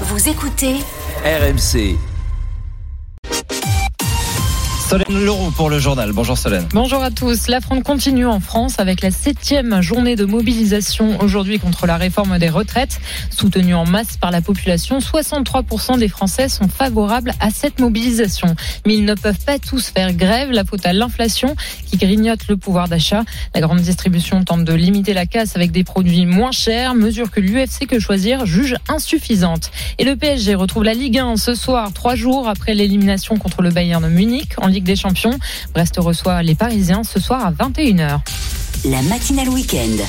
Vous 0.00 0.28
écoutez 0.28 0.80
RMC. 1.24 2.13
Solène 4.86 5.24
Leroux 5.24 5.50
pour 5.50 5.70
le 5.70 5.78
journal. 5.78 6.12
Bonjour 6.12 6.36
Solène. 6.36 6.66
Bonjour 6.74 7.02
à 7.02 7.10
tous. 7.10 7.48
La 7.48 7.62
fronde 7.62 7.82
continue 7.82 8.26
en 8.26 8.38
France 8.38 8.78
avec 8.78 9.00
la 9.00 9.10
septième 9.10 9.80
journée 9.80 10.14
de 10.14 10.26
mobilisation 10.26 11.18
aujourd'hui 11.20 11.58
contre 11.58 11.86
la 11.86 11.96
réforme 11.96 12.38
des 12.38 12.50
retraites. 12.50 13.00
Soutenue 13.30 13.74
en 13.74 13.86
masse 13.86 14.18
par 14.18 14.30
la 14.30 14.42
population, 14.42 14.98
63% 14.98 15.98
des 15.98 16.08
Français 16.08 16.50
sont 16.50 16.68
favorables 16.68 17.32
à 17.40 17.48
cette 17.48 17.80
mobilisation. 17.80 18.54
Mais 18.86 18.94
ils 18.94 19.06
ne 19.06 19.14
peuvent 19.14 19.42
pas 19.46 19.58
tous 19.58 19.88
faire 19.88 20.12
grève. 20.12 20.50
La 20.50 20.64
faute 20.64 20.84
à 20.84 20.92
l'inflation 20.92 21.56
qui 21.86 21.96
grignote 21.96 22.46
le 22.48 22.58
pouvoir 22.58 22.86
d'achat. 22.86 23.24
La 23.54 23.62
grande 23.62 23.80
distribution 23.80 24.44
tente 24.44 24.64
de 24.64 24.74
limiter 24.74 25.14
la 25.14 25.24
casse 25.24 25.56
avec 25.56 25.72
des 25.72 25.82
produits 25.82 26.26
moins 26.26 26.52
chers, 26.52 26.94
mesure 26.94 27.30
que 27.30 27.40
l'UFC 27.40 27.86
que 27.88 27.98
choisir 27.98 28.44
juge 28.44 28.76
insuffisante. 28.88 29.70
Et 29.98 30.04
le 30.04 30.14
PSG 30.14 30.54
retrouve 30.54 30.84
la 30.84 30.92
Ligue 30.92 31.18
1 31.18 31.38
ce 31.38 31.54
soir, 31.54 31.90
trois 31.94 32.16
jours 32.16 32.48
après 32.48 32.74
l'élimination 32.74 33.38
contre 33.38 33.62
le 33.62 33.70
Bayern 33.70 34.06
Munich 34.08 34.52
en 34.58 34.73
Ligue 34.74 34.84
des 34.84 34.96
Champions. 34.96 35.38
Brest 35.72 35.94
reçoit 35.98 36.42
les 36.42 36.54
Parisiens 36.54 37.02
ce 37.04 37.20
soir 37.20 37.46
à 37.46 37.52
21h. 37.52 38.20
la 38.84 39.02
matinale 39.02 39.48
week-end. 39.48 40.04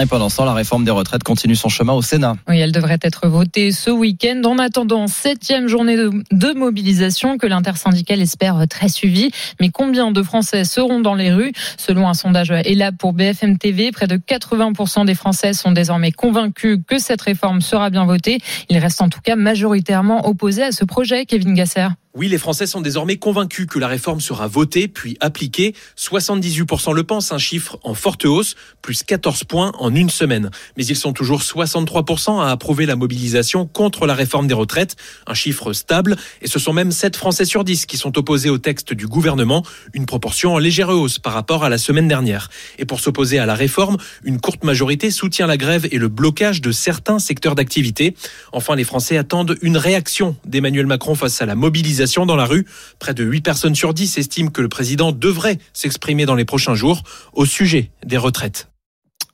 Et 0.00 0.06
pendant 0.06 0.28
ce 0.28 0.36
temps, 0.36 0.44
la 0.44 0.54
réforme 0.54 0.84
des 0.84 0.92
retraites 0.92 1.24
continue 1.24 1.56
son 1.56 1.68
chemin 1.68 1.92
au 1.92 2.00
Sénat. 2.02 2.36
Oui, 2.48 2.60
elle 2.60 2.70
devrait 2.70 2.98
être 3.02 3.26
votée 3.26 3.72
ce 3.72 3.90
week-end. 3.90 4.40
En 4.44 4.58
attendant, 4.58 5.08
septième 5.08 5.66
journée 5.66 5.96
de, 5.96 6.12
de 6.30 6.52
mobilisation 6.52 7.38
que 7.38 7.46
l'intersyndicale 7.48 8.20
espère 8.20 8.68
très 8.68 8.88
suivie. 8.88 9.32
Mais 9.60 9.70
combien 9.70 10.12
de 10.12 10.22
Français 10.22 10.64
seront 10.64 11.00
dans 11.00 11.14
les 11.16 11.32
rues? 11.32 11.52
Selon 11.76 12.06
un 12.08 12.14
sondage 12.14 12.52
ELAB 12.52 12.98
pour 12.98 13.14
BFM 13.14 13.58
TV, 13.58 13.90
près 13.90 14.06
de 14.06 14.16
80% 14.16 15.06
des 15.06 15.16
Français 15.16 15.54
sont 15.54 15.72
désormais 15.72 16.12
convaincus 16.12 16.78
que 16.86 17.00
cette 17.00 17.22
réforme 17.22 17.60
sera 17.60 17.90
bien 17.90 18.04
votée. 18.04 18.38
Ils 18.68 18.78
restent 18.78 19.02
en 19.02 19.08
tout 19.08 19.20
cas 19.20 19.34
majoritairement 19.34 20.28
opposés 20.28 20.62
à 20.62 20.70
ce 20.70 20.84
projet, 20.84 21.26
Kevin 21.26 21.54
Gasser. 21.54 21.88
Oui, 22.12 22.26
les 22.26 22.38
Français 22.38 22.66
sont 22.66 22.80
désormais 22.80 23.18
convaincus 23.18 23.68
que 23.70 23.78
la 23.78 23.86
réforme 23.86 24.20
sera 24.20 24.48
votée 24.48 24.88
puis 24.88 25.16
appliquée. 25.20 25.76
78% 25.96 26.92
le 26.92 27.04
pensent, 27.04 27.30
un 27.30 27.38
chiffre 27.38 27.78
en 27.84 27.94
forte 27.94 28.24
hausse, 28.24 28.56
plus 28.82 29.04
14 29.04 29.44
points 29.44 29.70
en 29.78 29.94
une 29.94 30.10
semaine. 30.10 30.50
Mais 30.76 30.84
ils 30.84 30.96
sont 30.96 31.12
toujours 31.12 31.40
63% 31.40 32.42
à 32.42 32.50
approuver 32.50 32.84
la 32.84 32.96
mobilisation 32.96 33.64
contre 33.64 34.08
la 34.08 34.14
réforme 34.14 34.48
des 34.48 34.54
retraites, 34.54 34.96
un 35.28 35.34
chiffre 35.34 35.72
stable. 35.72 36.16
Et 36.42 36.48
ce 36.48 36.58
sont 36.58 36.72
même 36.72 36.90
7 36.90 37.14
Français 37.14 37.44
sur 37.44 37.62
10 37.62 37.86
qui 37.86 37.96
sont 37.96 38.18
opposés 38.18 38.50
au 38.50 38.58
texte 38.58 38.92
du 38.92 39.06
gouvernement, 39.06 39.64
une 39.92 40.06
proportion 40.06 40.54
en 40.54 40.58
légère 40.58 40.88
hausse 40.88 41.20
par 41.20 41.32
rapport 41.32 41.62
à 41.62 41.68
la 41.68 41.78
semaine 41.78 42.08
dernière. 42.08 42.50
Et 42.80 42.86
pour 42.86 42.98
s'opposer 42.98 43.38
à 43.38 43.46
la 43.46 43.54
réforme, 43.54 43.98
une 44.24 44.40
courte 44.40 44.64
majorité 44.64 45.12
soutient 45.12 45.46
la 45.46 45.56
grève 45.56 45.86
et 45.92 45.98
le 45.98 46.08
blocage 46.08 46.60
de 46.60 46.72
certains 46.72 47.20
secteurs 47.20 47.54
d'activité. 47.54 48.16
Enfin, 48.50 48.74
les 48.74 48.82
Français 48.84 49.16
attendent 49.16 49.56
une 49.62 49.76
réaction 49.76 50.34
d'Emmanuel 50.44 50.88
Macron 50.88 51.14
face 51.14 51.40
à 51.40 51.46
la 51.46 51.54
mobilisation 51.54 51.99
dans 52.26 52.36
la 52.36 52.46
rue. 52.46 52.66
Près 52.98 53.14
de 53.14 53.24
8 53.24 53.42
personnes 53.42 53.74
sur 53.74 53.92
10 53.92 54.18
estiment 54.18 54.50
que 54.50 54.62
le 54.62 54.68
président 54.68 55.12
devrait 55.12 55.58
s'exprimer 55.72 56.24
dans 56.24 56.34
les 56.34 56.44
prochains 56.44 56.74
jours 56.74 57.02
au 57.34 57.44
sujet 57.44 57.90
des 58.04 58.16
retraites. 58.16 58.68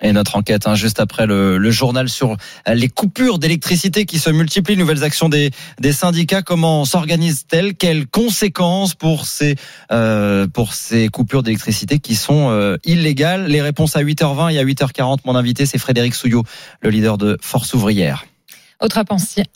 Et 0.03 0.13
notre 0.13 0.37
enquête, 0.37 0.67
hein, 0.67 0.75
juste 0.75 1.01
après 1.01 1.27
le, 1.27 1.57
le, 1.57 1.71
journal 1.71 2.11
sur 2.11 2.37
les 2.67 2.89
coupures 2.89 3.39
d'électricité 3.39 4.05
qui 4.05 4.19
se 4.19 4.29
multiplient, 4.29 4.77
nouvelles 4.77 5.05
actions 5.05 5.31
des, 5.31 5.53
des 5.81 5.93
syndicats, 5.93 6.43
comment 6.43 6.85
s'organisent-elles? 6.85 7.75
Quelles 7.75 8.07
conséquences 8.07 8.95
pour 8.95 9.25
ces, 9.25 9.57
euh, 9.93 10.47
pour 10.49 10.75
ces 10.75 11.09
coupures 11.09 11.43
d'électricité 11.43 11.99
qui 11.99 12.15
sont 12.15 12.51
euh, 12.51 12.77
illégales? 12.85 13.47
Les 13.47 13.63
réponses 13.63 13.97
à 13.97 14.03
8h20 14.03 14.53
et 14.53 14.59
à 14.59 14.65
8h40. 14.65 15.21
Mon 15.25 15.35
invité, 15.35 15.65
c'est 15.65 15.79
Frédéric 15.79 16.15
Souillot, 16.15 16.45
le 16.83 16.91
leader 16.91 17.17
de 17.17 17.39
Force 17.41 17.73
ouvrière. 17.73 18.27
Autre, 18.83 19.03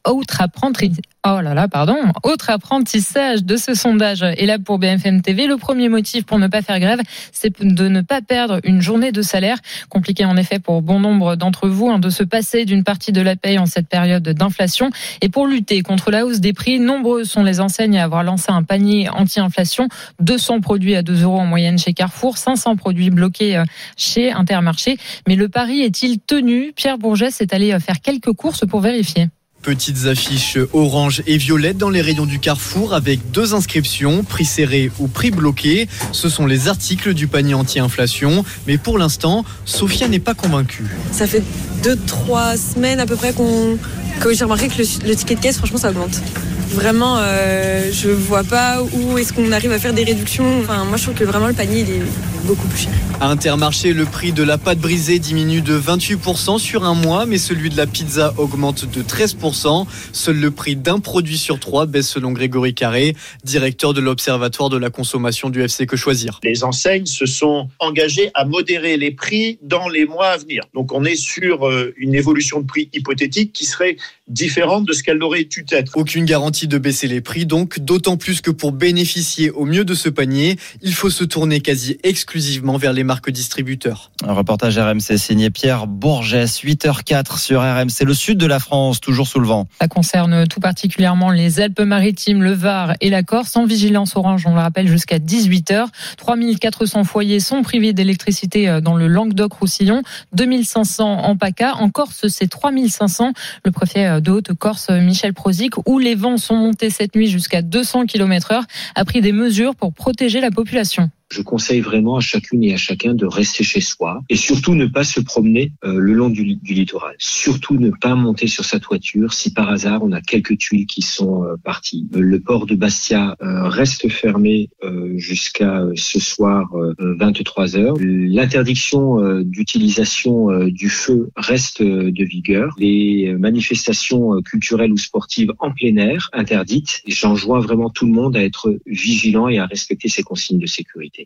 autre 0.06 0.40
apprentissage, 0.40 0.96
oh 1.26 1.40
là 1.40 1.54
là, 1.54 1.68
pardon, 1.68 1.96
autre 2.22 2.50
apprentissage 2.50 3.44
de 3.44 3.56
ce 3.56 3.74
sondage. 3.74 4.24
Et 4.36 4.46
là, 4.46 4.58
pour 4.58 4.78
BFM 4.78 5.22
TV, 5.22 5.46
le 5.46 5.56
premier 5.56 5.88
motif 5.88 6.24
pour 6.24 6.38
ne 6.38 6.46
pas 6.46 6.62
faire 6.62 6.80
grève, 6.80 7.00
c'est 7.32 7.62
de 7.62 7.88
ne 7.88 8.00
pas 8.00 8.22
perdre 8.22 8.60
une 8.64 8.80
journée 8.80 9.12
de 9.12 9.22
salaire. 9.22 9.58
Compliqué 9.88 10.24
en 10.24 10.36
effet 10.36 10.58
pour 10.58 10.82
bon 10.82 11.00
nombre 11.00 11.36
d'entre 11.36 11.68
vous 11.68 11.90
hein, 11.90 11.98
de 11.98 12.10
se 12.10 12.22
passer 12.22 12.64
d'une 12.64 12.84
partie 12.84 13.12
de 13.12 13.20
la 13.20 13.36
paye 13.36 13.58
en 13.58 13.66
cette 13.66 13.88
période 13.88 14.22
d'inflation. 14.22 14.90
Et 15.20 15.28
pour 15.28 15.46
lutter 15.46 15.82
contre 15.82 16.10
la 16.10 16.24
hausse 16.24 16.40
des 16.40 16.52
prix, 16.52 16.78
nombreux 16.78 17.24
sont 17.24 17.42
les 17.42 17.60
enseignes 17.60 17.98
à 17.98 18.04
avoir 18.04 18.22
lancé 18.22 18.46
un 18.48 18.62
panier 18.62 19.08
anti-inflation. 19.08 19.88
200 20.20 20.60
produits 20.60 20.96
à 20.96 21.02
2 21.02 21.22
euros 21.22 21.40
en 21.40 21.46
moyenne 21.46 21.78
chez 21.78 21.92
Carrefour, 21.92 22.38
500 22.38 22.76
produits 22.76 23.10
bloqués 23.10 23.56
euh, 23.56 23.64
chez 23.96 24.32
Intermarché. 24.32 24.96
Mais 25.28 25.36
le 25.36 25.48
pari 25.48 25.80
est-il 25.80 26.18
tenu? 26.20 26.72
Pierre 26.74 26.98
Bourget 26.98 27.28
est 27.40 27.52
allé 27.52 27.72
euh, 27.72 27.80
faire 27.80 28.00
quelques 28.00 28.32
courses 28.32 28.64
pour 28.66 28.80
vérifier. 28.80 29.28
Petites 29.62 30.06
affiches 30.06 30.56
orange 30.72 31.22
et 31.26 31.36
violettes 31.36 31.76
dans 31.76 31.90
les 31.90 32.00
rayons 32.00 32.24
du 32.24 32.38
carrefour 32.38 32.94
avec 32.94 33.30
deux 33.30 33.52
inscriptions, 33.52 34.24
prix 34.24 34.46
serré 34.46 34.90
ou 34.98 35.06
prix 35.06 35.30
bloqué. 35.30 35.86
Ce 36.12 36.30
sont 36.30 36.46
les 36.46 36.68
articles 36.68 37.12
du 37.12 37.26
panier 37.26 37.52
anti-inflation. 37.52 38.42
Mais 38.66 38.78
pour 38.78 38.96
l'instant, 38.96 39.44
Sophia 39.66 40.08
n'est 40.08 40.18
pas 40.18 40.32
convaincue. 40.32 40.86
Ça 41.12 41.26
fait 41.26 41.42
deux, 41.82 41.96
trois 42.06 42.56
semaines 42.56 43.00
à 43.00 43.06
peu 43.06 43.16
près 43.16 43.34
qu'on, 43.34 43.76
que 44.20 44.32
j'ai 44.32 44.44
remarqué 44.44 44.68
que 44.68 44.78
le, 44.78 45.08
le, 45.08 45.14
ticket 45.14 45.34
de 45.34 45.40
caisse, 45.40 45.58
franchement, 45.58 45.78
ça 45.78 45.90
augmente. 45.90 46.22
Vraiment, 46.70 47.18
euh, 47.18 47.90
je 47.92 48.08
vois 48.08 48.44
pas 48.44 48.82
où 48.82 49.18
est-ce 49.18 49.34
qu'on 49.34 49.52
arrive 49.52 49.72
à 49.72 49.78
faire 49.78 49.92
des 49.92 50.04
réductions. 50.04 50.60
Enfin, 50.60 50.84
moi, 50.84 50.96
je 50.96 51.02
trouve 51.02 51.16
que 51.16 51.24
vraiment 51.24 51.48
le 51.48 51.52
panier, 51.52 51.80
il 51.80 51.90
est 51.90 52.02
beaucoup 52.44 52.66
plus 52.68 52.78
cher. 52.78 52.92
À 53.20 53.28
Intermarché, 53.28 53.92
le 53.92 54.04
prix 54.06 54.32
de 54.32 54.42
la 54.42 54.56
pâte 54.56 54.78
brisée 54.78 55.18
diminue 55.18 55.60
de 55.60 55.78
28% 55.78 56.58
sur 56.58 56.84
un 56.84 56.94
mois, 56.94 57.26
mais 57.26 57.38
celui 57.38 57.68
de 57.68 57.76
la 57.76 57.86
pizza 57.86 58.32
augmente 58.38 58.90
de 58.90 59.02
13%. 59.02 59.86
Seul 60.12 60.36
le 60.36 60.50
prix 60.50 60.74
d'un 60.74 61.00
produit 61.00 61.36
sur 61.36 61.60
trois 61.60 61.86
baisse 61.86 62.08
selon 62.08 62.32
Grégory 62.32 62.74
Carré, 62.74 63.14
directeur 63.44 63.92
de 63.92 64.00
l'Observatoire 64.00 64.70
de 64.70 64.78
la 64.78 64.90
consommation 64.90 65.50
du 65.50 65.62
FC 65.62 65.86
Que 65.86 65.96
Choisir. 65.96 66.40
Les 66.42 66.64
enseignes 66.64 67.06
se 67.06 67.26
sont 67.26 67.68
engagées 67.78 68.30
à 68.34 68.44
modérer 68.44 68.96
les 68.96 69.10
prix 69.10 69.58
dans 69.62 69.88
les 69.88 70.06
mois 70.06 70.28
à 70.28 70.36
venir. 70.38 70.64
Donc 70.74 70.92
on 70.92 71.04
est 71.04 71.16
sur 71.16 71.70
une 71.96 72.14
évolution 72.14 72.60
de 72.60 72.66
prix 72.66 72.88
hypothétique 72.92 73.52
qui 73.52 73.66
serait 73.66 73.96
différente 74.28 74.86
de 74.86 74.92
ce 74.92 75.02
qu'elle 75.02 75.22
aurait 75.22 75.44
dû 75.44 75.66
être. 75.70 75.92
Aucune 75.96 76.24
garantie 76.24 76.68
de 76.68 76.78
baisser 76.78 77.06
les 77.06 77.20
prix, 77.20 77.44
donc 77.44 77.80
d'autant 77.80 78.16
plus 78.16 78.40
que 78.40 78.50
pour 78.50 78.72
bénéficier 78.72 79.50
au 79.50 79.66
mieux 79.66 79.84
de 79.84 79.94
ce 79.94 80.08
panier, 80.08 80.56
il 80.82 80.94
faut 80.94 81.10
se 81.10 81.24
tourner 81.24 81.60
quasi 81.60 81.98
exclusivement 82.02 82.29
vers 82.78 82.92
les 82.92 83.04
marques 83.04 83.30
distributeurs. 83.30 84.12
Un 84.26 84.32
reportage 84.32 84.78
RMC 84.78 85.18
signé 85.18 85.50
Pierre 85.50 85.86
Bourges, 85.86 86.34
8h04 86.34 87.38
sur 87.38 87.60
RMC, 87.60 88.04
le 88.04 88.14
sud 88.14 88.38
de 88.38 88.46
la 88.46 88.58
France, 88.58 89.00
toujours 89.00 89.26
sous 89.26 89.40
le 89.40 89.46
vent. 89.46 89.66
Ça 89.80 89.88
concerne 89.88 90.46
tout 90.46 90.60
particulièrement 90.60 91.30
les 91.30 91.60
Alpes-Maritimes, 91.60 92.42
le 92.42 92.52
Var 92.52 92.94
et 93.00 93.10
la 93.10 93.22
Corse, 93.22 93.56
en 93.56 93.64
vigilance 93.64 94.14
orange, 94.16 94.46
on 94.46 94.54
le 94.54 94.60
rappelle, 94.60 94.86
jusqu'à 94.86 95.18
18h. 95.18 95.86
3400 96.16 97.04
foyers 97.04 97.40
sont 97.40 97.62
privés 97.62 97.92
d'électricité 97.92 98.80
dans 98.80 98.96
le 98.96 99.08
Languedoc-Roussillon, 99.08 100.02
2500 100.32 101.24
en 101.24 101.36
PACA. 101.36 101.74
En 101.76 101.90
Corse, 101.90 102.28
c'est 102.28 102.48
3500. 102.48 103.32
Le 103.64 103.70
préfet 103.72 104.20
de 104.20 104.30
Haute-Corse, 104.30 104.90
Michel 104.90 105.34
Prozic, 105.34 105.74
où 105.86 105.98
les 105.98 106.14
vents 106.14 106.36
sont 106.36 106.56
montés 106.56 106.90
cette 106.90 107.16
nuit 107.16 107.28
jusqu'à 107.28 107.62
200 107.62 108.06
km 108.06 108.52
heure, 108.52 108.64
a 108.94 109.04
pris 109.04 109.20
des 109.20 109.32
mesures 109.32 109.74
pour 109.74 109.92
protéger 109.92 110.40
la 110.40 110.50
population. 110.50 111.10
Je 111.30 111.42
conseille 111.42 111.80
vraiment 111.80 112.16
à 112.16 112.20
chacune 112.20 112.64
et 112.64 112.74
à 112.74 112.76
chacun 112.76 113.14
de 113.14 113.24
rester 113.24 113.62
chez 113.62 113.80
soi 113.80 114.22
et 114.28 114.36
surtout 114.36 114.74
ne 114.74 114.86
pas 114.86 115.04
se 115.04 115.20
promener 115.20 115.72
euh, 115.84 115.98
le 115.98 116.12
long 116.12 116.28
du, 116.28 116.42
littoral. 116.42 117.14
Surtout 117.18 117.76
ne 117.76 117.90
pas 117.90 118.16
monter 118.16 118.48
sur 118.48 118.64
sa 118.64 118.80
toiture 118.80 119.32
si 119.32 119.52
par 119.52 119.68
hasard 119.68 120.02
on 120.02 120.10
a 120.10 120.20
quelques 120.20 120.58
tuiles 120.58 120.86
qui 120.86 121.02
sont 121.02 121.44
euh, 121.44 121.54
parties. 121.62 122.08
Le 122.12 122.40
port 122.40 122.66
de 122.66 122.74
Bastia 122.74 123.36
euh, 123.42 123.68
reste 123.68 124.08
fermé 124.08 124.70
jusqu'à 125.16 125.84
ce 125.94 126.18
soir 126.18 126.70
23 126.98 127.76
heures. 127.76 127.94
L'interdiction 128.00 129.40
d'utilisation 129.42 130.64
du 130.68 130.88
feu 130.88 131.30
reste 131.36 131.82
de 131.82 132.24
vigueur. 132.24 132.74
Les 132.78 133.34
manifestations 133.38 134.40
culturelles 134.42 134.92
ou 134.92 134.98
sportives 134.98 135.52
en 135.58 135.70
plein 135.70 135.96
air 135.96 136.30
interdites. 136.32 137.02
J'enjoins 137.06 137.60
vraiment 137.60 137.90
tout 137.90 138.06
le 138.06 138.12
monde 138.12 138.36
à 138.36 138.42
être 138.42 138.78
vigilant 138.86 139.48
et 139.48 139.58
à 139.58 139.66
respecter 139.66 140.08
ces 140.08 140.22
consignes 140.22 140.58
de 140.58 140.66
sécurité. 140.66 141.19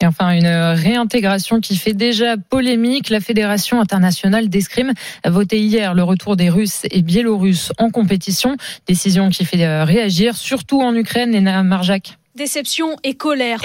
Et 0.00 0.06
enfin, 0.06 0.32
une 0.32 0.46
réintégration 0.46 1.60
qui 1.60 1.76
fait 1.76 1.94
déjà 1.94 2.36
polémique. 2.36 3.10
La 3.10 3.20
Fédération 3.20 3.80
internationale 3.80 4.48
d'escrime 4.48 4.92
a 5.22 5.30
voté 5.30 5.60
hier 5.60 5.94
le 5.94 6.02
retour 6.02 6.36
des 6.36 6.50
Russes 6.50 6.82
et 6.90 7.02
Biélorusses 7.02 7.72
en 7.78 7.90
compétition. 7.90 8.56
Décision 8.86 9.30
qui 9.30 9.44
fait 9.44 9.82
réagir, 9.84 10.36
surtout 10.36 10.82
en 10.82 10.94
Ukraine, 10.94 11.34
et 11.34 11.40
Marjac. 11.40 12.18
Déception 12.36 12.96
et 13.04 13.14
colère. 13.14 13.60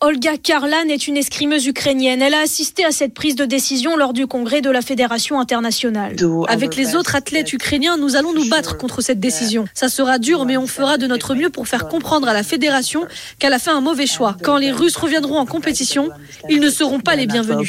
Olga 0.00 0.38
Karlan 0.38 0.88
est 0.88 1.08
une 1.08 1.18
escrimeuse 1.18 1.66
ukrainienne. 1.66 2.22
Elle 2.22 2.32
a 2.32 2.40
assisté 2.40 2.86
à 2.86 2.90
cette 2.90 3.12
prise 3.12 3.34
de 3.34 3.44
décision 3.44 3.98
lors 3.98 4.14
du 4.14 4.26
congrès 4.26 4.62
de 4.62 4.70
la 4.70 4.80
Fédération 4.80 5.38
internationale. 5.38 6.16
Avec 6.48 6.74
les 6.74 6.96
autres 6.96 7.16
athlètes 7.16 7.52
ukrainiens, 7.52 7.98
nous 7.98 8.16
allons 8.16 8.32
nous 8.32 8.48
battre 8.48 8.78
contre 8.78 9.02
cette 9.02 9.20
décision. 9.20 9.66
Ça 9.74 9.90
sera 9.90 10.18
dur, 10.18 10.46
mais 10.46 10.56
on 10.56 10.66
fera 10.66 10.96
de 10.96 11.06
notre 11.06 11.34
mieux 11.34 11.50
pour 11.50 11.68
faire 11.68 11.86
comprendre 11.86 12.28
à 12.28 12.32
la 12.32 12.42
Fédération 12.42 13.04
qu'elle 13.38 13.52
a 13.52 13.58
fait 13.58 13.72
un 13.72 13.82
mauvais 13.82 14.06
choix. 14.06 14.38
Quand 14.42 14.56
les 14.56 14.72
Russes 14.72 14.96
reviendront 14.96 15.36
en 15.36 15.44
compétition, 15.44 16.08
ils 16.48 16.60
ne 16.60 16.70
seront 16.70 17.00
pas 17.00 17.14
les 17.14 17.26
bienvenus. 17.26 17.68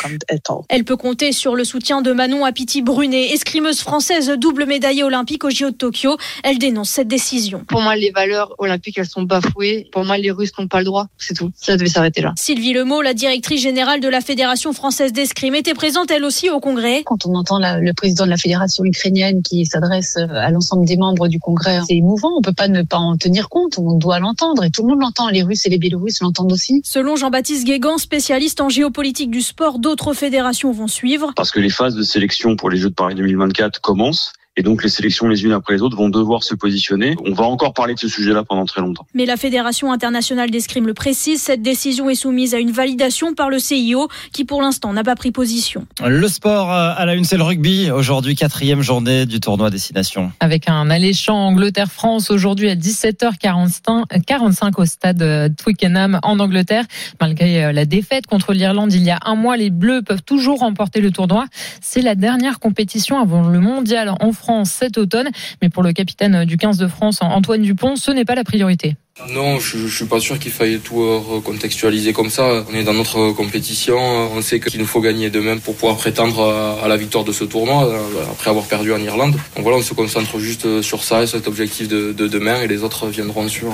Elle 0.69 0.85
peut 0.85 0.95
compter 0.95 1.33
sur 1.33 1.53
le 1.53 1.65
soutien 1.65 2.01
de 2.01 2.13
Manon 2.13 2.45
Apiti 2.45 2.81
Brunet, 2.81 3.33
escrimeuse 3.33 3.81
française 3.81 4.29
double 4.37 4.67
médaillée 4.67 5.03
olympique 5.03 5.43
au 5.43 5.49
JO 5.49 5.71
de 5.71 5.75
Tokyo. 5.75 6.15
Elle 6.45 6.59
dénonce 6.59 6.91
cette 6.91 7.09
décision. 7.09 7.65
Pour 7.67 7.81
moi, 7.81 7.97
les 7.97 8.11
valeurs 8.11 8.55
olympiques, 8.57 8.97
elles 8.99 9.05
sont 9.05 9.23
bafouées. 9.23 9.89
Pour 9.97 10.05
moi, 10.05 10.17
les 10.19 10.29
Russes 10.29 10.51
n'ont 10.59 10.67
pas 10.67 10.77
le 10.77 10.85
droit. 10.85 11.07
C'est 11.17 11.33
tout. 11.33 11.49
Ça 11.55 11.75
devait 11.75 11.89
s'arrêter 11.89 12.21
là. 12.21 12.33
Sylvie 12.37 12.71
Lemot, 12.73 13.01
la 13.01 13.15
directrice 13.15 13.61
générale 13.61 13.99
de 13.99 14.07
la 14.07 14.21
Fédération 14.21 14.73
française 14.73 15.11
d'escrime, 15.11 15.55
était 15.55 15.73
présente 15.73 16.11
elle 16.11 16.23
aussi 16.23 16.51
au 16.51 16.59
congrès. 16.59 17.01
Quand 17.03 17.25
on 17.25 17.33
entend 17.33 17.57
la- 17.57 17.79
le 17.79 17.93
président 17.93 18.25
de 18.25 18.29
la 18.29 18.37
fédération 18.37 18.83
ukrainienne 18.85 19.41
qui 19.41 19.65
s'adresse 19.65 20.17
euh, 20.17 20.27
à 20.29 20.51
l'ensemble 20.51 20.85
des 20.85 20.97
membres 20.97 21.27
du 21.27 21.39
congrès, 21.39 21.79
c'est 21.87 21.95
émouvant. 21.95 22.29
On 22.37 22.41
peut 22.43 22.53
pas 22.53 22.67
ne 22.67 22.83
pas 22.83 22.97
en 22.97 23.17
tenir 23.17 23.49
compte. 23.49 23.79
On 23.79 23.93
doit 23.97 24.19
l'entendre 24.19 24.63
et 24.63 24.69
tout 24.69 24.83
le 24.83 24.89
monde 24.89 25.01
l'entend. 25.01 25.29
Les 25.29 25.41
Russes 25.41 25.65
et 25.65 25.69
les 25.69 25.79
Biélorusses 25.79 26.21
l'entendent 26.21 26.51
aussi. 26.51 26.81
Selon 26.83 27.15
Jean-Baptiste 27.15 27.65
Guégan, 27.65 27.97
spécialiste 27.97 28.61
en 28.61 28.69
géopolitique 28.69 29.31
du 29.31 29.41
sport, 29.41 29.79
d'autres 29.79 30.13
fédérations 30.13 30.71
vont 30.71 30.87
suivre. 30.87 31.33
parce 31.35 31.49
que 31.49 31.59
les 31.59 31.69
phases 31.71 31.95
de 31.95 32.03
sélection 32.03 32.55
pour 32.55 32.69
les 32.69 32.77
Jeux 32.77 32.89
de 32.89 32.93
Paris 32.93 33.15
2024 33.15 33.81
commencent. 33.81 34.31
Et 34.57 34.63
donc 34.63 34.83
les 34.83 34.89
sélections 34.89 35.27
les 35.27 35.45
unes 35.45 35.51
après 35.51 35.75
les 35.75 35.83
autres 35.83 35.95
vont 35.95 36.09
devoir 36.09 36.41
se 36.41 36.55
positionner. 36.55 37.15
On 37.23 37.33
va 37.33 37.43
encore 37.43 37.75
parler 37.75 37.93
de 37.93 37.99
ce 37.99 38.07
sujet-là 38.07 38.43
pendant 38.43 38.65
très 38.65 38.81
longtemps. 38.81 39.05
Mais 39.13 39.27
la 39.27 39.37
Fédération 39.37 39.91
internationale 39.91 40.49
d'escrime 40.49 40.87
le 40.87 40.95
précise, 40.95 41.39
cette 41.39 41.61
décision 41.61 42.09
est 42.09 42.15
soumise 42.15 42.55
à 42.55 42.59
une 42.59 42.71
validation 42.71 43.35
par 43.35 43.51
le 43.51 43.59
CIO 43.59 44.07
qui 44.33 44.45
pour 44.45 44.63
l'instant 44.63 44.93
n'a 44.93 45.03
pas 45.03 45.15
pris 45.15 45.29
position. 45.29 45.85
Le 46.03 46.27
sport 46.27 46.73
euh, 46.73 46.93
à 46.97 47.05
la 47.05 47.13
une, 47.13 47.23
c'est 47.23 47.37
le 47.37 47.43
rugby. 47.43 47.91
Aujourd'hui, 47.91 48.33
quatrième 48.33 48.81
journée 48.81 49.27
du 49.27 49.39
tournoi 49.39 49.69
Destination. 49.69 50.31
Avec 50.39 50.67
un 50.67 50.89
alléchant 50.89 51.37
Angleterre-France 51.37 52.31
aujourd'hui 52.31 52.71
à 52.71 52.75
17h45 52.75 54.05
45 54.25 54.79
au 54.79 54.85
stade 54.85 55.21
euh, 55.21 55.49
Twickenham 55.55 56.19
en 56.23 56.39
Angleterre. 56.39 56.85
Malgré 57.21 57.63
euh, 57.63 57.71
la 57.71 57.85
défaite 57.85 58.25
contre 58.25 58.53
l'Irlande 58.53 58.91
il 58.91 59.03
y 59.03 59.11
a 59.11 59.19
un 59.23 59.35
mois, 59.35 59.55
les 59.55 59.69
Bleus 59.69 60.01
peuvent 60.01 60.23
toujours 60.23 60.61
remporter 60.61 60.99
le 60.99 61.11
tournoi. 61.11 61.45
C'est 61.79 62.01
la 62.01 62.15
dernière 62.15 62.59
compétition 62.59 63.19
avant 63.19 63.47
le 63.47 63.59
mondial 63.59 64.09
en 64.19 64.31
France 64.31 64.46
cet 64.65 64.97
automne. 64.97 65.29
Mais 65.61 65.69
pour 65.69 65.83
le 65.83 65.93
capitaine 65.93 66.45
du 66.45 66.57
15 66.57 66.77
de 66.77 66.87
France, 66.87 67.19
Antoine 67.21 67.61
Dupont, 67.61 67.95
ce 67.95 68.11
n'est 68.11 68.25
pas 68.25 68.35
la 68.35 68.43
priorité. 68.43 68.95
Non, 69.33 69.59
je, 69.59 69.77
je 69.79 69.95
suis 69.95 70.05
pas 70.05 70.19
sûr 70.19 70.37
qu'il 70.37 70.51
faille 70.51 70.79
tout 70.79 71.01
euh, 71.01 71.17
recontextualiser 71.17 72.13
comme 72.13 72.29
ça. 72.29 72.63
On 72.71 72.75
est 72.75 72.83
dans 72.83 72.93
notre 72.93 73.31
compétition, 73.31 73.97
on 73.97 74.41
sait 74.41 74.59
qu'il 74.59 74.79
nous 74.79 74.85
faut 74.85 75.01
gagner 75.01 75.31
demain 75.31 75.57
pour 75.57 75.73
pouvoir 75.73 75.97
prétendre 75.97 76.41
à, 76.41 76.85
à 76.85 76.87
la 76.87 76.97
victoire 76.97 77.23
de 77.23 77.31
ce 77.31 77.43
tournoi 77.43 77.87
euh, 77.87 77.97
après 78.31 78.51
avoir 78.51 78.65
perdu 78.65 78.93
en 78.93 78.99
Irlande. 78.99 79.33
Donc 79.55 79.63
voilà, 79.63 79.77
on 79.77 79.81
se 79.81 79.95
concentre 79.95 80.37
juste 80.37 80.81
sur 80.81 81.03
ça 81.03 81.23
et 81.23 81.27
cet 81.27 81.47
objectif 81.47 81.87
de, 81.87 82.11
de 82.13 82.27
demain 82.27 82.61
et 82.61 82.67
les 82.67 82.83
autres 82.83 83.07
viendront 83.07 83.47
sur. 83.49 83.73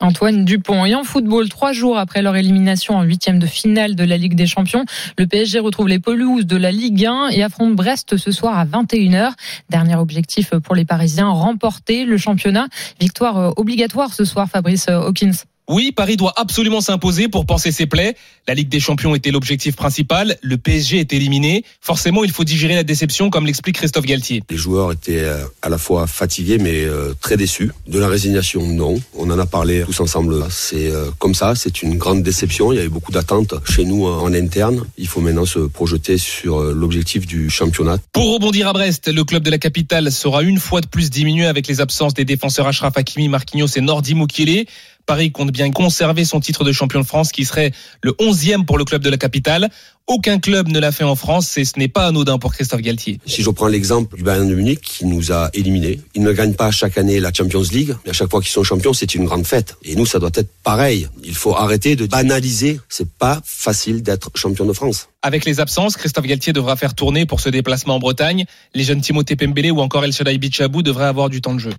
Antoine 0.00 0.44
Dupont. 0.44 0.84
Et 0.84 0.94
en 0.94 1.04
football, 1.04 1.48
trois 1.48 1.72
jours 1.72 1.98
après 1.98 2.22
leur 2.22 2.36
élimination 2.36 2.96
en 2.96 3.02
huitième 3.02 3.38
de 3.38 3.46
finale 3.46 3.94
de 3.94 4.04
la 4.04 4.16
Ligue 4.16 4.34
des 4.34 4.46
Champions, 4.46 4.84
le 5.18 5.26
PSG 5.26 5.58
retrouve 5.58 5.88
les 5.88 5.98
pelouses 5.98 6.46
de 6.46 6.56
la 6.56 6.72
Ligue 6.72 7.06
1 7.06 7.28
et 7.28 7.42
affronte 7.42 7.76
Brest 7.76 8.16
ce 8.16 8.30
soir 8.32 8.58
à 8.58 8.64
21h. 8.64 9.32
Dernier 9.68 9.96
objectif 9.96 10.54
pour 10.56 10.74
les 10.74 10.84
Parisiens, 10.84 11.28
remporter 11.28 12.04
le 12.04 12.16
championnat. 12.16 12.68
Victoire 13.00 13.38
euh, 13.38 13.50
obligatoire 13.56 14.14
ce 14.14 14.24
soir, 14.24 14.48
Fabrice 14.48 14.88
euh, 14.88 15.00
Hawkins. 15.00 15.44
Oui, 15.70 15.92
Paris 15.92 16.16
doit 16.16 16.32
absolument 16.34 16.80
s'imposer 16.80 17.28
pour 17.28 17.46
penser 17.46 17.70
ses 17.70 17.86
plaies. 17.86 18.16
La 18.48 18.54
Ligue 18.54 18.68
des 18.68 18.80
Champions 18.80 19.14
était 19.14 19.30
l'objectif 19.30 19.76
principal. 19.76 20.36
Le 20.42 20.58
PSG 20.58 20.98
est 20.98 21.12
éliminé. 21.12 21.64
Forcément, 21.80 22.24
il 22.24 22.32
faut 22.32 22.42
digérer 22.42 22.74
la 22.74 22.82
déception, 22.82 23.30
comme 23.30 23.46
l'explique 23.46 23.76
Christophe 23.76 24.04
Galtier. 24.04 24.42
Les 24.50 24.56
joueurs 24.56 24.90
étaient 24.90 25.20
euh, 25.20 25.44
à 25.62 25.68
la 25.68 25.78
fois 25.78 26.08
fatigués 26.08 26.58
mais 26.58 26.84
euh, 26.84 27.14
très 27.20 27.36
déçus. 27.36 27.70
De 27.86 28.00
la 28.00 28.08
résignation, 28.08 28.66
non. 28.66 29.00
On 29.16 29.30
en 29.30 29.38
a 29.38 29.46
parlé 29.46 29.84
tous 29.86 30.00
ensemble. 30.00 30.44
C'est 30.50 30.90
euh, 30.90 31.12
comme 31.20 31.36
ça, 31.36 31.54
c'est 31.54 31.82
une 31.82 31.98
grande 31.98 32.24
déception. 32.24 32.72
Il 32.72 32.76
y 32.76 32.80
avait 32.80 32.88
beaucoup 32.88 33.12
d'attentes 33.12 33.54
chez 33.64 33.84
nous 33.84 34.06
en 34.06 34.34
interne. 34.34 34.82
Il 34.98 35.06
faut 35.06 35.20
maintenant 35.20 35.46
se 35.46 35.60
projeter 35.60 36.18
sur 36.18 36.60
l'objectif 36.62 37.28
du 37.28 37.48
championnat. 37.48 37.98
Pour 38.10 38.34
rebondir 38.34 38.66
à 38.66 38.72
Brest, 38.72 39.06
le 39.06 39.22
club 39.22 39.44
de 39.44 39.50
la 39.52 39.58
capitale 39.58 40.10
sera 40.10 40.42
une 40.42 40.58
fois 40.58 40.80
de 40.80 40.88
plus 40.88 41.10
diminué 41.10 41.46
avec 41.46 41.68
les 41.68 41.80
absences 41.80 42.14
des 42.14 42.24
défenseurs 42.24 42.66
Achraf 42.66 42.96
Hakimi, 42.96 43.28
Marquinhos 43.28 43.68
et 43.76 43.80
Nordi 43.80 44.16
Mukele. 44.16 44.66
Paris 45.10 45.32
compte 45.32 45.50
bien 45.50 45.72
conserver 45.72 46.24
son 46.24 46.38
titre 46.38 46.62
de 46.62 46.70
champion 46.70 47.00
de 47.00 47.04
France 47.04 47.32
qui 47.32 47.44
serait 47.44 47.72
le 48.00 48.12
11e 48.12 48.64
pour 48.64 48.78
le 48.78 48.84
club 48.84 49.02
de 49.02 49.10
la 49.10 49.16
capitale. 49.16 49.68
Aucun 50.06 50.38
club 50.38 50.68
ne 50.68 50.78
l'a 50.78 50.92
fait 50.92 51.02
en 51.02 51.16
France 51.16 51.58
et 51.58 51.64
ce 51.64 51.80
n'est 51.80 51.88
pas 51.88 52.06
anodin 52.06 52.38
pour 52.38 52.52
Christophe 52.52 52.80
Galtier. 52.80 53.18
Si 53.26 53.42
je 53.42 53.50
prends 53.50 53.66
l'exemple 53.66 54.16
du 54.16 54.22
Bayern 54.22 54.48
de 54.48 54.54
Munich 54.54 54.80
qui 54.80 55.06
nous 55.06 55.32
a 55.32 55.50
éliminés, 55.52 56.00
ils 56.14 56.22
ne 56.22 56.30
gagnent 56.30 56.54
pas 56.54 56.70
chaque 56.70 56.96
année 56.96 57.18
la 57.18 57.32
Champions 57.32 57.64
League, 57.72 57.96
mais 58.04 58.10
à 58.10 58.12
chaque 58.12 58.30
fois 58.30 58.40
qu'ils 58.40 58.52
sont 58.52 58.62
champions, 58.62 58.92
c'est 58.92 59.12
une 59.16 59.24
grande 59.24 59.44
fête. 59.44 59.76
Et 59.82 59.96
nous, 59.96 60.06
ça 60.06 60.20
doit 60.20 60.30
être 60.32 60.48
pareil. 60.62 61.08
Il 61.24 61.34
faut 61.34 61.56
arrêter 61.56 61.96
de 61.96 62.06
banaliser. 62.06 62.78
C'est 62.88 63.10
pas 63.10 63.40
facile 63.44 64.04
d'être 64.04 64.30
champion 64.36 64.64
de 64.64 64.72
France. 64.72 65.08
Avec 65.22 65.44
les 65.44 65.58
absences, 65.58 65.96
Christophe 65.96 66.26
Galtier 66.26 66.52
devra 66.52 66.76
faire 66.76 66.94
tourner 66.94 67.26
pour 67.26 67.40
ce 67.40 67.48
déplacement 67.48 67.96
en 67.96 67.98
Bretagne. 67.98 68.44
Les 68.76 68.84
jeunes 68.84 69.00
Timothée 69.00 69.34
Pembele 69.34 69.72
ou 69.72 69.80
encore 69.80 70.04
El 70.04 70.12
Shaddai 70.12 70.38
Bichabou 70.38 70.84
devraient 70.84 71.06
avoir 71.06 71.30
du 71.30 71.40
temps 71.40 71.54
de 71.54 71.58
jeu. 71.58 71.72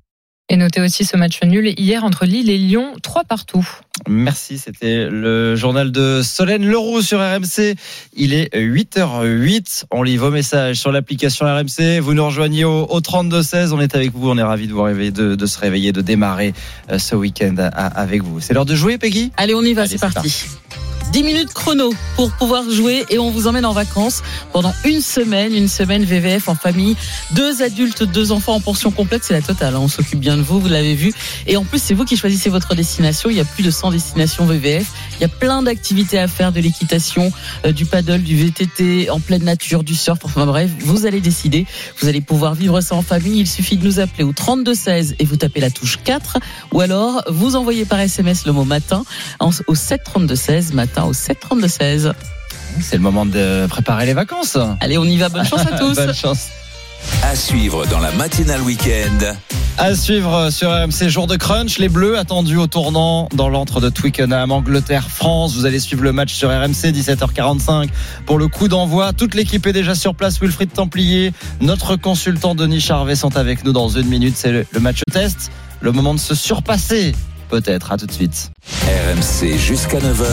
Et 0.54 0.58
notez 0.58 0.82
aussi 0.82 1.06
ce 1.06 1.16
match 1.16 1.40
nul 1.44 1.74
hier 1.80 2.04
entre 2.04 2.26
Lille 2.26 2.50
et 2.50 2.58
Lyon, 2.58 2.96
3 3.02 3.24
partout. 3.24 3.66
Merci, 4.10 4.58
c'était 4.58 5.08
le 5.10 5.56
journal 5.56 5.94
de 5.94 6.22
Solène 6.22 6.66
Leroux 6.68 7.02
sur 7.02 7.20
RMC. 7.20 7.76
Il 8.18 8.34
est 8.34 8.54
8h08. 8.54 9.86
On 9.92 10.04
lit 10.04 10.18
vos 10.18 10.30
messages 10.30 10.76
sur 10.76 10.92
l'application 10.92 11.46
RMC. 11.46 12.00
Vous 12.02 12.14
nous 12.14 12.26
rejoignez 12.26 12.66
au, 12.66 12.84
au 12.84 13.00
32-16. 13.00 13.72
On 13.72 13.80
est 13.80 13.96
avec 13.96 14.12
vous. 14.14 14.30
On 14.30 14.38
est 14.38 14.44
ravis 14.44 14.68
de 14.68 14.74
vous 14.74 14.84
réveiller, 14.84 15.12
de, 15.12 15.36
de 15.36 15.46
se 15.46 15.58
réveiller, 15.58 15.94
de 15.94 16.02
démarrer 16.02 16.54
euh, 16.92 17.00
ce 17.00 17.16
week-end 17.16 17.56
à- 17.58 17.68
avec 17.88 18.22
vous. 18.22 18.42
C'est 18.42 18.54
l'heure 18.54 18.66
de 18.66 18.76
jouer, 18.76 18.98
Peggy? 18.98 19.32
Allez, 19.38 19.54
on 19.56 19.62
y 19.62 19.74
va, 19.74 19.88
c'est 19.88 20.00
parti. 20.02 20.48
10 21.12 21.24
minutes 21.24 21.54
chrono 21.54 21.94
pour 22.16 22.32
pouvoir 22.32 22.70
jouer 22.70 23.06
et 23.10 23.20
on 23.20 23.32
vous 23.32 23.48
emmène 23.48 23.66
en 23.66 23.74
vacances 23.74 24.22
pendant 24.54 24.74
une 24.86 25.02
semaine, 25.02 25.54
une 25.54 25.68
semaine 25.68 26.06
VVF 26.06 26.48
en 26.48 26.56
famille. 26.56 26.96
Deux 27.32 27.62
adultes, 27.62 28.04
deux 28.04 28.32
enfants 28.32 28.54
en 28.56 28.62
pension 28.62 28.92
complète, 28.92 29.24
c'est 29.26 29.34
la 29.34 29.42
totale. 29.42 29.76
hein. 29.76 29.80
On 29.82 29.90
s'occupe 29.90 30.20
bien 30.20 30.38
de 30.38 30.42
vous, 30.42 30.62
vous 30.62 30.70
l'avez 30.70 30.96
vu. 30.96 31.14
Et 31.48 31.58
en 31.58 31.66
plus, 31.66 31.82
c'est 31.82 31.94
vous 31.94 32.06
qui 32.06 32.16
choisissez 32.16 32.50
votre 32.50 32.76
destination. 32.76 33.30
Il 33.30 33.36
y 33.36 33.42
a 33.42 33.46
plus 33.46 33.64
de 33.64 33.72
100 33.72 33.92
destinations 33.92 34.46
VVF. 34.46 34.88
Il 35.20 35.22
y 35.22 35.26
a 35.26 35.28
plein 35.28 35.62
d'activités 35.64 36.18
à 36.18 36.30
faire, 36.30 36.54
de 36.54 36.62
l'équitation, 36.62 37.32
euh, 37.66 37.74
du 37.74 37.86
paddle, 37.86 38.24
du 38.24 38.38
VTT, 38.38 39.10
en 39.10 39.20
pleine 39.20 39.44
nature, 39.44 39.84
du 39.84 39.96
surf. 39.96 40.20
Enfin 40.24 40.46
bref, 40.46 40.72
vous 40.80 41.06
allez 41.06 41.20
décider. 41.20 41.66
Vous 42.00 42.08
allez 42.08 42.22
pouvoir 42.22 42.56
vivre 42.56 42.80
ça 42.80 42.96
en 42.96 43.02
famille. 43.02 43.40
Il 43.42 43.48
suffit 43.48 43.76
de 43.76 43.84
nous 43.86 44.00
appeler 44.00 44.24
au 44.24 44.32
32 44.32 44.74
16 44.74 45.16
et 45.20 45.26
vous 45.26 45.36
tapez 45.36 45.60
la 45.60 45.72
touche 45.72 46.00
4 46.06 46.38
ou 46.72 46.80
alors 46.80 47.22
vous 47.30 47.58
envoyez 47.58 47.84
par 47.84 48.00
SMS 48.00 48.46
le 48.46 48.54
mot 48.54 48.64
matin 48.64 49.04
au 49.68 49.76
7 49.76 50.04
32 50.06 50.36
16 50.36 50.74
matin 51.02 51.10
au 51.10 51.14
7 51.14 51.40
32 51.40 51.68
16. 51.68 52.14
C'est 52.80 52.96
le 52.96 53.02
moment 53.02 53.26
de 53.26 53.68
préparer 53.68 54.06
les 54.06 54.14
vacances. 54.14 54.58
Allez, 54.80 54.98
on 54.98 55.06
y 55.06 55.18
va. 55.18 55.30
Bonne 55.30 55.46
chance 55.46 55.62
à 55.62 55.78
tous. 55.78 55.96
Bonne 55.96 56.14
chance. 56.14 56.48
À 57.24 57.36
suivre 57.36 57.86
dans 57.88 58.00
la 58.00 58.12
matinale 58.12 58.62
week-end. 58.62 59.34
À 59.78 59.96
suivre 59.96 60.52
sur 60.52 60.70
RMC 60.70 61.10
Jour 61.10 61.26
de 61.26 61.36
Crunch, 61.36 61.80
les 61.80 61.90
Bleus 61.90 62.18
attendus 62.18 62.58
au 62.58 62.68
tournant 62.68 63.28
dans 63.34 63.50
l'antre 63.50 63.82
de 63.82 63.90
Twickenham, 63.90 64.52
Angleterre, 64.52 65.10
France. 65.10 65.56
Vous 65.56 65.66
allez 65.66 65.80
suivre 65.80 66.04
le 66.04 66.12
match 66.12 66.34
sur 66.34 66.50
RMC 66.50 66.92
17h45 66.92 67.90
pour 68.28 68.38
le 68.38 68.48
coup 68.48 68.68
d'envoi. 68.68 69.14
Toute 69.14 69.34
l'équipe 69.34 69.66
est 69.66 69.74
déjà 69.74 69.96
sur 69.96 70.14
place. 70.14 70.40
Wilfried 70.40 70.72
Templier, 70.72 71.34
notre 71.60 71.96
consultant 71.96 72.54
Denis 72.54 72.82
Charvet 72.82 73.16
sont 73.16 73.36
avec 73.36 73.66
nous 73.66 73.74
dans 73.74 73.90
une 73.90 74.08
minute. 74.08 74.36
C'est 74.38 74.52
le, 74.52 74.66
le 74.72 74.80
match 74.80 75.02
test, 75.12 75.52
le 75.82 75.92
moment 75.92 76.14
de 76.14 76.20
se 76.20 76.36
surpasser. 76.36 77.16
Peut-être, 77.52 77.92
à 77.92 77.98
tout 77.98 78.06
de 78.06 78.14
suite. 78.14 78.50
RMC 78.86 79.58
jusqu'à 79.58 80.00
9h. 80.00 80.24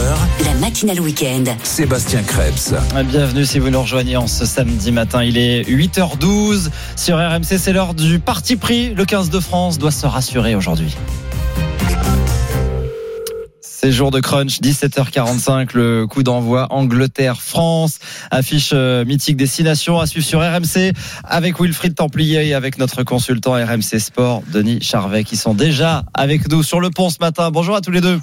La 0.45 0.53
matinale 0.53 1.01
week-end. 1.01 1.43
Sébastien 1.63 2.23
Krebs. 2.23 2.73
Bienvenue 3.03 3.45
si 3.45 3.59
vous 3.59 3.69
nous 3.69 3.81
rejoignez 3.81 4.15
en 4.15 4.25
ce 4.25 4.45
samedi 4.45 4.93
matin. 4.93 5.21
Il 5.21 5.37
est 5.37 5.63
8h12 5.63 6.69
sur 6.95 7.17
RMC. 7.17 7.57
C'est 7.57 7.73
l'heure 7.73 7.93
du 7.93 8.19
parti 8.19 8.55
pris. 8.55 8.93
Le 8.93 9.03
15 9.03 9.29
de 9.31 9.41
France 9.41 9.77
doit 9.77 9.91
se 9.91 10.05
rassurer 10.07 10.55
aujourd'hui. 10.55 10.95
C'est 13.81 13.93
jour 13.93 14.11
de 14.11 14.19
crunch, 14.19 14.59
17h45, 14.59 15.69
le 15.73 16.05
coup 16.05 16.21
d'envoi 16.21 16.67
Angleterre-France, 16.69 17.99
affiche 18.29 18.71
euh, 18.73 19.05
mythique 19.05 19.37
destination 19.37 20.01
à 20.01 20.05
suivre 20.05 20.25
sur 20.25 20.41
RMC 20.41 20.91
avec 21.23 21.61
Wilfried 21.61 21.95
Templier 21.95 22.45
et 22.45 22.53
avec 22.53 22.77
notre 22.77 23.03
consultant 23.03 23.53
RMC 23.53 23.99
Sport, 23.99 24.43
Denis 24.51 24.81
Charvet, 24.81 25.23
qui 25.23 25.37
sont 25.37 25.53
déjà 25.53 26.03
avec 26.13 26.51
nous 26.51 26.61
sur 26.61 26.81
le 26.81 26.89
pont 26.89 27.09
ce 27.09 27.19
matin. 27.21 27.51
Bonjour 27.51 27.73
à 27.73 27.79
tous 27.79 27.91
les 27.91 28.01
deux. 28.01 28.19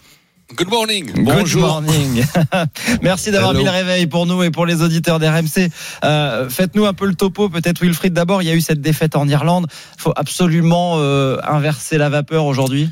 Good 0.54 0.68
morning. 0.68 1.24
Good 1.24 1.54
morning. 1.56 2.22
Merci 3.02 3.30
d'avoir 3.30 3.54
mis 3.54 3.64
le 3.64 3.70
réveil 3.70 4.06
pour 4.06 4.26
nous 4.26 4.42
et 4.42 4.50
pour 4.50 4.66
les 4.66 4.82
auditeurs 4.82 5.18
d'RMC. 5.18 5.70
Euh, 6.04 6.50
Faites-nous 6.50 6.84
un 6.84 6.92
peu 6.92 7.06
le 7.06 7.14
topo, 7.14 7.48
peut-être 7.48 7.80
Wilfried. 7.80 8.12
D'abord, 8.12 8.42
il 8.42 8.48
y 8.48 8.50
a 8.50 8.54
eu 8.54 8.60
cette 8.60 8.82
défaite 8.82 9.16
en 9.16 9.26
Irlande. 9.26 9.68
Il 9.96 10.02
faut 10.02 10.12
absolument 10.16 10.96
euh, 10.98 11.38
inverser 11.48 11.96
la 11.96 12.10
vapeur 12.10 12.44
aujourd'hui? 12.44 12.90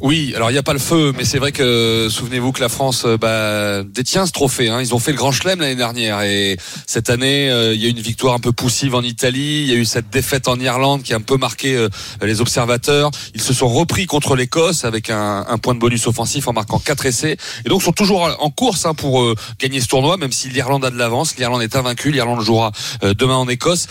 Oui, 0.00 0.32
alors 0.34 0.50
il 0.50 0.54
n'y 0.54 0.58
a 0.58 0.62
pas 0.62 0.72
le 0.72 0.80
feu, 0.80 1.12
mais 1.16 1.24
c'est 1.24 1.38
vrai 1.38 1.52
que 1.52 2.08
souvenez-vous 2.10 2.50
que 2.50 2.60
la 2.60 2.68
France 2.68 3.04
euh, 3.06 3.16
bah, 3.16 3.84
détient 3.84 4.26
ce 4.26 4.32
trophée. 4.32 4.68
Hein. 4.68 4.80
Ils 4.80 4.92
ont 4.92 4.98
fait 4.98 5.12
le 5.12 5.16
Grand 5.16 5.30
Chelem 5.30 5.60
l'année 5.60 5.76
dernière 5.76 6.20
et 6.22 6.56
cette 6.86 7.10
année 7.10 7.48
euh, 7.48 7.74
il 7.74 7.80
y 7.80 7.86
a 7.86 7.88
eu 7.88 7.92
une 7.92 8.00
victoire 8.00 8.34
un 8.34 8.40
peu 8.40 8.50
poussive 8.50 8.96
en 8.96 9.02
Italie. 9.02 9.62
Il 9.62 9.70
y 9.70 9.72
a 9.72 9.76
eu 9.76 9.84
cette 9.84 10.10
défaite 10.10 10.48
en 10.48 10.58
Irlande 10.58 11.04
qui 11.04 11.12
a 11.12 11.16
un 11.16 11.20
peu 11.20 11.36
marqué 11.36 11.76
euh, 11.76 11.88
les 12.20 12.40
observateurs. 12.40 13.12
Ils 13.34 13.40
se 13.40 13.54
sont 13.54 13.68
repris 13.68 14.06
contre 14.06 14.34
l'Écosse 14.34 14.84
avec 14.84 15.10
un, 15.10 15.46
un, 15.48 15.58
point 15.58 15.74
de 15.74 15.78
bonus 15.78 16.08
offensif 16.08 16.48
en 16.48 16.52
marquant 16.52 16.80
quatre 16.80 17.06
essais 17.06 17.36
et 17.64 17.68
donc 17.68 17.82
sont 17.82 17.92
toujours 17.92 18.36
en 18.40 18.50
course 18.50 18.86
hein, 18.86 18.94
pour 18.94 19.34
gagner 19.60 19.80
ce 19.80 19.86
tournoi, 19.86 20.16
même 20.16 20.32
si 20.32 20.48
l'Irlande 20.48 20.84
a 20.84 20.90
de 20.90 20.98
l'avance. 20.98 21.36
L'Irlande 21.36 21.62
est 21.62 21.76
invaincue. 21.76 22.10
L'Irlande 22.10 22.40
jouera 22.40 22.72
demain 23.02 23.36
en 23.36 23.48
Écosse. 23.48 23.86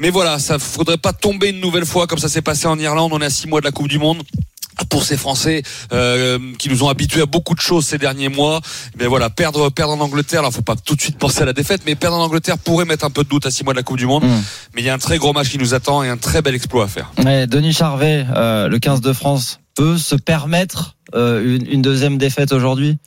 Mais 0.00 0.10
voilà, 0.10 0.38
ça 0.38 0.58
faudrait 0.58 0.98
pas 0.98 1.14
tomber 1.14 1.48
une 1.48 1.60
nouvelle 1.60 1.86
fois 1.86 2.06
comme 2.06 2.18
ça 2.18 2.28
s'est 2.28 2.42
passé 2.42 2.66
en 2.66 2.78
Irlande. 2.78 3.12
On 3.14 3.20
est 3.20 3.26
à 3.26 3.30
six 3.30 3.48
mois 3.48 3.60
de 3.60 3.64
la 3.64 3.72
Coupe 3.72 3.88
du 3.88 3.98
Monde 3.98 4.22
pour 4.84 5.04
ces 5.04 5.16
Français 5.16 5.62
euh, 5.92 6.38
qui 6.58 6.68
nous 6.68 6.84
ont 6.84 6.88
habitués 6.88 7.22
à 7.22 7.26
beaucoup 7.26 7.54
de 7.54 7.60
choses 7.60 7.86
ces 7.86 7.98
derniers 7.98 8.28
mois. 8.28 8.60
Mais 8.98 9.06
voilà, 9.06 9.30
perdre 9.30 9.70
perdre 9.70 9.94
en 9.94 10.00
Angleterre, 10.00 10.40
alors 10.40 10.52
faut 10.52 10.62
pas 10.62 10.76
tout 10.76 10.96
de 10.96 11.00
suite 11.00 11.18
penser 11.18 11.42
à 11.42 11.44
la 11.44 11.52
défaite, 11.52 11.82
mais 11.86 11.94
perdre 11.94 12.16
en 12.16 12.24
Angleterre 12.24 12.58
pourrait 12.58 12.84
mettre 12.84 13.04
un 13.04 13.10
peu 13.10 13.24
de 13.24 13.28
doute 13.28 13.46
à 13.46 13.50
six 13.50 13.64
mois 13.64 13.72
de 13.72 13.78
la 13.78 13.82
Coupe 13.82 13.98
du 13.98 14.06
Monde. 14.06 14.24
Mm. 14.24 14.42
Mais 14.74 14.82
il 14.82 14.84
y 14.84 14.90
a 14.90 14.94
un 14.94 14.98
très 14.98 15.18
gros 15.18 15.32
match 15.32 15.50
qui 15.50 15.58
nous 15.58 15.74
attend 15.74 16.02
et 16.02 16.08
un 16.08 16.16
très 16.16 16.42
bel 16.42 16.54
exploit 16.54 16.84
à 16.84 16.88
faire. 16.88 17.12
Denis 17.46 17.72
Charvet, 17.72 18.26
euh, 18.34 18.68
le 18.68 18.78
15 18.78 19.00
de 19.00 19.12
France 19.12 19.60
peut 19.74 19.98
se 19.98 20.14
permettre 20.14 20.96
euh, 21.14 21.56
une, 21.56 21.66
une 21.66 21.82
deuxième 21.82 22.18
défaite 22.18 22.52
aujourd'hui? 22.52 22.98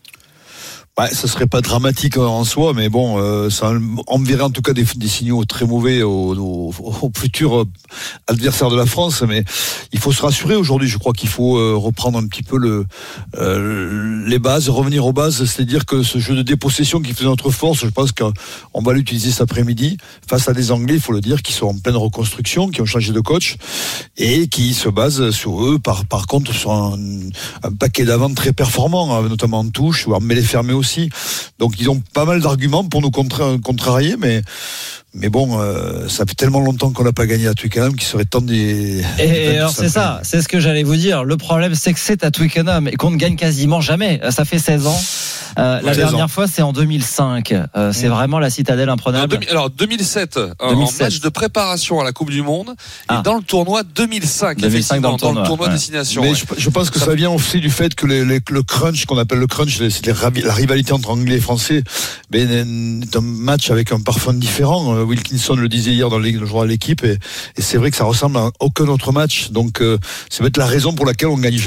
Ouais, 1.00 1.14
ce 1.14 1.28
serait 1.28 1.48
pas 1.48 1.62
dramatique 1.62 2.18
en 2.18 2.44
soi, 2.44 2.74
mais 2.76 2.90
bon, 2.90 3.20
euh, 3.20 3.50
ça 3.50 3.72
enverrait 4.08 4.44
en 4.44 4.50
tout 4.50 4.62
cas 4.62 4.74
des, 4.74 4.84
signaux 4.84 5.46
très 5.46 5.66
mauvais 5.66 6.02
aux, 6.02 6.74
futurs 7.16 7.66
adversaires 8.28 8.70
de 8.70 8.76
la 8.76 8.86
France. 8.86 9.24
Mais 9.26 9.46
il 9.94 10.00
faut 10.00 10.12
se 10.12 10.22
rassurer 10.22 10.58
aujourd'hui. 10.58 10.90
Je 10.90 10.98
crois 10.98 11.14
qu'il 11.14 11.30
faut 11.30 11.58
euh, 11.58 11.74
reprendre 11.78 12.20
un 12.20 12.28
petit 12.28 12.44
peu 12.44 12.58
le, 12.58 12.86
euh, 13.38 14.26
les 14.28 14.40
bases, 14.40 14.68
revenir 14.68 15.06
aux 15.06 15.14
bases, 15.14 15.46
c'est-à-dire 15.46 15.86
que 15.86 16.04
ce 16.04 16.20
jeu 16.20 16.36
de 16.36 16.42
dépossession 16.42 17.00
qui 17.00 17.14
faisait 17.14 17.30
notre 17.30 17.50
force, 17.50 17.80
je 17.80 17.88
pense 17.88 18.12
qu'on 18.12 18.82
va 18.82 18.92
l'utiliser 18.92 19.32
cet 19.32 19.44
après-midi 19.44 19.96
face 20.28 20.50
à 20.50 20.54
des 20.54 20.70
Anglais, 20.70 20.96
il 20.96 21.02
faut 21.02 21.14
le 21.14 21.22
dire, 21.22 21.44
qui 21.44 21.54
sont 21.54 21.68
en 21.68 21.78
pleine 21.78 21.96
reconstruction, 21.96 22.68
qui 22.68 22.82
ont 22.82 22.86
changé 22.86 23.14
de 23.14 23.22
coach 23.22 23.56
et 24.18 24.50
qui 24.50 24.74
se 24.74 24.90
basent 24.90 25.32
sur 25.32 25.64
eux, 25.64 25.80
par, 25.80 26.28
contre, 26.28 26.54
sur 26.54 26.72
un, 26.72 26.98
paquet 27.80 28.04
d'avant 28.04 28.34
très 28.34 28.52
performant, 28.52 29.16
hein, 29.16 29.30
notamment 29.30 29.60
en 29.60 29.70
touche, 29.70 30.06
ou 30.06 30.14
en 30.14 30.20
mêlée 30.20 30.42
fermée 30.42 30.74
donc 31.60 31.80
ils 31.80 31.90
ont 31.90 32.02
pas 32.14 32.26
mal 32.26 32.42
d'arguments 32.42 32.84
pour 32.84 33.02
nous 33.02 33.12
contrarier, 33.12 34.16
mais 34.18 34.42
mais 35.16 35.30
bon, 35.30 35.60
euh, 35.60 36.08
ça 36.08 36.26
fait 36.28 36.36
tellement 36.36 36.60
longtemps 36.60 36.92
qu'on 36.92 37.04
n'a 37.04 37.12
pas 37.12 37.26
gagné 37.26 37.48
à 37.48 37.56
Twickenham 37.56 37.96
qu'il 37.96 38.08
serait 38.08 38.26
temps 38.26 38.42
d'y. 38.42 39.02
Et 39.18 39.58
alors 39.58 39.72
c'est 39.72 39.90
ça, 39.90 40.20
c'est 40.24 40.42
ce 40.42 40.48
que 40.48 40.60
j'allais 40.60 40.84
vous 40.84 40.96
dire. 40.96 41.24
Le 41.24 41.36
problème, 41.36 41.74
c'est 41.74 41.94
que 41.94 42.00
c'est 42.00 42.24
à 42.24 42.30
Twickenham 42.30 42.88
et 42.88 42.96
qu'on 42.96 43.10
ne 43.10 43.18
gagne 43.18 43.36
quasiment 43.36 43.82
jamais. 43.82 44.22
Ça 44.30 44.46
fait 44.46 44.60
16 44.60 44.86
ans. 44.86 45.02
Euh, 45.58 45.82
la 45.82 45.96
dernière 45.96 46.30
fois, 46.30 46.46
c'est 46.48 46.62
en 46.62 46.74
2005. 46.74 47.54
Euh, 47.54 47.92
c'est 47.92 48.08
vraiment 48.08 48.38
la 48.38 48.52
citadelle 48.52 48.90
imprenable. 48.90 49.40
Alors 49.50 49.72
2007, 49.72 50.40
en 50.60 50.76
match 50.76 51.20
de 51.20 51.30
préparation 51.30 52.00
à 52.00 52.04
la 52.04 52.12
Coupe 52.12 52.30
du 52.30 52.44
Monde 52.44 52.70
et 52.70 52.74
ah. 53.08 53.22
dans 53.24 53.36
le 53.36 53.42
tournoi 53.42 53.82
2005, 53.84 54.60
2005 54.60 55.02
dans 55.02 55.14
le 55.14 55.18
tournoi, 55.18 55.34
dans 55.34 55.42
le 55.42 55.48
tournoi 55.48 55.70
destination. 55.70 56.22
Mais 56.22 56.34
je, 56.36 56.70
pense 56.70 56.92
que 56.92 57.00
ça, 57.00 57.16
vient 57.16 57.32
aussi 57.32 57.60
du 57.60 57.72
fait 57.72 57.96
que 57.96 58.06
le 58.06 58.62
crunch 58.62 59.06
qu'on 59.06 59.18
appelle 59.18 59.40
le 59.40 59.48
crunch, 59.48 59.80
c'est 59.90 60.06
la 60.06 60.54
rivalité 60.54 60.94
entre 60.94 61.10
Anglais 61.10 61.38
et 61.38 61.42
Français, 61.42 61.84
ben, 62.30 63.04
un 63.16 63.22
match 63.22 63.72
avec 63.72 63.92
un 63.92 64.00
parfum 64.00 64.34
différent 64.34 64.99
euh, 65.00 65.04
Wilkinson 65.04 65.56
le 65.56 65.70
disait 65.70 65.92
hier 65.92 66.10
dans 66.10 66.20
le 66.20 66.46
journal 66.46 66.68
de 66.68 66.72
l'équipe, 66.72 67.04
et, 67.04 67.18
c'est 67.58 67.78
vrai 67.78 67.92
que 67.92 67.98
ça 67.98 68.06
ressemble 68.06 68.38
à 68.38 68.52
aucun 68.60 68.88
autre 68.88 69.12
match. 69.12 69.52
Donc, 69.52 69.82
euh, 69.82 69.98
c'est 70.30 70.42
peut-être 70.42 70.58
la 70.58 70.66
raison 70.66 70.94
pour 70.94 71.06
laquelle 71.06 71.30
on 71.30 71.38
gagne 71.38 71.60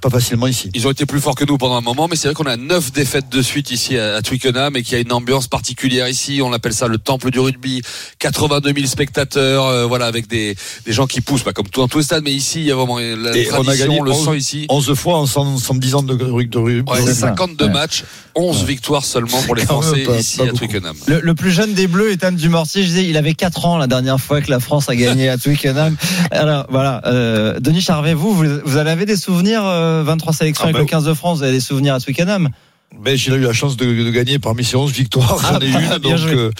pas 0.00 0.10
facilement 0.10 0.46
ici. 0.46 0.70
Ils 0.74 0.86
ont 0.86 0.90
été 0.90 1.06
plus 1.06 1.20
forts 1.20 1.34
que 1.34 1.44
nous 1.44 1.58
pendant 1.58 1.76
un 1.76 1.80
moment, 1.80 2.08
mais 2.08 2.16
c'est 2.16 2.28
vrai 2.28 2.34
qu'on 2.34 2.50
a 2.50 2.56
neuf 2.56 2.92
défaites 2.92 3.28
de 3.28 3.42
suite 3.42 3.70
ici 3.70 3.98
à, 3.98 4.22
Twickenham 4.22 4.76
et 4.76 4.82
qu'il 4.82 4.94
y 4.94 4.96
a 4.96 5.00
une 5.00 5.12
ambiance 5.12 5.48
particulière 5.48 6.08
ici. 6.08 6.40
On 6.42 6.52
appelle 6.52 6.72
ça 6.72 6.88
le 6.88 6.98
temple 6.98 7.30
du 7.30 7.38
rugby. 7.38 7.82
82 8.18 8.72
000 8.74 8.86
spectateurs, 8.86 9.66
euh, 9.66 9.86
voilà, 9.86 10.06
avec 10.06 10.26
des, 10.26 10.56
des 10.84 10.92
gens 10.92 11.06
qui 11.06 11.20
poussent, 11.20 11.42
pas 11.42 11.52
comme 11.52 11.68
tout 11.68 11.80
dans 11.80 11.88
tous 11.88 11.98
les 11.98 12.04
stades, 12.04 12.24
mais 12.24 12.32
ici, 12.32 12.60
il 12.60 12.66
y 12.66 12.72
a 12.72 12.76
vraiment 12.76 12.98
la 12.98 13.30
tradition, 13.30 13.56
on 13.58 13.68
a 13.68 13.76
gagné 13.76 14.00
le 14.02 14.10
11, 14.10 14.24
sang 14.24 14.34
ici. 14.34 14.66
11 14.68 14.94
fois 14.94 15.18
en 15.18 15.26
110 15.26 15.94
ans 15.94 16.02
de, 16.02 16.14
rugby. 16.24 16.56
Ouais, 16.56 17.12
52 17.12 17.68
matchs, 17.68 18.04
11 18.36 18.64
victoires 18.64 19.04
seulement 19.04 19.40
pour 19.42 19.54
les 19.54 19.64
Français 19.64 20.06
ici 20.18 20.42
à 20.42 20.52
Twickenham. 20.52 20.94
Le, 21.06 21.34
plus 21.34 21.50
jeune 21.50 21.72
des 21.74 21.86
Bleus 21.86 22.12
est 22.12 22.22
Anne 22.22 22.36
Dumortier. 22.36 22.82
Je 22.82 22.88
disais, 22.88 23.06
il 23.06 23.16
avait 23.16 23.34
4 23.34 23.64
ans 23.64 23.78
la 23.78 23.86
dernière 23.86 24.20
fois 24.20 24.40
que 24.40 24.50
la 24.50 24.60
France 24.60 24.88
a 24.88 24.96
gagné 24.96 25.28
à 25.28 25.38
Twickenham. 25.38 25.96
Alors 26.30 26.66
voilà, 26.68 27.00
euh, 27.06 27.58
Denis 27.60 27.80
Charvet, 27.80 28.14
vous, 28.14 28.34
vous, 28.34 28.44
vous 28.64 28.76
avez 28.76 29.06
des 29.06 29.16
souvenirs, 29.16 29.62
23 29.62 30.32
euh, 30.32 30.36
sélections 30.36 30.64
ah 30.64 30.68
avec 30.68 30.76
bah 30.76 30.80
le 30.80 30.86
15 30.86 31.04
de 31.04 31.14
France, 31.14 31.38
vous 31.38 31.44
avez 31.44 31.52
des 31.52 31.60
souvenirs 31.60 31.94
à 31.94 32.00
Twickenham? 32.00 32.50
Ben, 33.00 33.16
j'ai 33.16 33.32
eu 33.32 33.40
la 33.40 33.52
chance 33.52 33.76
de, 33.76 33.84
de, 33.84 34.10
gagner 34.10 34.38
parmi 34.38 34.64
ces 34.64 34.76
11 34.76 34.90
victoires. 34.92 35.38
J'en 35.40 35.60
ai 35.60 35.70
ah, 35.74 35.96
une, 35.96 35.98
donc, 35.98 36.20
euh, 36.20 36.50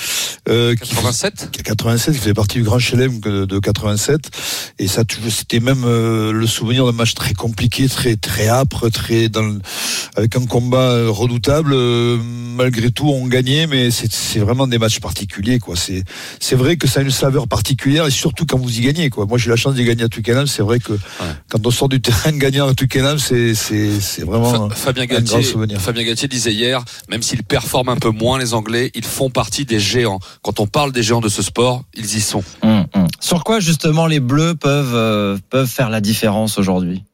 euh, 0.49 0.75
87. 0.75 1.51
87, 1.65 2.15
qui 2.15 2.21
faisait 2.21 2.35
partie 2.35 2.59
du 2.59 2.65
Grand 2.65 2.79
Chelem 2.79 3.21
de 3.21 3.59
87. 3.59 4.31
Et 4.79 4.89
ça, 4.89 5.03
c'était 5.31 5.61
même 5.61 5.85
euh, 5.85 6.33
le 6.33 6.47
souvenir 6.47 6.85
d'un 6.85 6.93
match 6.93 7.15
très 7.15 7.33
compliqué, 7.33 7.89
très, 7.89 8.17
très 8.17 8.49
âpre, 8.49 8.91
très, 8.91 9.29
dans, 9.29 9.59
avec 10.17 10.37
un 10.37 10.45
combat 10.47 11.09
redoutable. 11.09 11.73
Euh, 11.73 12.19
malgré 12.23 12.91
tout, 12.91 13.09
on 13.09 13.27
gagnait, 13.27 13.67
mais 13.67 13.91
c'est 13.91 14.39
vraiment 14.39 14.67
des 14.67 14.79
matchs 14.79 15.01
particuliers, 15.01 15.59
quoi. 15.59 15.77
C'est, 15.77 16.05
c'est 16.41 16.57
vrai 16.57 16.77
que 16.77 16.87
ça 16.87 17.01
a 17.01 17.03
une 17.03 17.11
saveur 17.11 17.49
particulière, 17.49 18.07
et 18.07 18.11
surtout 18.11 18.45
quand 18.47 18.59
vous 18.59 18.79
y 18.79 18.83
gagnez, 18.83 19.11
quoi. 19.11 19.27
Moi, 19.27 19.39
j'ai 19.39 19.51
la 19.51 19.57
chance 19.57 19.75
de 19.75 19.83
gagner 19.83 20.05
à 20.05 20.09
Twickenham. 20.09 20.47
C'est 20.47 20.63
vrai 20.63 20.79
que 20.79 20.93
quand 21.49 21.67
on 21.67 21.71
sort 21.71 21.89
du 21.89 22.01
terrain 22.01 22.33
gagnant 22.33 22.69
à 22.69 22.75
Twickenham, 22.75 23.19
c'est, 23.19 23.55
c'est, 23.55 24.01
c'est 24.01 24.25
vraiment 24.25 24.69
Fabien 24.71 25.05
un, 25.05 25.21
grand 25.21 25.43
souvenir. 25.43 25.81
Fabien 25.81 26.05
disait 26.29 26.53
hier, 26.53 26.85
même 27.09 27.23
s'ils 27.23 27.43
performent 27.43 27.91
un 27.91 27.97
peu 27.97 28.11
moins 28.11 28.39
les 28.39 28.55
Anglais, 28.55 28.91
ils 28.95 29.05
font 29.05 29.31
partie 29.31 29.65
des 29.65 29.81
géants. 29.81 30.21
Quand 30.43 30.61
on 30.61 30.67
parle 30.67 30.93
des 30.93 31.03
géants 31.03 31.21
de 31.21 31.29
ce 31.29 31.43
sport, 31.43 31.83
ils 31.95 32.17
y 32.17 32.21
sont. 32.21 32.45
Hum, 32.63 32.87
hum. 32.95 33.07
Sur 33.21 33.45
quoi 33.45 33.61
justement 33.61 34.07
les 34.07 34.21
Bleus 34.21 34.55
peuvent 34.55 34.95
euh, 34.95 35.39
peuvent 35.51 35.69
faire 35.69 35.91
la 35.91 36.01
différence 36.01 36.59
aujourd'hui? 36.59 37.05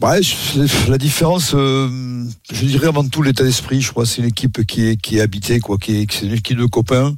Ouais, 0.00 0.20
la 0.88 0.96
différence, 0.96 1.52
euh, 1.54 2.24
je 2.50 2.64
dirais 2.64 2.86
avant 2.86 3.06
tout 3.06 3.22
l'état 3.22 3.44
d'esprit. 3.44 3.82
Je 3.82 3.90
crois 3.90 4.06
c'est 4.06 4.22
une 4.22 4.28
équipe 4.28 4.64
qui 4.64 4.86
est 4.88 4.96
qui 4.96 5.18
est 5.18 5.20
habitée, 5.20 5.60
quoi, 5.60 5.76
qui 5.76 5.96
est, 5.96 6.22
une 6.22 6.32
équipe 6.32 6.58
de 6.58 6.64
copains 6.64 7.14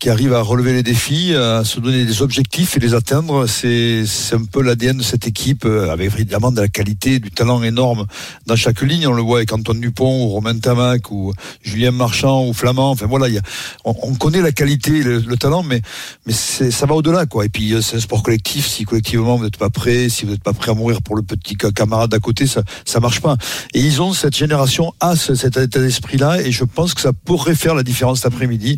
qui 0.00 0.10
arrive 0.10 0.32
à 0.34 0.42
relever 0.42 0.72
les 0.72 0.82
défis, 0.82 1.34
à 1.34 1.62
se 1.62 1.78
donner 1.78 2.04
des 2.04 2.20
objectifs 2.20 2.76
et 2.76 2.80
les 2.80 2.94
atteindre. 2.94 3.46
C'est 3.46 4.04
c'est 4.06 4.34
un 4.34 4.44
peu 4.44 4.60
l'ADN 4.60 4.98
de 4.98 5.02
cette 5.04 5.28
équipe, 5.28 5.64
euh, 5.64 5.90
avec 5.90 6.12
évidemment 6.12 6.50
de 6.50 6.60
la 6.60 6.68
qualité, 6.68 7.20
du 7.20 7.30
talent 7.30 7.62
énorme 7.62 8.06
dans 8.46 8.56
chaque 8.56 8.82
ligne. 8.82 9.06
On 9.06 9.12
le 9.12 9.22
voit 9.22 9.38
avec 9.38 9.52
Antoine 9.52 9.80
Dupont 9.80 10.24
ou 10.24 10.28
Romain 10.30 10.58
Tamac 10.58 11.12
ou 11.12 11.32
Julien 11.62 11.92
Marchand 11.92 12.44
ou 12.44 12.52
Flamand. 12.52 12.90
Enfin 12.90 13.06
voilà, 13.06 13.28
il 13.28 13.36
y 13.36 13.38
a, 13.38 13.42
on, 13.84 14.14
connaît 14.14 14.42
la 14.42 14.52
qualité, 14.52 15.02
le, 15.02 15.20
le 15.20 15.36
talent, 15.36 15.62
mais 15.62 15.80
mais 16.26 16.32
ça 16.32 16.86
va 16.86 16.94
au-delà, 16.94 17.26
quoi. 17.26 17.44
Et 17.44 17.48
puis 17.48 17.72
euh, 17.72 17.80
c'est 17.80 17.96
un 17.96 18.00
sport 18.00 18.24
collectif. 18.24 18.66
Si 18.66 18.84
collectivement 18.84 19.36
vous 19.36 19.44
n'êtes 19.44 19.58
pas 19.58 19.70
prêt, 19.70 20.08
si 20.08 20.24
vous 20.24 20.32
n'êtes 20.32 20.42
pas 20.42 20.52
prêt 20.52 20.72
à 20.72 20.74
mourir 20.74 21.02
pour 21.02 21.14
le 21.14 21.22
petit 21.22 21.56
camarade 21.56 21.99
d'à 22.08 22.18
côté, 22.18 22.46
ça 22.46 22.62
ça 22.84 23.00
marche 23.00 23.20
pas. 23.20 23.36
Et 23.74 23.80
ils 23.80 24.02
ont 24.02 24.12
cette 24.12 24.36
génération 24.36 24.92
a 25.00 25.16
cet 25.16 25.56
état 25.56 25.80
d'esprit-là, 25.80 26.40
et 26.42 26.52
je 26.52 26.64
pense 26.64 26.94
que 26.94 27.00
ça 27.00 27.12
pourrait 27.12 27.54
faire 27.54 27.74
la 27.74 27.82
différence 27.82 28.20
cet 28.20 28.32
après-midi 28.32 28.76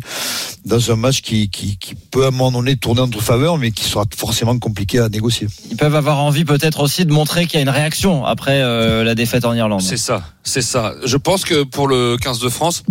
dans 0.65 0.91
un 0.91 0.95
match 0.95 1.21
qui, 1.21 1.49
qui, 1.49 1.77
qui 1.77 1.95
peut 1.95 2.25
à 2.25 2.27
un 2.27 2.31
moment 2.31 2.51
donné 2.51 2.75
tourner 2.75 3.01
en 3.01 3.07
notre 3.07 3.21
faveur, 3.21 3.57
mais 3.57 3.71
qui 3.71 3.85
sera 3.85 4.05
forcément 4.15 4.57
compliqué 4.57 4.99
à 4.99 5.09
négocier. 5.09 5.47
Ils 5.69 5.77
peuvent 5.77 5.95
avoir 5.95 6.23
envie 6.23 6.45
peut-être 6.45 6.79
aussi 6.81 7.05
de 7.05 7.11
montrer 7.11 7.45
qu'il 7.45 7.55
y 7.55 7.59
a 7.59 7.61
une 7.61 7.69
réaction 7.69 8.25
après 8.25 8.61
euh, 8.61 9.03
la 9.03 9.15
défaite 9.15 9.45
en 9.45 9.53
Irlande. 9.53 9.81
C'est 9.81 9.97
ça, 9.97 10.23
c'est 10.43 10.61
ça. 10.61 10.95
Je 11.05 11.17
pense 11.17 11.45
que 11.45 11.63
pour 11.63 11.87
le 11.87 12.17
15 12.17 12.39
de 12.39 12.49
France, 12.49 12.83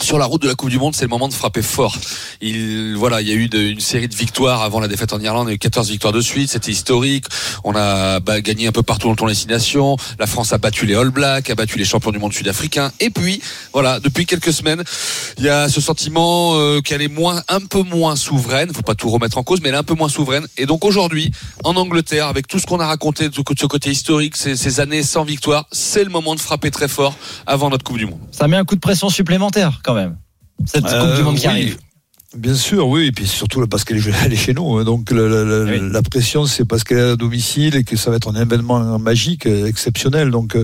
sur 0.00 0.18
la 0.18 0.24
route 0.24 0.42
de 0.42 0.48
la 0.48 0.54
Coupe 0.54 0.70
du 0.70 0.78
Monde, 0.78 0.94
c'est 0.94 1.04
le 1.04 1.08
moment 1.08 1.28
de 1.28 1.32
frapper 1.32 1.62
fort. 1.62 1.96
Il, 2.40 2.94
voilà, 2.96 3.20
il 3.20 3.28
y 3.28 3.30
a 3.30 3.34
eu 3.34 3.46
une 3.46 3.80
série 3.80 4.08
de 4.08 4.14
victoires 4.14 4.62
avant 4.62 4.80
la 4.80 4.88
défaite 4.88 5.12
en 5.12 5.20
Irlande, 5.20 5.46
il 5.46 5.50
y 5.50 5.52
a 5.52 5.54
eu 5.54 5.58
14 5.58 5.88
victoires 5.88 6.12
de 6.12 6.20
suite, 6.20 6.50
c'était 6.50 6.72
historique. 6.72 7.26
On 7.62 7.74
a 7.76 8.18
bah, 8.20 8.40
gagné 8.40 8.66
un 8.66 8.72
peu 8.72 8.82
partout 8.82 9.08
dans 9.08 9.14
ton 9.14 9.26
destination. 9.26 9.96
La 10.18 10.26
France 10.26 10.52
a 10.52 10.58
battu 10.58 10.84
les 10.86 10.94
All 10.94 11.10
Blacks, 11.10 11.48
a 11.48 11.54
battu 11.54 11.78
les 11.78 11.84
champions 11.84 12.10
du 12.10 12.18
monde 12.18 12.32
sud-africain. 12.32 12.90
Et 12.98 13.10
puis, 13.10 13.40
voilà, 13.72 14.00
depuis 14.00 14.26
quelques 14.26 14.52
semaines, 14.52 14.82
il 15.38 15.44
y 15.44 15.48
a 15.48 15.68
ce 15.68 15.80
sentiment 15.80 16.56
euh, 16.56 16.80
qu'elle 16.80 17.00
est 17.00 17.08
moins, 17.08 17.42
un 17.48 17.60
peu 17.60 17.82
moins 17.82 18.16
souveraine. 18.16 18.74
Faut 18.74 18.82
pas 18.82 18.96
tout 18.96 19.08
remettre 19.08 19.38
en 19.38 19.44
cause, 19.44 19.60
mais 19.62 19.68
elle 19.68 19.76
est 19.76 19.78
un 19.78 19.84
peu 19.84 19.94
moins 19.94 20.08
souveraine. 20.08 20.46
Et 20.58 20.66
donc 20.66 20.84
aujourd'hui, 20.84 21.30
en 21.62 21.76
Angleterre, 21.76 22.26
avec 22.26 22.48
tout 22.48 22.58
ce 22.58 22.66
qu'on 22.66 22.80
a 22.80 22.86
raconté 22.86 23.28
de 23.28 23.34
ce 23.34 23.66
côté 23.66 23.90
historique, 23.90 24.36
ces, 24.36 24.56
ces 24.56 24.80
années 24.80 25.04
sans 25.04 25.24
victoire, 25.24 25.66
c'est 25.70 26.02
le 26.02 26.10
moment 26.10 26.34
de 26.34 26.40
frapper 26.40 26.72
très 26.72 26.88
fort 26.88 26.93
avant 27.46 27.70
notre 27.70 27.84
Coupe 27.84 27.98
du 27.98 28.06
Monde. 28.06 28.20
Ça 28.30 28.48
met 28.48 28.56
un 28.56 28.64
coup 28.64 28.74
de 28.74 28.80
pression 28.80 29.08
supplémentaire 29.08 29.80
quand 29.82 29.94
même. 29.94 30.16
Cette 30.66 30.84
Coupe 30.84 31.16
du 31.16 31.22
Monde 31.22 31.36
qui 31.36 31.46
euh, 31.46 31.50
arrive. 31.50 31.78
Bien 32.36 32.54
sûr, 32.54 32.88
oui, 32.88 33.06
et 33.06 33.12
puis 33.12 33.28
surtout 33.28 33.64
parce 33.68 33.84
qu'elle 33.84 33.98
est 33.98 34.36
chez 34.36 34.54
nous. 34.54 34.82
Donc 34.82 35.12
la, 35.12 36.02
pression, 36.02 36.46
c'est 36.46 36.64
parce 36.64 36.82
qu'elle 36.82 36.98
est 36.98 37.10
à 37.12 37.16
domicile 37.16 37.76
et 37.76 37.84
que 37.84 37.96
ça 37.96 38.10
va 38.10 38.16
être 38.16 38.28
un 38.28 38.40
événement 38.40 38.98
magique, 38.98 39.46
exceptionnel. 39.46 40.32
Donc 40.32 40.56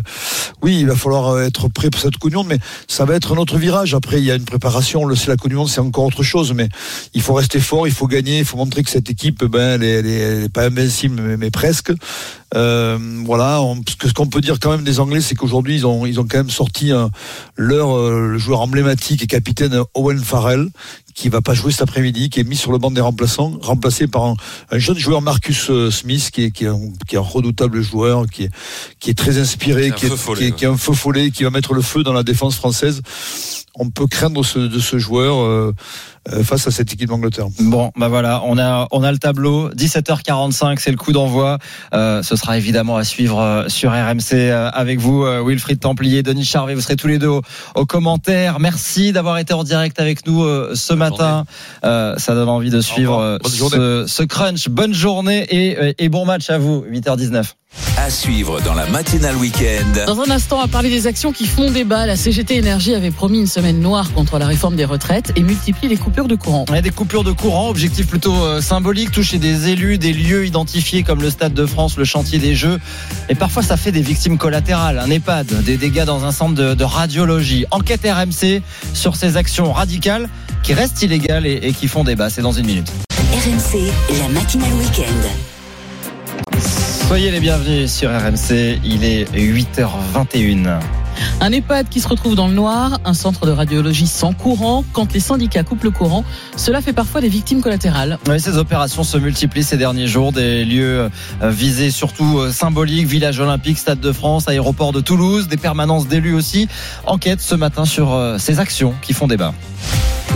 oui, 0.62 0.80
il 0.80 0.86
va 0.88 0.96
falloir 0.96 1.40
être 1.40 1.68
prêt 1.68 1.88
pour 1.88 2.00
cette 2.00 2.16
communion, 2.16 2.42
mais 2.42 2.58
ça 2.88 3.04
va 3.04 3.14
être 3.14 3.34
un 3.34 3.36
autre 3.36 3.56
virage. 3.56 3.94
Après, 3.94 4.18
il 4.18 4.24
y 4.24 4.32
a 4.32 4.34
une 4.34 4.44
préparation. 4.44 5.04
Le, 5.04 5.14
la 5.28 5.36
communion, 5.36 5.68
c'est 5.68 5.80
encore 5.80 6.06
autre 6.06 6.24
chose, 6.24 6.52
mais 6.54 6.68
il 7.14 7.22
faut 7.22 7.34
rester 7.34 7.60
fort, 7.60 7.86
il 7.86 7.94
faut 7.94 8.08
gagner, 8.08 8.40
il 8.40 8.44
faut 8.44 8.56
montrer 8.56 8.82
que 8.82 8.90
cette 8.90 9.08
équipe, 9.08 9.44
ben, 9.44 9.80
elle 9.80 10.06
est, 10.06 10.52
pas 10.52 10.64
invincible, 10.64 11.22
mais, 11.38 11.50
presque. 11.50 11.92
Euh, 12.54 12.98
voilà, 13.24 13.60
ce 14.04 14.12
qu'on 14.12 14.26
peut 14.26 14.40
dire 14.40 14.58
quand 14.60 14.70
même 14.70 14.82
des 14.82 14.98
Anglais, 14.98 15.20
c'est 15.20 15.34
qu'aujourd'hui 15.34 15.76
ils 15.76 15.86
ont 15.86 16.04
ils 16.04 16.18
ont 16.18 16.26
quand 16.28 16.38
même 16.38 16.50
sorti 16.50 16.90
leur 17.56 17.96
euh, 17.96 18.38
joueur 18.38 18.60
emblématique 18.60 19.22
et 19.22 19.26
capitaine 19.26 19.82
Owen 19.94 20.18
Farrell, 20.18 20.68
qui 21.14 21.28
va 21.28 21.40
pas 21.40 21.54
jouer 21.54 21.70
cet 21.70 21.82
après-midi, 21.82 22.30
qui 22.30 22.40
est 22.40 22.44
mis 22.44 22.56
sur 22.56 22.72
le 22.72 22.78
banc 22.78 22.90
des 22.90 23.00
remplaçants, 23.00 23.58
remplacé 23.60 24.06
par 24.06 24.24
un, 24.24 24.36
jeune 24.72 24.98
joueur 24.98 25.22
Marcus 25.22 25.70
euh, 25.70 25.90
Smith, 25.90 26.30
qui 26.32 26.44
est, 26.44 26.50
qui 26.50 26.64
est, 26.64 26.68
un, 26.68 26.80
qui 27.06 27.14
est 27.14 27.18
un 27.18 27.22
redoutable 27.22 27.82
joueur, 27.82 28.26
qui 28.26 28.44
est, 28.44 28.50
qui 29.00 29.10
est 29.10 29.14
très 29.14 29.38
inspiré, 29.38 29.90
qui 29.90 30.06
est, 30.06 30.52
qui, 30.56 30.64
est, 30.64 30.68
un 30.68 30.76
feu 30.76 30.92
follet, 30.92 31.30
qui 31.30 31.44
va 31.44 31.50
mettre 31.50 31.74
le 31.74 31.82
feu 31.82 32.02
dans 32.02 32.12
la 32.12 32.22
défense 32.22 32.56
française. 32.56 33.02
On 33.74 33.90
peut 33.90 34.06
craindre 34.06 34.44
ce, 34.44 34.58
de 34.58 34.78
ce 34.78 34.98
joueur. 34.98 35.38
Euh, 35.38 35.50
euh, 35.50 35.72
face 36.42 36.66
à 36.66 36.70
cette 36.70 36.92
équipe 36.92 37.08
d'Angleterre. 37.08 37.46
Bon, 37.60 37.92
bah 37.96 38.08
voilà, 38.08 38.42
on 38.44 38.58
a 38.58 38.88
on 38.90 39.02
a 39.02 39.12
le 39.12 39.18
tableau. 39.18 39.70
17h45, 39.70 40.78
c'est 40.78 40.90
le 40.90 40.96
coup 40.96 41.12
d'envoi. 41.12 41.58
Euh, 41.94 42.22
ce 42.22 42.36
sera 42.36 42.58
évidemment 42.58 42.96
à 42.96 43.04
suivre 43.04 43.40
euh, 43.40 43.68
sur 43.68 43.90
RMC 43.92 44.50
avec 44.72 44.98
vous, 44.98 45.24
Wilfried 45.24 45.80
Templier, 45.80 46.22
Denis 46.22 46.44
Charvet. 46.44 46.74
Vous 46.74 46.80
serez 46.80 46.96
tous 46.96 47.08
les 47.08 47.18
deux 47.18 47.28
aux, 47.28 47.86
commentaires. 47.86 48.60
Merci 48.60 49.12
d'avoir 49.12 49.38
été 49.38 49.54
en 49.54 49.64
direct 49.64 50.00
avec 50.00 50.26
nous 50.26 50.44
ce 50.74 50.92
matin. 50.92 51.44
ça 51.82 52.34
donne 52.34 52.48
envie 52.48 52.70
de 52.70 52.80
suivre 52.80 53.38
ce, 53.44 54.04
ce, 54.06 54.22
crunch. 54.22 54.68
Bonne 54.68 54.94
journée 54.94 55.46
et, 55.50 55.94
et 55.98 56.08
bon 56.08 56.24
match 56.24 56.50
à 56.50 56.58
vous. 56.58 56.84
8h19. 56.90 57.59
À 57.96 58.08
suivre 58.08 58.60
dans 58.62 58.74
la 58.74 58.86
matinale 58.86 59.36
week-end. 59.36 60.06
Dans 60.06 60.20
un 60.20 60.30
instant, 60.30 60.60
à 60.60 60.68
parler 60.68 60.88
des 60.88 61.06
actions 61.06 61.32
qui 61.32 61.46
font 61.46 61.70
débat, 61.70 62.06
la 62.06 62.16
CGT 62.16 62.56
Énergie 62.56 62.94
avait 62.94 63.10
promis 63.10 63.38
une 63.38 63.46
semaine 63.46 63.78
noire 63.78 64.12
contre 64.12 64.38
la 64.38 64.46
réforme 64.46 64.74
des 64.74 64.84
retraites 64.84 65.32
et 65.36 65.42
multiplie 65.42 65.86
les 65.86 65.98
coupures 65.98 66.26
de 66.26 66.34
courant. 66.34 66.64
a 66.72 66.80
des 66.80 66.90
coupures 66.90 67.24
de 67.24 67.32
courant, 67.32 67.68
objectif 67.68 68.06
plutôt 68.06 68.34
euh, 68.34 68.60
symbolique, 68.60 69.12
toucher 69.12 69.38
des 69.38 69.68
élus, 69.68 69.98
des 69.98 70.12
lieux 70.12 70.46
identifiés 70.46 71.02
comme 71.02 71.20
le 71.20 71.30
Stade 71.30 71.52
de 71.52 71.66
France, 71.66 71.96
le 71.96 72.04
chantier 72.04 72.38
des 72.38 72.54
Jeux. 72.54 72.80
Et 73.28 73.34
parfois, 73.34 73.62
ça 73.62 73.76
fait 73.76 73.92
des 73.92 74.02
victimes 74.02 74.38
collatérales, 74.38 74.98
un 74.98 75.10
EHPAD, 75.10 75.62
des 75.62 75.76
dégâts 75.76 76.04
dans 76.04 76.24
un 76.24 76.32
centre 76.32 76.54
de, 76.54 76.84
radiologie. 76.84 77.66
Enquête 77.70 78.00
RMC 78.04 78.62
sur 78.94 79.14
ces 79.14 79.36
actions 79.36 79.72
radicales 79.72 80.28
qui 80.62 80.72
restent 80.72 81.02
illégales 81.02 81.46
et, 81.46 81.60
et 81.62 81.72
qui 81.72 81.86
font 81.86 82.02
débat. 82.02 82.30
C'est 82.30 82.42
dans 82.42 82.52
une 82.52 82.66
minute. 82.66 82.90
RMC, 83.32 83.92
la 84.18 84.28
matinale 84.28 84.72
week-end. 84.72 85.49
Soyez 87.10 87.32
les 87.32 87.40
bienvenus 87.40 87.90
sur 87.92 88.08
RMC, 88.08 88.78
il 88.84 89.02
est 89.02 89.24
8h21. 89.34 90.78
Un 91.40 91.50
EHPAD 91.50 91.88
qui 91.88 91.98
se 91.98 92.06
retrouve 92.06 92.36
dans 92.36 92.46
le 92.46 92.54
noir, 92.54 93.00
un 93.04 93.14
centre 93.14 93.46
de 93.46 93.50
radiologie 93.50 94.06
sans 94.06 94.32
courant. 94.32 94.84
Quand 94.92 95.12
les 95.12 95.18
syndicats 95.18 95.64
coupent 95.64 95.82
le 95.82 95.90
courant, 95.90 96.24
cela 96.54 96.80
fait 96.80 96.92
parfois 96.92 97.20
des 97.20 97.28
victimes 97.28 97.62
collatérales. 97.62 98.20
Oui, 98.28 98.38
ces 98.38 98.58
opérations 98.58 99.02
se 99.02 99.18
multiplient 99.18 99.64
ces 99.64 99.76
derniers 99.76 100.06
jours. 100.06 100.30
Des 100.30 100.64
lieux 100.64 101.10
euh, 101.42 101.50
visés 101.50 101.90
surtout 101.90 102.38
euh, 102.38 102.52
symboliques, 102.52 103.08
village 103.08 103.40
olympique, 103.40 103.78
stade 103.78 103.98
de 103.98 104.12
France, 104.12 104.46
aéroport 104.46 104.92
de 104.92 105.00
Toulouse, 105.00 105.48
des 105.48 105.56
permanences 105.56 106.06
d'élus 106.06 106.34
aussi. 106.34 106.68
Enquête 107.06 107.40
ce 107.40 107.56
matin 107.56 107.86
sur 107.86 108.14
euh, 108.14 108.38
ces 108.38 108.60
actions 108.60 108.94
qui 109.02 109.14
font 109.14 109.26
débat. 109.26 109.52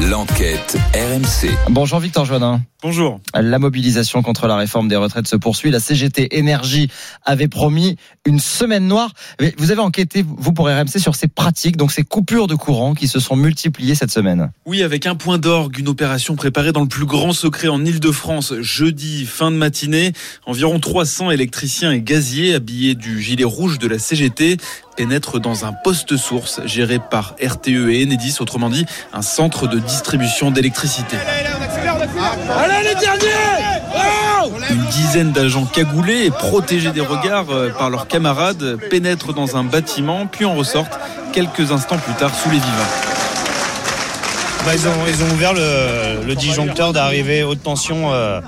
L'enquête 0.02 0.76
RMC. 0.92 1.50
Bonjour 1.70 2.00
Victor 2.00 2.24
Joannin. 2.24 2.60
Bonjour. 2.82 3.20
La 3.32 3.58
mobilisation 3.58 4.22
contre 4.22 4.46
la 4.46 4.56
réforme 4.56 4.88
des 4.88 4.96
retraites 4.96 5.26
se 5.26 5.36
poursuit. 5.36 5.70
La 5.70 5.80
CGT 5.80 6.36
Énergie 6.36 6.90
avait 7.24 7.48
promis 7.48 7.96
une 8.26 8.40
semaine 8.40 8.86
noire. 8.86 9.12
Vous 9.56 9.70
avez 9.70 9.80
enquêté, 9.80 10.22
vous, 10.26 10.52
pour 10.52 10.66
RMC, 10.66 10.98
sur 10.98 11.14
ces 11.14 11.28
pratiques, 11.28 11.78
donc 11.78 11.92
ces 11.92 12.02
coupures 12.02 12.46
de 12.46 12.54
courant 12.54 12.92
qui 12.92 13.08
se 13.08 13.20
sont 13.20 13.36
multipliées 13.36 13.94
cette 13.94 14.10
semaine. 14.10 14.50
Oui, 14.66 14.82
avec 14.82 15.06
un 15.06 15.14
point 15.14 15.38
d'orgue, 15.38 15.78
une 15.78 15.88
opération 15.88 16.36
préparée 16.36 16.72
dans 16.72 16.82
le 16.82 16.88
plus 16.88 17.06
grand 17.06 17.32
secret 17.32 17.68
en 17.68 17.82
Ile-de-France, 17.82 18.52
jeudi, 18.60 19.24
fin 19.24 19.50
de 19.50 19.56
matinée. 19.56 20.12
Environ 20.44 20.78
300 20.78 21.30
électriciens 21.30 21.92
et 21.92 22.02
gaziers 22.02 22.54
habillés 22.54 22.94
du 22.94 23.22
gilet 23.22 23.44
rouge 23.44 23.78
de 23.78 23.88
la 23.88 23.98
CGT 23.98 24.58
pénètrent 24.96 25.40
dans 25.40 25.64
un 25.64 25.72
poste 25.72 26.16
source 26.16 26.60
géré 26.64 26.98
par 26.98 27.34
RTE 27.42 27.90
et 27.90 28.04
Enedis, 28.04 28.36
autrement 28.40 28.70
dit 28.70 28.86
un 29.12 29.22
centre 29.22 29.66
de 29.66 29.78
distribution 29.78 30.50
d'électricité. 30.50 31.16
Une 34.70 34.84
dizaine 34.86 35.32
d'agents 35.32 35.64
cagoulés 35.64 36.26
et 36.26 36.30
protégés 36.30 36.90
des 36.90 37.00
regards 37.00 37.50
euh, 37.50 37.70
par 37.70 37.90
leurs 37.90 38.06
camarades 38.08 38.78
pénètrent 38.90 39.32
dans 39.32 39.56
un 39.56 39.64
bâtiment 39.64 40.26
puis 40.26 40.44
en 40.44 40.54
ressortent 40.54 40.98
quelques 41.32 41.72
instants 41.72 41.98
plus 41.98 42.14
tard 42.14 42.34
sous 42.34 42.50
les 42.50 42.56
vivants. 42.56 43.14
Bah, 44.64 44.72
ils, 44.74 45.22
ont, 45.22 45.34
ouvert 45.34 45.52
le, 45.52 46.34
disjoncteur 46.34 46.92
d'arrivée 46.94 47.42
haute 47.42 47.62
tension 47.62 48.12
euh, 48.12 48.40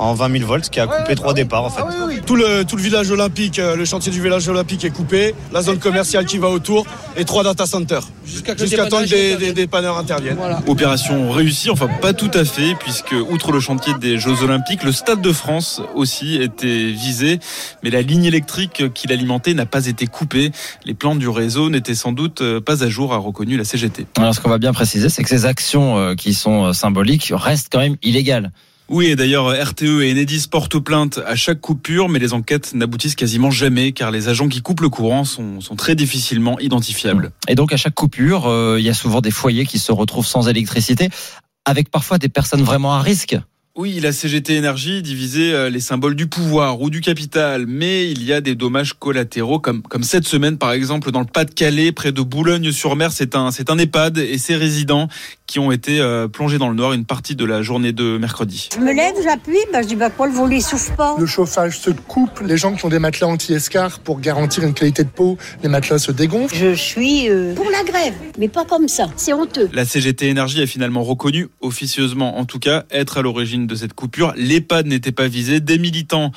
en 0.00 0.14
20 0.14 0.38
000 0.38 0.46
volts 0.46 0.68
qui 0.70 0.80
a 0.80 0.86
coupé 0.86 1.14
trois 1.14 1.34
départs 1.34 1.64
en 1.64 1.70
fait. 1.70 1.82
Tout 2.26 2.36
le, 2.36 2.64
tout 2.64 2.76
le 2.76 2.82
village 2.82 3.10
olympique, 3.10 3.58
euh, 3.58 3.76
le 3.76 3.84
chantier 3.84 4.10
du 4.10 4.20
village 4.20 4.48
olympique 4.48 4.84
est 4.84 4.90
coupé, 4.90 5.34
la 5.52 5.62
zone 5.62 5.78
commerciale 5.78 6.24
qui 6.24 6.38
va 6.38 6.48
autour 6.48 6.86
et 7.16 7.24
trois 7.24 7.44
data 7.44 7.66
centers. 7.66 8.06
Jusqu'à 8.24 8.54
temps 8.86 9.02
que 9.02 9.36
des, 9.38 9.52
des, 9.52 9.66
panneurs 9.66 9.98
interviennent. 9.98 10.38
Opération 10.66 11.30
réussie, 11.30 11.68
enfin 11.70 11.88
pas 12.00 12.12
tout 12.12 12.30
à 12.32 12.44
fait, 12.44 12.74
puisque 12.78 13.14
outre 13.28 13.52
le 13.52 13.60
chantier 13.60 13.92
des 14.00 14.18
Jeux 14.18 14.42
olympiques, 14.42 14.84
le 14.84 14.92
Stade 14.92 15.20
de 15.20 15.32
France 15.32 15.82
aussi 15.94 16.36
était 16.36 16.90
visé, 16.90 17.40
mais 17.82 17.90
la 17.90 18.02
ligne 18.02 18.24
électrique 18.24 18.92
qui 18.94 19.08
l'alimentait 19.08 19.54
n'a 19.54 19.66
pas 19.66 19.86
été 19.86 20.06
coupée. 20.06 20.52
Les 20.84 20.94
plans 20.94 21.16
du 21.16 21.28
réseau 21.28 21.70
n'étaient 21.70 21.94
sans 21.94 22.12
doute 22.12 22.40
euh, 22.40 22.60
pas 22.60 22.84
à 22.84 22.88
jour, 22.88 23.12
a 23.12 23.18
reconnu 23.18 23.56
la 23.56 23.64
CGT. 23.64 24.06
Alors 24.16 24.34
ce 24.34 24.40
qu'on 24.40 24.48
va 24.48 24.58
bien 24.58 24.72
préciser, 24.72 25.08
c'est 25.08 25.22
que 25.22 25.28
ces 25.28 25.44
actions 25.44 25.98
euh, 25.98 26.14
qui 26.14 26.32
sont 26.32 26.72
symboliques 26.72 27.32
restent 27.34 27.68
quand 27.70 27.80
même 27.80 27.96
illégales. 28.02 28.52
Oui, 28.90 29.06
et 29.06 29.14
d'ailleurs, 29.14 29.46
RTE 29.46 30.02
et 30.02 30.10
Enedis 30.10 30.48
portent 30.50 30.80
plainte 30.80 31.20
à 31.24 31.36
chaque 31.36 31.60
coupure, 31.60 32.08
mais 32.08 32.18
les 32.18 32.32
enquêtes 32.32 32.74
n'aboutissent 32.74 33.14
quasiment 33.14 33.52
jamais, 33.52 33.92
car 33.92 34.10
les 34.10 34.28
agents 34.28 34.48
qui 34.48 34.62
coupent 34.62 34.80
le 34.80 34.88
courant 34.88 35.24
sont, 35.24 35.60
très 35.78 35.94
difficilement 35.94 36.58
identifiables. 36.58 37.30
Et 37.46 37.54
donc, 37.54 37.72
à 37.72 37.76
chaque 37.76 37.94
coupure, 37.94 38.48
euh, 38.48 38.80
il 38.80 38.84
y 38.84 38.88
a 38.88 38.94
souvent 38.94 39.20
des 39.20 39.30
foyers 39.30 39.64
qui 39.64 39.78
se 39.78 39.92
retrouvent 39.92 40.26
sans 40.26 40.48
électricité, 40.48 41.08
avec 41.64 41.88
parfois 41.88 42.18
des 42.18 42.28
personnes 42.28 42.62
vraiment 42.62 42.92
à 42.92 43.00
risque. 43.00 43.38
Oui, 43.76 44.00
la 44.00 44.10
CGT 44.10 44.56
Énergie 44.56 45.00
divisait 45.00 45.52
euh, 45.52 45.70
les 45.70 45.78
symboles 45.78 46.16
du 46.16 46.26
pouvoir 46.26 46.80
ou 46.80 46.90
du 46.90 47.00
capital, 47.00 47.66
mais 47.68 48.10
il 48.10 48.24
y 48.24 48.32
a 48.32 48.40
des 48.40 48.56
dommages 48.56 48.94
collatéraux, 48.94 49.60
comme, 49.60 49.82
comme 49.82 50.02
cette 50.02 50.26
semaine 50.26 50.58
par 50.58 50.72
exemple 50.72 51.12
dans 51.12 51.20
le 51.20 51.26
Pas-de-Calais, 51.26 51.92
près 51.92 52.10
de 52.10 52.20
Boulogne-sur-Mer. 52.20 53.12
C'est 53.12 53.36
un, 53.36 53.52
c'est 53.52 53.70
un 53.70 53.78
EHPAD 53.78 54.18
et 54.18 54.38
ses 54.38 54.56
résidents 54.56 55.06
qui 55.46 55.60
ont 55.60 55.70
été 55.70 56.00
euh, 56.00 56.26
plongés 56.26 56.58
dans 56.58 56.68
le 56.68 56.74
noir 56.74 56.92
une 56.94 57.04
partie 57.04 57.36
de 57.36 57.44
la 57.44 57.62
journée 57.62 57.92
de 57.92 58.18
mercredi. 58.18 58.68
Je 58.74 58.80
me 58.80 58.92
lève, 58.92 59.14
j'appuie, 59.22 59.58
bah, 59.72 59.82
je 59.82 59.86
dis 59.86 59.96
bah 59.96 60.10
quoi, 60.10 60.26
le 60.26 60.32
volet 60.32 60.60
souffle 60.60 60.94
pas. 60.96 61.14
Le 61.18 61.26
chauffage 61.26 61.78
se 61.78 61.90
coupe, 61.90 62.40
les 62.40 62.56
gens 62.56 62.74
qui 62.74 62.84
ont 62.84 62.88
des 62.88 62.98
matelas 62.98 63.28
anti-escar 63.28 64.00
pour 64.00 64.20
garantir 64.20 64.64
une 64.64 64.74
qualité 64.74 65.04
de 65.04 65.08
peau, 65.08 65.38
les 65.62 65.68
matelas 65.68 65.98
se 65.98 66.10
dégonflent. 66.10 66.56
Je 66.56 66.74
suis 66.74 67.28
euh, 67.28 67.54
pour 67.54 67.70
la 67.70 67.84
grève, 67.84 68.14
mais 68.36 68.48
pas 68.48 68.64
comme 68.64 68.88
ça, 68.88 69.10
c'est 69.16 69.32
honteux. 69.32 69.68
La 69.72 69.84
CGT 69.84 70.28
Énergie 70.28 70.60
a 70.60 70.66
finalement 70.66 71.04
reconnu, 71.04 71.48
officieusement 71.60 72.38
en 72.38 72.44
tout 72.44 72.58
cas, 72.58 72.84
être 72.90 73.18
à 73.18 73.22
l'origine 73.22 73.66
de 73.70 73.76
cette 73.76 73.94
coupure. 73.94 74.34
L'EHPAD 74.36 74.86
n'était 74.86 75.12
pas 75.12 75.28
visé. 75.28 75.60
Des 75.60 75.78
militants 75.78 76.32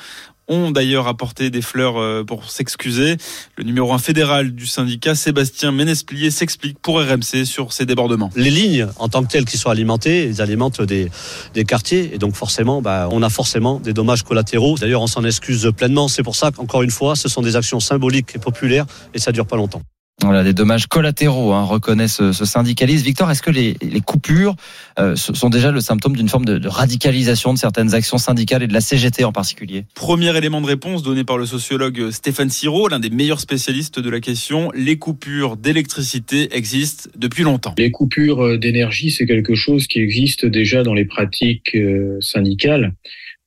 ont 0.48 0.70
d'ailleurs 0.70 1.08
apporté 1.08 1.50
des 1.50 1.62
fleurs 1.62 1.96
euh, 1.98 2.22
pour 2.22 2.50
s'excuser. 2.50 3.16
Le 3.56 3.64
numéro 3.64 3.92
1 3.92 3.98
fédéral 3.98 4.54
du 4.54 4.66
syndicat, 4.66 5.14
Sébastien 5.14 5.72
Ménesplier, 5.72 6.30
s'explique 6.30 6.78
pour 6.78 7.00
RMC 7.00 7.44
sur 7.44 7.72
ces 7.72 7.86
débordements. 7.86 8.30
Les 8.36 8.50
lignes, 8.50 8.86
en 8.98 9.08
tant 9.08 9.22
que 9.22 9.28
telles 9.28 9.46
qui 9.46 9.56
sont 9.56 9.70
alimentées, 9.70 10.28
elles 10.28 10.42
alimentent 10.42 10.82
des, 10.82 11.10
des 11.54 11.64
quartiers. 11.64 12.14
Et 12.14 12.18
donc 12.18 12.34
forcément, 12.34 12.82
bah, 12.82 13.08
on 13.10 13.22
a 13.22 13.30
forcément 13.30 13.80
des 13.80 13.92
dommages 13.92 14.22
collatéraux. 14.22 14.76
D'ailleurs, 14.78 15.02
on 15.02 15.06
s'en 15.06 15.24
excuse 15.24 15.70
pleinement. 15.76 16.08
C'est 16.08 16.22
pour 16.22 16.36
ça 16.36 16.50
qu'encore 16.50 16.82
une 16.82 16.90
fois, 16.90 17.16
ce 17.16 17.28
sont 17.28 17.42
des 17.42 17.56
actions 17.56 17.80
symboliques 17.80 18.36
et 18.36 18.38
populaires 18.38 18.86
et 19.14 19.18
ça 19.18 19.32
dure 19.32 19.46
pas 19.46 19.56
longtemps. 19.56 19.82
Voilà, 20.22 20.44
des 20.44 20.54
dommages 20.54 20.86
collatéraux, 20.86 21.52
hein, 21.52 21.64
reconnaît 21.64 22.08
ce, 22.08 22.32
syndicaliste. 22.32 23.04
Victor, 23.04 23.30
est-ce 23.30 23.42
que 23.42 23.50
les, 23.50 23.76
coupures 24.06 24.54
euh, 24.98 25.16
sont 25.16 25.50
déjà 25.50 25.70
le 25.70 25.80
symptôme 25.80 26.16
d'une 26.16 26.28
forme 26.28 26.44
de, 26.44 26.66
radicalisation 26.66 27.52
de 27.52 27.58
certaines 27.58 27.94
actions 27.94 28.16
syndicales 28.16 28.62
et 28.62 28.66
de 28.66 28.72
la 28.72 28.80
CGT 28.80 29.24
en 29.24 29.32
particulier? 29.32 29.84
Premier 29.94 30.34
élément 30.36 30.60
de 30.60 30.66
réponse 30.66 31.02
donné 31.02 31.24
par 31.24 31.36
le 31.36 31.46
sociologue 31.46 32.10
Stéphane 32.10 32.48
Siro, 32.48 32.88
l'un 32.88 33.00
des 33.00 33.10
meilleurs 33.10 33.40
spécialistes 33.40 33.98
de 33.98 34.08
la 34.08 34.20
question. 34.20 34.70
Les 34.74 34.98
coupures 34.98 35.56
d'électricité 35.56 36.56
existent 36.56 37.10
depuis 37.16 37.42
longtemps. 37.42 37.74
Les 37.76 37.90
coupures 37.90 38.58
d'énergie, 38.58 39.10
c'est 39.10 39.26
quelque 39.26 39.54
chose 39.54 39.86
qui 39.88 39.98
existe 39.98 40.46
déjà 40.46 40.82
dans 40.84 40.94
les 40.94 41.04
pratiques 41.04 41.74
euh, 41.74 42.18
syndicales. 42.20 42.94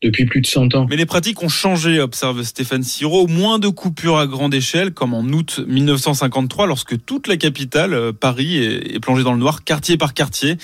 Depuis 0.03 0.25
plus 0.25 0.41
de 0.41 0.45
100 0.45 0.75
ans. 0.75 0.86
Mais 0.89 0.95
les 0.95 1.07
pratiques 1.07 1.41
ont 1.41 1.49
changé, 1.49 1.99
observe 1.99 2.43
Stéphane 2.43 2.83
Siro. 2.83 3.25
Moins 3.25 3.57
de 3.57 3.67
coupures 3.67 4.17
à 4.17 4.27
grande 4.27 4.53
échelle, 4.53 4.91
comme 4.91 5.15
en 5.15 5.23
août 5.23 5.60
1953, 5.67 6.67
lorsque 6.67 7.03
toute 7.03 7.27
la 7.27 7.36
capitale, 7.36 7.95
euh, 7.95 8.12
Paris, 8.12 8.57
est 8.57 8.99
plongée 8.99 9.23
dans 9.23 9.33
le 9.33 9.39
noir, 9.39 9.63
quartier 9.63 9.97
par 9.97 10.13
quartier. 10.13 10.57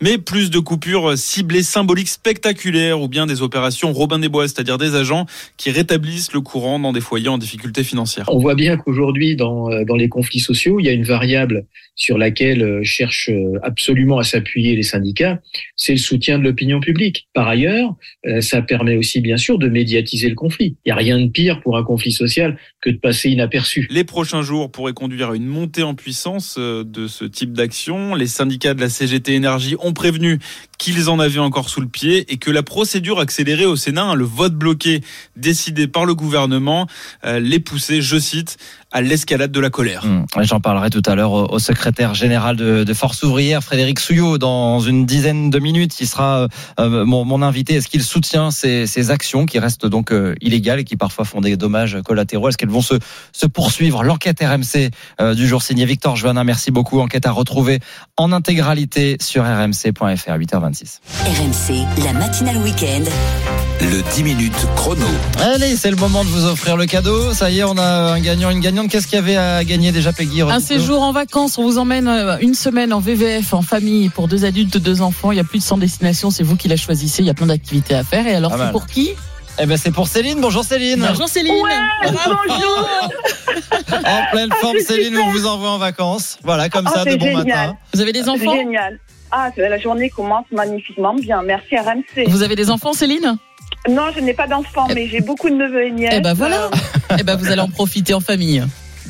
Mais 0.00 0.18
plus 0.18 0.50
de 0.50 0.60
coupures 0.60 1.18
ciblées, 1.18 1.64
symboliques, 1.64 2.08
spectaculaires, 2.08 3.00
ou 3.00 3.08
bien 3.08 3.26
des 3.26 3.42
opérations 3.42 3.92
Robin 3.92 4.20
des 4.20 4.28
Bois, 4.28 4.46
c'est-à-dire 4.46 4.78
des 4.78 4.94
agents 4.94 5.26
qui 5.56 5.70
rétablissent 5.72 6.32
le 6.32 6.40
courant 6.40 6.78
dans 6.78 6.92
des 6.92 7.00
foyers 7.00 7.28
en 7.28 7.38
difficulté 7.38 7.82
financière. 7.82 8.26
On 8.28 8.38
voit 8.38 8.54
bien 8.54 8.76
qu'aujourd'hui, 8.76 9.34
dans, 9.34 9.68
euh, 9.68 9.84
dans 9.84 9.96
les 9.96 10.08
conflits 10.08 10.38
sociaux, 10.38 10.78
il 10.78 10.86
y 10.86 10.88
a 10.88 10.92
une 10.92 11.04
variable 11.04 11.66
sur 11.96 12.18
laquelle 12.18 12.62
euh, 12.62 12.84
cherchent 12.84 13.30
absolument 13.62 14.18
à 14.18 14.22
s'appuyer 14.22 14.76
les 14.76 14.84
syndicats, 14.84 15.40
c'est 15.74 15.92
le 15.92 15.98
soutien 15.98 16.38
de 16.38 16.44
l'opinion 16.44 16.78
publique. 16.78 17.28
Par 17.34 17.48
ailleurs, 17.48 17.94
ça 18.40 18.62
permet 18.62 18.75
permet 18.76 18.96
aussi 18.96 19.20
bien 19.20 19.38
sûr 19.38 19.58
de 19.58 19.68
médiatiser 19.68 20.28
le 20.28 20.34
conflit. 20.34 20.76
Il 20.84 20.88
n'y 20.88 20.92
a 20.92 20.96
rien 20.96 21.18
de 21.18 21.28
pire 21.28 21.62
pour 21.62 21.78
un 21.78 21.82
conflit 21.82 22.12
social 22.12 22.58
que 22.82 22.90
de 22.90 22.98
passer 22.98 23.30
inaperçu. 23.30 23.86
Les 23.90 24.04
prochains 24.04 24.42
jours 24.42 24.70
pourraient 24.70 24.92
conduire 24.92 25.30
à 25.30 25.36
une 25.36 25.46
montée 25.46 25.82
en 25.82 25.94
puissance 25.94 26.56
euh, 26.58 26.84
de 26.84 27.08
ce 27.08 27.24
type 27.24 27.52
d'action. 27.52 28.14
Les 28.14 28.26
syndicats 28.26 28.74
de 28.74 28.80
la 28.80 28.90
CGT 28.90 29.34
Énergie 29.34 29.76
ont 29.80 29.94
prévenu 29.94 30.38
qu'ils 30.78 31.08
en 31.08 31.18
avaient 31.18 31.38
encore 31.38 31.70
sous 31.70 31.80
le 31.80 31.88
pied 31.88 32.30
et 32.30 32.36
que 32.36 32.50
la 32.50 32.62
procédure 32.62 33.18
accélérée 33.18 33.64
au 33.64 33.76
Sénat, 33.76 34.04
hein, 34.04 34.14
le 34.14 34.24
vote 34.24 34.54
bloqué 34.54 35.00
décidé 35.36 35.86
par 35.86 36.04
le 36.04 36.14
gouvernement, 36.14 36.86
euh, 37.24 37.40
les 37.40 37.60
poussait, 37.60 38.02
je 38.02 38.18
cite, 38.18 38.58
à 38.96 39.02
l'escalade 39.02 39.52
de 39.52 39.60
la 39.60 39.68
colère. 39.68 40.06
Mmh. 40.06 40.24
J'en 40.40 40.58
parlerai 40.58 40.88
tout 40.88 41.02
à 41.04 41.14
l'heure 41.14 41.52
au, 41.52 41.58
secrétaire 41.58 42.14
général 42.14 42.56
de, 42.56 42.94
Force 42.94 43.22
ouvrière, 43.24 43.62
Frédéric 43.62 44.00
Souillot, 44.00 44.38
dans 44.38 44.80
une 44.80 45.04
dizaine 45.04 45.50
de 45.50 45.58
minutes. 45.58 46.00
Il 46.00 46.06
sera 46.06 46.48
euh, 46.80 47.04
mon, 47.04 47.42
invité. 47.42 47.74
Est-ce 47.74 47.88
qu'il 47.88 48.02
soutient 48.02 48.50
ces, 48.50 49.10
actions 49.10 49.44
qui 49.44 49.58
restent 49.58 49.84
donc 49.84 50.12
euh, 50.12 50.34
illégales 50.40 50.80
et 50.80 50.84
qui 50.84 50.96
parfois 50.96 51.26
font 51.26 51.42
des 51.42 51.58
dommages 51.58 51.98
collatéraux? 52.06 52.48
Est-ce 52.48 52.56
qu'elles 52.56 52.70
vont 52.70 52.80
se, 52.80 52.94
se 53.32 53.44
poursuivre? 53.44 54.02
L'enquête 54.02 54.42
RMC 54.42 55.34
du 55.34 55.46
jour 55.46 55.62
signé 55.62 55.84
Victor 55.84 56.16
Joannin. 56.16 56.44
Merci 56.44 56.70
beaucoup. 56.70 57.00
Enquête 57.00 57.26
à 57.26 57.32
retrouver 57.32 57.80
en 58.16 58.32
intégralité 58.32 59.18
sur 59.20 59.44
rmc.fr 59.44 60.38
8h20. 60.38 61.00
RMC, 61.26 62.02
la 62.02 62.14
matinale 62.14 62.56
week-end. 62.58 63.04
Le 63.78 64.02
10 64.14 64.22
minutes 64.22 64.66
chrono. 64.74 65.06
Allez, 65.38 65.76
c'est 65.76 65.90
le 65.90 65.96
moment 65.96 66.24
de 66.24 66.30
vous 66.30 66.46
offrir 66.46 66.78
le 66.78 66.86
cadeau. 66.86 67.34
Ça 67.34 67.50
y 67.50 67.58
est, 67.58 67.64
on 67.64 67.76
a 67.76 68.14
un 68.14 68.20
gagnant, 68.20 68.48
une 68.48 68.60
gagnante. 68.60 68.85
Qu'est-ce 68.88 69.06
qu'il 69.06 69.16
y 69.16 69.18
avait 69.18 69.36
à 69.36 69.64
gagner 69.64 69.92
déjà, 69.92 70.12
Peggy 70.12 70.42
Un 70.42 70.60
séjour 70.60 71.02
en 71.02 71.12
vacances. 71.12 71.58
On 71.58 71.62
vous 71.62 71.78
emmène 71.78 72.08
euh, 72.08 72.36
une 72.40 72.54
semaine 72.54 72.92
en 72.92 73.00
VVF, 73.00 73.54
en 73.54 73.62
famille, 73.62 74.08
pour 74.08 74.28
deux 74.28 74.44
adultes, 74.44 74.76
deux 74.78 75.02
enfants. 75.02 75.32
Il 75.32 75.36
y 75.36 75.40
a 75.40 75.44
plus 75.44 75.58
de 75.58 75.64
100 75.64 75.78
destinations. 75.78 76.30
C'est 76.30 76.42
vous 76.42 76.56
qui 76.56 76.68
la 76.68 76.76
choisissez. 76.76 77.22
Il 77.22 77.26
y 77.26 77.30
a 77.30 77.34
plein 77.34 77.46
d'activités 77.46 77.94
à 77.94 78.04
faire. 78.04 78.26
Et 78.26 78.34
alors, 78.34 78.52
c'est 78.56 78.70
pour 78.70 78.86
qui? 78.86 79.10
Eh 79.58 79.64
ben 79.64 79.78
c'est 79.78 79.90
pour 79.90 80.06
Céline. 80.06 80.40
Bonjour 80.40 80.64
Céline. 80.64 81.00
Bonjour 81.08 81.28
Céline. 81.28 81.54
bonjour. 82.04 82.90
en 84.04 84.30
pleine 84.30 84.50
forme 84.60 84.78
Céline, 84.80 85.16
on 85.16 85.30
vous 85.30 85.46
envoie 85.46 85.70
en 85.70 85.78
vacances. 85.78 86.38
Voilà, 86.42 86.68
comme 86.68 86.86
oh, 86.86 86.94
ça, 86.94 87.04
de 87.04 87.16
bon 87.16 87.32
matin. 87.32 87.74
Vous 87.94 88.02
avez 88.02 88.12
des 88.12 88.28
enfants? 88.28 88.54
Génial. 88.54 89.00
Ah, 89.30 89.50
la 89.56 89.78
journée 89.78 90.10
commence 90.10 90.44
magnifiquement 90.52 91.14
bien. 91.14 91.42
Merci 91.42 91.76
RMC. 91.76 92.28
Vous 92.28 92.42
avez 92.42 92.54
des 92.54 92.70
enfants, 92.70 92.92
Céline? 92.92 93.38
Non, 93.88 94.10
je 94.14 94.20
n'ai 94.20 94.34
pas 94.34 94.46
d'enfants, 94.46 94.88
mais 94.94 95.06
j'ai 95.06 95.20
beaucoup 95.20 95.48
de 95.48 95.54
neveux 95.54 95.86
et 95.86 95.90
nièces. 95.92 96.14
Eh 96.16 96.20
ben 96.20 96.34
voilà. 96.34 96.70
eh 97.18 97.22
ben 97.22 97.36
vous 97.36 97.50
allez 97.50 97.60
en 97.60 97.68
profiter 97.68 98.14
en 98.14 98.20
famille. 98.20 98.64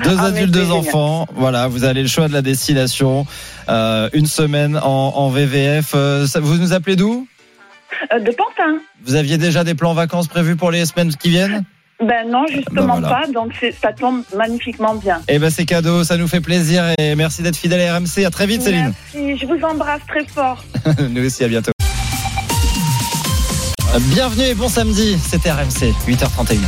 Deux 0.05 0.17
ah, 0.19 0.25
adultes, 0.25 0.51
deux 0.51 0.71
enfants. 0.71 1.27
Voilà, 1.35 1.69
vous 1.69 1.85
avez 1.85 2.03
le 2.03 2.09
choix 2.09 2.29
de 2.29 2.33
la 2.33 2.43
destination. 2.43 3.27
Euh, 3.69 4.09
une 4.13 4.27
semaine 4.27 4.79
en, 4.83 5.29
VVF. 5.31 5.93
Euh, 5.95 6.27
vous 6.37 6.59
nous 6.59 6.73
appelez 6.73 6.97
d'où? 6.97 7.27
Euh, 8.13 8.19
De 8.19 8.31
Pantin. 8.33 8.79
Vous 9.05 9.15
aviez 9.15 9.39
déjà 9.39 9.65
des 9.65 9.75
plans 9.75 9.95
vacances 9.95 10.29
prévus 10.29 10.57
pour 10.57 10.71
les 10.71 10.85
semaines 10.85 11.15
qui 11.15 11.31
viennent? 11.31 11.65
Ben 11.99 12.29
non, 12.29 12.45
justement 12.47 12.99
ben 12.99 13.09
pas. 13.09 13.27
Donc 13.33 13.53
ça 13.81 13.93
tombe 13.95 14.23
magnifiquement 14.37 14.95
bien. 14.97 15.23
Eh 15.29 15.39
ben 15.39 15.49
c'est 15.49 15.65
cadeau, 15.65 16.05
ça 16.05 16.19
nous 16.19 16.29
fait 16.29 16.43
plaisir 16.43 16.85
et 16.99 17.15
merci 17.15 17.41
d'être 17.41 17.57
fidèle 17.57 17.81
à 17.89 17.97
RMC. 17.97 18.27
À 18.27 18.31
très 18.31 18.47
vite, 18.47 18.61
Céline. 18.61 18.93
Merci, 19.15 19.39
je 19.39 19.47
vous 19.47 19.65
embrasse 19.65 20.03
très 20.07 20.27
fort. 20.27 20.63
nous 21.11 21.25
aussi, 21.25 21.43
à 21.43 21.49
bientôt. 21.49 21.73
Bienvenue 24.01 24.45
et 24.45 24.55
bon 24.55 24.69
samedi, 24.69 25.17
c'était 25.27 25.51
RMC, 25.51 25.95
8h31. 26.07 26.59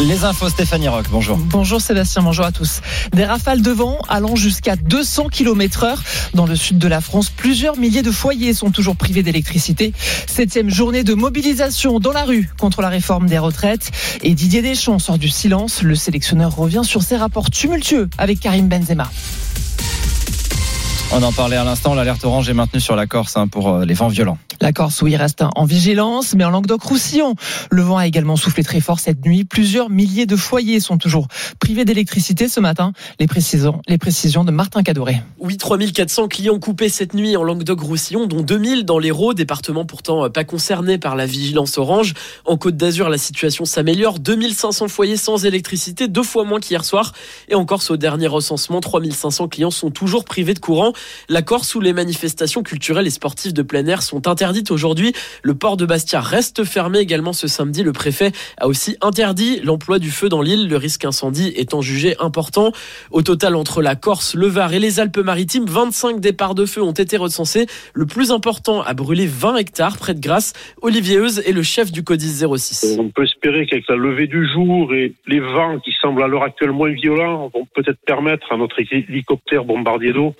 Les 0.00 0.24
infos, 0.24 0.48
Stéphanie 0.48 0.88
Rock, 0.88 1.06
bonjour. 1.12 1.36
Bonjour 1.36 1.80
Sébastien, 1.80 2.22
bonjour 2.22 2.44
à 2.44 2.50
tous. 2.50 2.80
Des 3.12 3.24
rafales 3.24 3.62
de 3.62 3.70
vent 3.70 3.98
allant 4.08 4.34
jusqu'à 4.34 4.74
200 4.74 5.28
km 5.28 5.84
heure 5.84 6.02
dans 6.34 6.46
le 6.46 6.56
sud 6.56 6.78
de 6.78 6.88
la 6.88 7.00
France. 7.00 7.30
Plusieurs 7.30 7.76
milliers 7.76 8.02
de 8.02 8.10
foyers 8.10 8.52
sont 8.52 8.70
toujours 8.70 8.96
privés 8.96 9.22
d'électricité. 9.22 9.92
Septième 10.26 10.70
journée 10.70 11.04
de 11.04 11.14
mobilisation 11.14 12.00
dans 12.00 12.12
la 12.12 12.24
rue 12.24 12.50
contre 12.58 12.82
la 12.82 12.88
réforme 12.88 13.28
des 13.28 13.38
retraites. 13.38 13.92
Et 14.22 14.34
Didier 14.34 14.62
Deschamps 14.62 14.98
sort 14.98 15.18
du 15.18 15.28
silence. 15.28 15.82
Le 15.82 15.94
sélectionneur 15.94 16.56
revient 16.56 16.82
sur 16.82 17.02
ses 17.02 17.16
rapports 17.16 17.50
tumultueux 17.50 18.08
avec 18.18 18.40
Karim 18.40 18.68
Benzema. 18.68 19.08
On 21.12 21.24
en 21.24 21.32
parlait 21.32 21.56
à 21.56 21.64
l'instant, 21.64 21.94
l'alerte 21.94 22.24
orange 22.24 22.48
est 22.48 22.54
maintenue 22.54 22.80
sur 22.80 22.94
la 22.94 23.08
Corse 23.08 23.36
hein, 23.36 23.48
pour 23.48 23.68
euh, 23.68 23.84
les 23.84 23.94
vents 23.94 24.06
violents. 24.06 24.38
La 24.60 24.72
Corse, 24.72 25.02
où 25.02 25.08
il 25.08 25.16
reste 25.16 25.42
en 25.56 25.64
vigilance, 25.64 26.34
mais 26.36 26.44
en 26.44 26.50
Languedoc-Roussillon, 26.50 27.34
le 27.70 27.82
vent 27.82 27.96
a 27.96 28.06
également 28.06 28.36
soufflé 28.36 28.62
très 28.62 28.78
fort 28.80 29.00
cette 29.00 29.24
nuit. 29.24 29.44
Plusieurs 29.44 29.90
milliers 29.90 30.26
de 30.26 30.36
foyers 30.36 30.78
sont 30.78 30.98
toujours 30.98 31.26
privés 31.58 31.84
d'électricité 31.84 32.46
ce 32.46 32.60
matin. 32.60 32.92
Les 33.18 33.26
précisions, 33.26 33.82
les 33.88 33.98
précisions 33.98 34.44
de 34.44 34.52
Martin 34.52 34.84
Cadoré. 34.84 35.20
Oui, 35.38 35.56
3400 35.56 36.28
clients 36.28 36.58
coupés 36.60 36.88
cette 36.88 37.14
nuit 37.14 37.36
en 37.36 37.42
Languedoc-Roussillon, 37.42 38.26
dont 38.26 38.42
2000 38.42 38.84
dans 38.84 39.00
l'Hérault, 39.00 39.34
département 39.34 39.84
pourtant 39.84 40.30
pas 40.30 40.44
concerné 40.44 40.98
par 40.98 41.16
la 41.16 41.26
vigilance 41.26 41.76
orange. 41.76 42.14
En 42.44 42.56
Côte 42.56 42.76
d'Azur, 42.76 43.08
la 43.08 43.18
situation 43.18 43.64
s'améliore. 43.64 44.20
2500 44.20 44.86
foyers 44.86 45.16
sans 45.16 45.44
électricité, 45.44 46.06
deux 46.06 46.22
fois 46.22 46.44
moins 46.44 46.60
qu'hier 46.60 46.84
soir. 46.84 47.14
Et 47.48 47.56
en 47.56 47.64
Corse, 47.64 47.90
au 47.90 47.96
dernier 47.96 48.28
recensement, 48.28 48.80
3500 48.80 49.48
clients 49.48 49.72
sont 49.72 49.90
toujours 49.90 50.24
privés 50.24 50.54
de 50.54 50.60
courant. 50.60 50.92
La 51.28 51.42
Corse, 51.42 51.74
où 51.74 51.80
les 51.80 51.92
manifestations 51.92 52.62
culturelles 52.62 53.06
et 53.06 53.10
sportives 53.10 53.52
de 53.52 53.62
plein 53.62 53.86
air 53.86 54.02
sont 54.02 54.28
interdites 54.28 54.70
aujourd'hui. 54.70 55.12
Le 55.42 55.54
port 55.54 55.76
de 55.76 55.86
Bastia 55.86 56.20
reste 56.20 56.64
fermé 56.64 56.98
également 56.98 57.32
ce 57.32 57.48
samedi. 57.48 57.82
Le 57.82 57.92
préfet 57.92 58.32
a 58.58 58.66
aussi 58.66 58.96
interdit 59.00 59.60
l'emploi 59.62 59.98
du 59.98 60.10
feu 60.10 60.28
dans 60.28 60.42
l'île, 60.42 60.68
le 60.68 60.76
risque 60.76 61.04
incendie 61.04 61.52
étant 61.56 61.80
jugé 61.80 62.16
important. 62.18 62.72
Au 63.10 63.22
total, 63.22 63.54
entre 63.54 63.82
la 63.82 63.96
Corse, 63.96 64.34
le 64.34 64.46
Var 64.46 64.72
et 64.74 64.78
les 64.78 65.00
Alpes-Maritimes, 65.00 65.66
25 65.66 66.20
départs 66.20 66.54
de 66.54 66.66
feu 66.66 66.82
ont 66.82 66.92
été 66.92 67.16
recensés. 67.16 67.66
Le 67.94 68.06
plus 68.06 68.30
important 68.32 68.82
a 68.82 68.94
brûlé 68.94 69.26
20 69.26 69.56
hectares 69.56 69.98
près 69.98 70.14
de 70.14 70.20
Grasse. 70.20 70.52
Olivier 70.82 71.18
Euse 71.18 71.40
est 71.40 71.52
le 71.52 71.62
chef 71.62 71.92
du 71.92 72.02
CODIS 72.02 72.44
06. 72.56 72.96
On 72.98 73.08
peut 73.08 73.24
espérer 73.24 73.66
qu'avec 73.66 73.88
la 73.88 73.96
levée 73.96 74.26
du 74.26 74.48
jour 74.48 74.92
et 74.94 75.14
les 75.26 75.40
vents 75.40 75.78
qui 75.78 75.92
semblent 76.00 76.22
à 76.22 76.26
l'heure 76.26 76.42
actuelle 76.42 76.72
moins 76.72 76.92
violents 76.92 77.50
vont 77.54 77.66
peut-être 77.74 78.00
permettre 78.06 78.52
à 78.52 78.56
notre 78.56 78.80
hélicoptère 78.80 79.64
bombardier 79.64 80.12
d'eau 80.12 80.34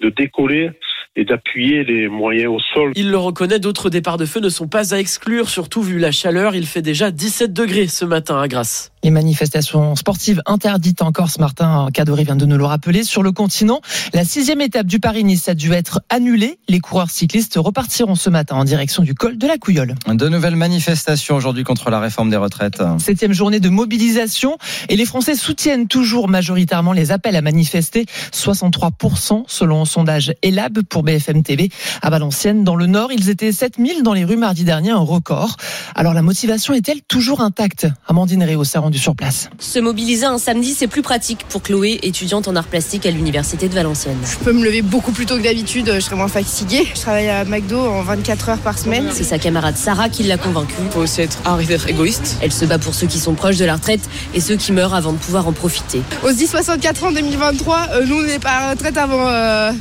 de 0.00 0.10
décoller 0.10 0.70
et 1.16 1.24
d'appuyer 1.24 1.84
les 1.84 2.08
moyens 2.08 2.52
au 2.52 2.58
sol. 2.58 2.92
Il 2.94 3.10
le 3.10 3.16
reconnaît, 3.16 3.58
d'autres 3.58 3.88
départs 3.88 4.18
de 4.18 4.26
feu 4.26 4.40
ne 4.40 4.48
sont 4.48 4.68
pas 4.68 4.94
à 4.94 4.98
exclure, 4.98 5.48
surtout 5.48 5.82
vu 5.82 5.98
la 5.98 6.12
chaleur. 6.12 6.54
Il 6.54 6.66
fait 6.66 6.82
déjà 6.82 7.10
17 7.10 7.52
degrés 7.52 7.86
ce 7.86 8.04
matin 8.04 8.40
à 8.40 8.48
Grasse. 8.48 8.92
Les 9.06 9.12
manifestations 9.12 9.94
sportives 9.94 10.42
interdites 10.46 11.00
encore 11.00 11.30
ce 11.30 11.38
Martin 11.38 11.90
Cadoré 11.94 12.24
vient 12.24 12.34
de 12.34 12.44
nous 12.44 12.56
le 12.56 12.64
rappeler. 12.64 13.04
Sur 13.04 13.22
le 13.22 13.30
continent, 13.30 13.80
la 14.12 14.24
sixième 14.24 14.60
étape 14.60 14.88
du 14.88 14.98
Paris-Nice 14.98 15.48
a 15.48 15.54
dû 15.54 15.72
être 15.74 16.00
annulée. 16.08 16.58
Les 16.68 16.80
coureurs 16.80 17.10
cyclistes 17.10 17.54
repartiront 17.56 18.16
ce 18.16 18.30
matin 18.30 18.56
en 18.56 18.64
direction 18.64 19.04
du 19.04 19.14
col 19.14 19.38
de 19.38 19.46
la 19.46 19.58
Couillole. 19.58 19.94
De 20.08 20.28
nouvelles 20.28 20.56
manifestations 20.56 21.36
aujourd'hui 21.36 21.62
contre 21.62 21.88
la 21.88 22.00
réforme 22.00 22.30
des 22.30 22.36
retraites. 22.36 22.82
Septième 22.98 23.32
journée 23.32 23.60
de 23.60 23.68
mobilisation 23.68 24.58
et 24.88 24.96
les 24.96 25.06
Français 25.06 25.36
soutiennent 25.36 25.86
toujours 25.86 26.26
majoritairement 26.26 26.92
les 26.92 27.12
appels 27.12 27.36
à 27.36 27.42
manifester. 27.42 28.06
63% 28.32 29.44
selon 29.46 29.82
un 29.82 29.84
sondage 29.84 30.34
ELAB 30.42 30.82
pour 30.82 31.04
BFM 31.04 31.44
TV. 31.44 31.70
À 32.02 32.10
Valenciennes, 32.10 32.64
dans 32.64 32.74
le 32.74 32.86
Nord, 32.86 33.12
ils 33.12 33.30
étaient 33.30 33.52
7000 33.52 34.02
dans 34.02 34.14
les 34.14 34.24
rues 34.24 34.36
mardi 34.36 34.64
dernier, 34.64 34.90
un 34.90 34.96
record. 34.96 35.58
Alors 35.94 36.12
la 36.12 36.22
motivation 36.22 36.74
est-elle 36.74 37.02
toujours 37.02 37.40
intacte? 37.40 37.86
Amandine 38.08 38.42
Réau 38.42 38.64
s'est 38.64 38.78
rendue 38.78 38.95
sur 38.98 39.14
place. 39.14 39.48
Se 39.58 39.78
mobiliser 39.78 40.26
un 40.26 40.38
samedi, 40.38 40.74
c'est 40.74 40.86
plus 40.86 41.02
pratique 41.02 41.44
pour 41.48 41.62
Chloé, 41.62 41.98
étudiante 42.02 42.48
en 42.48 42.56
art 42.56 42.66
plastique 42.66 43.06
à 43.06 43.10
l'université 43.10 43.68
de 43.68 43.74
Valenciennes. 43.74 44.18
Je 44.24 44.44
peux 44.44 44.52
me 44.52 44.64
lever 44.64 44.82
beaucoup 44.82 45.12
plus 45.12 45.26
tôt 45.26 45.36
que 45.36 45.42
d'habitude, 45.42 45.90
je 45.94 46.00
serai 46.00 46.16
moins 46.16 46.28
fatiguée. 46.28 46.86
Je 46.94 47.00
travaille 47.00 47.28
à 47.28 47.44
McDo 47.44 47.78
en 47.78 48.02
24 48.02 48.48
heures 48.48 48.58
par 48.58 48.78
semaine. 48.78 49.08
C'est 49.12 49.24
sa 49.24 49.38
camarade 49.38 49.76
Sarah 49.76 50.08
qui 50.08 50.22
l'a 50.22 50.38
convaincue. 50.38 50.74
Il 50.84 50.90
faut 50.90 51.00
aussi 51.00 51.22
être, 51.22 51.38
d'être 51.66 51.88
égoïste. 51.88 52.36
Elle 52.40 52.52
se 52.52 52.64
bat 52.64 52.78
pour 52.78 52.94
ceux 52.94 53.06
qui 53.06 53.18
sont 53.18 53.34
proches 53.34 53.56
de 53.56 53.64
la 53.64 53.74
retraite 53.74 54.08
et 54.34 54.40
ceux 54.40 54.56
qui 54.56 54.72
meurent 54.72 54.94
avant 54.94 55.12
de 55.12 55.18
pouvoir 55.18 55.46
en 55.46 55.52
profiter. 55.52 56.02
On 56.22 56.28
se 56.28 56.34
dit 56.34 56.46
64 56.46 57.04
ans 57.04 57.08
en 57.08 57.12
2023, 57.12 57.88
euh, 57.92 58.06
nous 58.06 58.16
on 58.16 58.22
n'est 58.22 58.38
pas 58.38 58.50
à 58.50 58.60
la 58.60 58.70
retraite 58.72 58.96
avant 58.96 59.26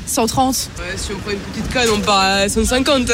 130. 0.05 0.69
Euh, 0.79 0.81
ouais, 0.81 0.97
si 0.97 1.11
on 1.11 1.17
prend 1.19 1.31
une 1.31 1.37
petite 1.39 1.73
canne, 1.73 1.87
on 1.93 1.99
part 1.99 2.19
à 2.19 2.49
150. 2.49 3.11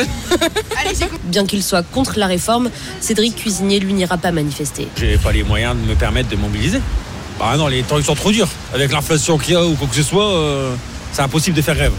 Bien 1.25 1.45
qu'il 1.45 1.63
soit 1.63 1.83
contre 1.83 2.17
la 2.17 2.27
réforme, 2.27 2.69
Cédric 2.99 3.35
Cuisinier 3.35 3.79
lui 3.79 3.93
n'ira 3.93 4.17
pas 4.17 4.31
manifester. 4.31 4.87
J'ai 4.97 5.17
pas 5.17 5.31
les 5.31 5.43
moyens 5.43 5.75
de 5.75 5.89
me 5.89 5.90
permettre 5.95 6.29
de 6.29 6.35
mobiliser. 6.35 6.81
Bah 7.39 7.55
non, 7.57 7.67
les 7.67 7.83
temps 7.83 8.01
sont 8.01 8.15
trop 8.15 8.31
durs. 8.31 8.47
Avec 8.73 8.91
l'inflation 8.91 9.37
qu'il 9.37 9.53
y 9.53 9.57
a 9.57 9.65
ou 9.65 9.75
quoi 9.75 9.87
que 9.87 9.95
ce 9.95 10.03
soit, 10.03 10.31
euh, 10.31 10.75
c'est 11.11 11.21
impossible 11.21 11.55
de 11.55 11.61
faire 11.61 11.75
rêve. 11.75 11.93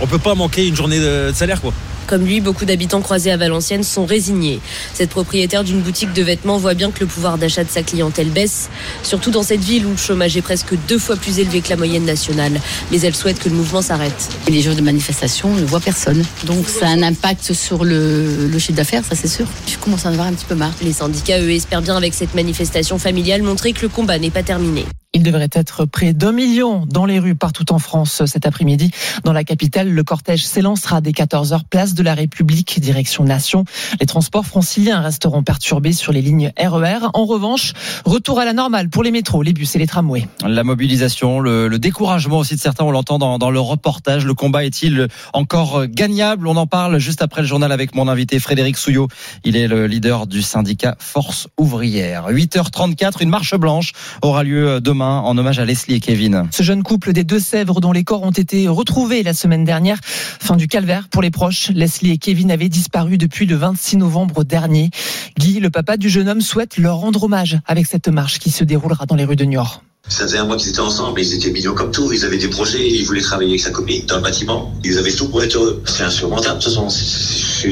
On 0.00 0.06
peut 0.06 0.18
pas 0.18 0.34
manquer 0.34 0.66
une 0.66 0.76
journée 0.76 0.98
de 0.98 1.32
salaire 1.34 1.60
quoi. 1.60 1.72
Comme 2.06 2.24
lui, 2.24 2.40
beaucoup 2.40 2.64
d'habitants 2.64 3.00
croisés 3.00 3.30
à 3.30 3.36
Valenciennes 3.36 3.82
sont 3.84 4.04
résignés. 4.04 4.60
Cette 4.94 5.10
propriétaire 5.10 5.64
d'une 5.64 5.80
boutique 5.80 6.12
de 6.12 6.22
vêtements 6.22 6.58
voit 6.58 6.74
bien 6.74 6.90
que 6.90 7.00
le 7.00 7.06
pouvoir 7.06 7.38
d'achat 7.38 7.64
de 7.64 7.70
sa 7.70 7.82
clientèle 7.82 8.28
baisse, 8.28 8.70
surtout 9.02 9.30
dans 9.30 9.42
cette 9.42 9.62
ville 9.62 9.86
où 9.86 9.90
le 9.90 9.96
chômage 9.96 10.36
est 10.36 10.42
presque 10.42 10.74
deux 10.88 10.98
fois 10.98 11.16
plus 11.16 11.38
élevé 11.38 11.60
que 11.60 11.70
la 11.70 11.76
moyenne 11.76 12.04
nationale. 12.04 12.60
Mais 12.90 13.00
elle 13.00 13.14
souhaite 13.14 13.38
que 13.38 13.48
le 13.48 13.54
mouvement 13.54 13.82
s'arrête. 13.82 14.28
Les 14.48 14.62
jours 14.62 14.74
de 14.74 14.82
manifestation, 14.82 15.48
on 15.50 15.56
ne 15.56 15.64
voit 15.64 15.80
personne. 15.80 16.24
Donc 16.44 16.68
ça 16.68 16.86
a 16.86 16.90
un 16.90 17.02
impact 17.02 17.52
sur 17.52 17.84
le, 17.84 18.46
le 18.46 18.58
chiffre 18.58 18.76
d'affaires, 18.76 19.04
ça 19.04 19.14
c'est 19.14 19.28
sûr. 19.28 19.46
Je 19.66 19.76
commence 19.78 20.06
à 20.06 20.10
en 20.10 20.12
avoir 20.12 20.28
un 20.28 20.32
petit 20.32 20.46
peu 20.46 20.54
marre. 20.54 20.74
Les 20.82 20.92
syndicats, 20.92 21.40
eux, 21.40 21.50
espèrent 21.50 21.82
bien 21.82 21.96
avec 21.96 22.14
cette 22.14 22.34
manifestation 22.34 22.98
familiale 22.98 23.42
montrer 23.42 23.72
que 23.72 23.82
le 23.82 23.88
combat 23.88 24.18
n'est 24.18 24.30
pas 24.30 24.42
terminé. 24.42 24.84
Il 25.14 25.22
devrait 25.22 25.50
être 25.52 25.84
près 25.84 26.14
d'un 26.14 26.32
million 26.32 26.86
dans 26.86 27.04
les 27.04 27.18
rues 27.18 27.34
partout 27.34 27.70
en 27.70 27.78
France 27.78 28.24
cet 28.24 28.46
après-midi. 28.46 28.92
Dans 29.24 29.34
la 29.34 29.44
capitale, 29.44 29.90
le 29.90 30.02
cortège 30.04 30.46
s'élancera 30.46 31.02
dès 31.02 31.10
14h, 31.10 31.64
place 31.68 31.92
de 31.92 32.02
la 32.02 32.14
République, 32.14 32.80
direction 32.80 33.24
Nation. 33.24 33.66
Les 34.00 34.06
transports 34.06 34.46
franciliens 34.46 35.02
resteront 35.02 35.42
perturbés 35.42 35.92
sur 35.92 36.12
les 36.12 36.22
lignes 36.22 36.50
RER. 36.58 37.00
E 37.02 37.08
en 37.12 37.26
revanche, 37.26 37.74
retour 38.06 38.40
à 38.40 38.46
la 38.46 38.54
normale 38.54 38.88
pour 38.88 39.02
les 39.02 39.10
métros, 39.10 39.42
les 39.42 39.52
bus 39.52 39.76
et 39.76 39.78
les 39.78 39.86
tramways. 39.86 40.26
La 40.46 40.64
mobilisation, 40.64 41.40
le, 41.40 41.68
découragement 41.78 42.38
aussi 42.38 42.54
de 42.54 42.60
certains, 42.60 42.84
on 42.84 42.90
l'entend 42.90 43.18
dans, 43.18 43.38
dans, 43.38 43.50
le 43.50 43.60
reportage. 43.60 44.24
Le 44.24 44.32
combat 44.32 44.64
est-il 44.64 45.08
encore 45.34 45.84
gagnable? 45.88 46.46
On 46.46 46.56
en 46.56 46.66
parle 46.66 46.98
juste 46.98 47.20
après 47.20 47.42
le 47.42 47.46
journal 47.46 47.70
avec 47.70 47.94
mon 47.94 48.08
invité 48.08 48.38
Frédéric 48.38 48.78
Souillot. 48.78 49.08
Il 49.44 49.56
est 49.56 49.68
le 49.68 49.86
leader 49.86 50.26
du 50.26 50.40
syndicat 50.40 50.96
Force 50.98 51.48
Ouvrière. 51.58 52.30
8h34, 52.30 53.22
une 53.22 53.28
marche 53.28 53.54
blanche 53.56 53.92
aura 54.22 54.42
lieu 54.42 54.80
demain 54.80 55.01
en 55.02 55.36
hommage 55.36 55.58
à 55.58 55.64
Leslie 55.64 55.96
et 55.96 56.00
Kevin. 56.00 56.48
Ce 56.50 56.62
jeune 56.62 56.82
couple 56.82 57.12
des 57.12 57.24
Deux-Sèvres 57.24 57.80
dont 57.80 57.92
les 57.92 58.04
corps 58.04 58.22
ont 58.22 58.30
été 58.30 58.68
retrouvés 58.68 59.22
la 59.22 59.34
semaine 59.34 59.64
dernière, 59.64 59.98
fin 60.02 60.56
du 60.56 60.68
calvaire 60.68 61.08
pour 61.08 61.22
les 61.22 61.30
proches. 61.30 61.70
Leslie 61.70 62.12
et 62.12 62.18
Kevin 62.18 62.50
avaient 62.50 62.68
disparu 62.68 63.18
depuis 63.18 63.46
le 63.46 63.56
26 63.56 63.98
novembre 63.98 64.44
dernier. 64.44 64.90
Guy, 65.38 65.60
le 65.60 65.70
papa 65.70 65.96
du 65.96 66.08
jeune 66.08 66.28
homme, 66.28 66.40
souhaite 66.40 66.78
leur 66.78 66.96
rendre 66.96 67.24
hommage 67.24 67.58
avec 67.66 67.86
cette 67.86 68.08
marche 68.08 68.38
qui 68.38 68.50
se 68.50 68.64
déroulera 68.64 69.06
dans 69.06 69.16
les 69.16 69.24
rues 69.24 69.36
de 69.36 69.44
Niort. 69.44 69.82
Ça 70.08 70.24
faisait 70.24 70.38
un 70.38 70.44
mois 70.46 70.56
qu'ils 70.56 70.70
étaient 70.70 70.80
ensemble, 70.80 71.20
ils 71.20 71.32
étaient 71.34 71.52
mignons 71.52 71.74
comme 71.74 71.92
tout, 71.92 72.12
ils 72.12 72.24
avaient 72.24 72.36
des 72.36 72.48
projets, 72.48 72.88
ils 72.88 73.04
voulaient 73.04 73.20
travailler 73.20 73.50
avec 73.50 73.60
sa 73.60 73.70
copine 73.70 74.04
dans 74.06 74.16
le 74.16 74.22
bâtiment. 74.22 74.74
Ils 74.82 74.98
avaient 74.98 75.12
tout 75.12 75.28
pour 75.28 75.42
être 75.44 75.54
heureux. 75.54 75.80
C'est 75.86 76.02
insurmontable, 76.02 76.58
de 76.58 76.64
toute 76.64 76.74
façon. 76.74 76.88
Je 76.88 77.68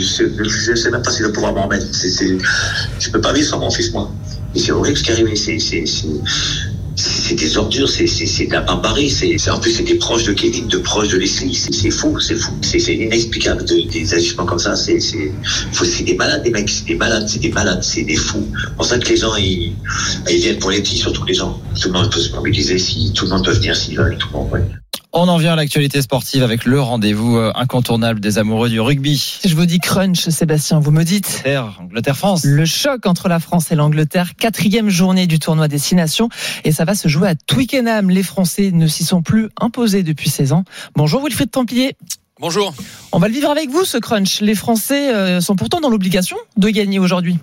ne 0.70 0.76
sais 0.76 0.90
même 0.90 1.02
pas 1.02 1.10
si 1.10 1.18
je 1.18 1.26
vais 1.26 1.32
pouvoir 1.32 1.52
m'en 1.52 1.64
remettre. 1.64 1.86
Je 1.92 3.10
peux 3.10 3.20
pas 3.20 3.32
vivre 3.32 3.48
sans 3.48 3.58
mon 3.58 3.70
fils, 3.70 3.92
moi. 3.92 4.12
Et 4.54 4.60
c'est 4.60 4.70
horrible 4.70 4.96
ce 4.96 5.02
qui 5.02 5.10
est 5.10 5.14
arrivé. 5.14 5.34
C'est 5.34 5.58
c'est 7.00 7.34
des 7.34 7.56
ordures, 7.56 7.88
c'est 7.88 8.04
de 8.04 8.52
la 8.52 8.60
barbarie. 8.60 9.10
C'est 9.10 9.50
en 9.50 9.58
plus 9.58 9.72
c'est 9.72 9.82
des 9.82 9.94
proches 9.94 10.24
de 10.24 10.32
Kevin, 10.32 10.66
de 10.68 10.78
proches 10.78 11.08
de 11.08 11.18
Leslie. 11.18 11.54
C'est 11.54 11.90
fou, 11.90 12.18
c'est 12.20 12.36
fou, 12.36 12.52
c'est 12.62 12.78
inexplicable 12.94 13.64
de, 13.64 13.88
des 13.90 14.14
agissements 14.14 14.46
comme 14.46 14.58
ça. 14.58 14.76
C'est 14.76 15.00
c'est 15.00 16.04
des 16.04 16.14
malades, 16.14 16.42
des 16.42 16.50
mecs, 16.50 16.68
c'est 16.68 16.86
des 16.86 16.94
malades, 16.94 17.28
c'est 17.28 17.40
des 17.40 17.50
malades, 17.50 17.82
c'est 17.82 18.02
des 18.02 18.16
fous. 18.16 18.46
C'est 18.62 18.76
pour 18.76 18.84
ça 18.84 18.98
que 18.98 19.08
les 19.08 19.16
gens 19.16 19.34
ils, 19.36 19.72
ils 20.28 20.40
viennent 20.40 20.58
pour 20.58 20.70
les 20.70 20.80
petits, 20.80 20.98
surtout 20.98 21.24
les 21.24 21.34
gens. 21.34 21.60
Tout 21.80 21.88
le 21.88 21.94
monde 21.94 22.12
peut 22.12 22.20
se 22.20 22.32
mobiliser 22.32 22.78
si 22.78 23.12
tout 23.12 23.24
le 23.24 23.30
monde 23.32 23.44
peut 23.44 23.52
venir 23.52 23.74
s'ils 23.74 23.96
veulent. 23.96 24.18
Tout 24.18 24.28
le 24.32 24.38
monde, 24.38 24.52
ouais. 24.52 24.79
On 25.12 25.26
en 25.26 25.38
vient 25.38 25.54
à 25.54 25.56
l'actualité 25.56 26.02
sportive 26.02 26.44
avec 26.44 26.64
le 26.64 26.80
rendez-vous 26.80 27.36
euh, 27.36 27.50
incontournable 27.56 28.20
des 28.20 28.38
amoureux 28.38 28.68
du 28.68 28.80
rugby. 28.80 29.18
Si 29.18 29.48
je 29.48 29.56
vous 29.56 29.66
dis 29.66 29.80
crunch, 29.80 30.28
Sébastien, 30.28 30.78
vous 30.78 30.92
me 30.92 31.02
dites 31.02 31.42
Angleterre-France. 31.80 32.44
Le 32.44 32.64
choc 32.64 33.06
entre 33.06 33.28
la 33.28 33.40
France 33.40 33.72
et 33.72 33.74
l'Angleterre, 33.74 34.36
quatrième 34.36 34.88
journée 34.88 35.26
du 35.26 35.40
tournoi 35.40 35.66
Destination, 35.66 36.28
et 36.62 36.70
ça 36.70 36.84
va 36.84 36.94
se 36.94 37.08
jouer 37.08 37.28
à 37.28 37.34
Twickenham. 37.34 38.08
Les 38.08 38.22
Français 38.22 38.70
ne 38.72 38.86
s'y 38.86 39.02
sont 39.02 39.20
plus 39.20 39.48
imposés 39.60 40.04
depuis 40.04 40.30
16 40.30 40.52
ans. 40.52 40.64
Bonjour 40.94 41.24
Wilfried 41.24 41.50
Templier. 41.50 41.96
Bonjour. 42.38 42.72
On 43.10 43.18
va 43.18 43.26
le 43.26 43.34
vivre 43.34 43.50
avec 43.50 43.68
vous, 43.68 43.84
ce 43.84 43.98
crunch. 43.98 44.40
Les 44.40 44.54
Français 44.54 45.12
euh, 45.12 45.40
sont 45.40 45.56
pourtant 45.56 45.80
dans 45.80 45.90
l'obligation 45.90 46.36
de 46.56 46.68
gagner 46.68 47.00
aujourd'hui. 47.00 47.36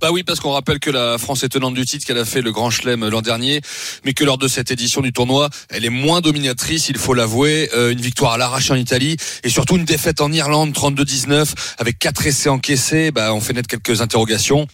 Bah 0.00 0.10
oui, 0.12 0.22
parce 0.22 0.40
qu'on 0.40 0.52
rappelle 0.52 0.80
que 0.80 0.90
la 0.90 1.18
France 1.18 1.44
est 1.44 1.48
tenante 1.48 1.74
du 1.74 1.84
titre, 1.84 2.06
qu'elle 2.06 2.18
a 2.18 2.24
fait 2.24 2.42
le 2.42 2.52
Grand 2.52 2.70
Chelem 2.70 3.08
l'an 3.08 3.22
dernier, 3.22 3.60
mais 4.04 4.12
que 4.12 4.24
lors 4.24 4.38
de 4.38 4.48
cette 4.48 4.70
édition 4.70 5.00
du 5.00 5.12
tournoi, 5.12 5.48
elle 5.70 5.84
est 5.84 5.90
moins 5.90 6.20
dominatrice, 6.20 6.88
il 6.88 6.98
faut 6.98 7.14
l'avouer. 7.14 7.70
Euh, 7.74 7.92
une 7.92 8.00
victoire 8.00 8.32
à 8.32 8.38
l'arrache 8.38 8.70
en 8.70 8.74
Italie 8.74 9.16
et 9.42 9.48
surtout 9.48 9.76
une 9.76 9.84
défaite 9.84 10.20
en 10.20 10.32
Irlande, 10.32 10.72
32-19, 10.72 11.52
avec 11.78 11.98
quatre 11.98 12.26
essais 12.26 12.48
encaissés. 12.48 13.10
Bah, 13.10 13.32
on 13.34 13.40
fait 13.40 13.52
naître 13.52 13.68
quelques 13.68 14.00
interrogations. 14.00 14.66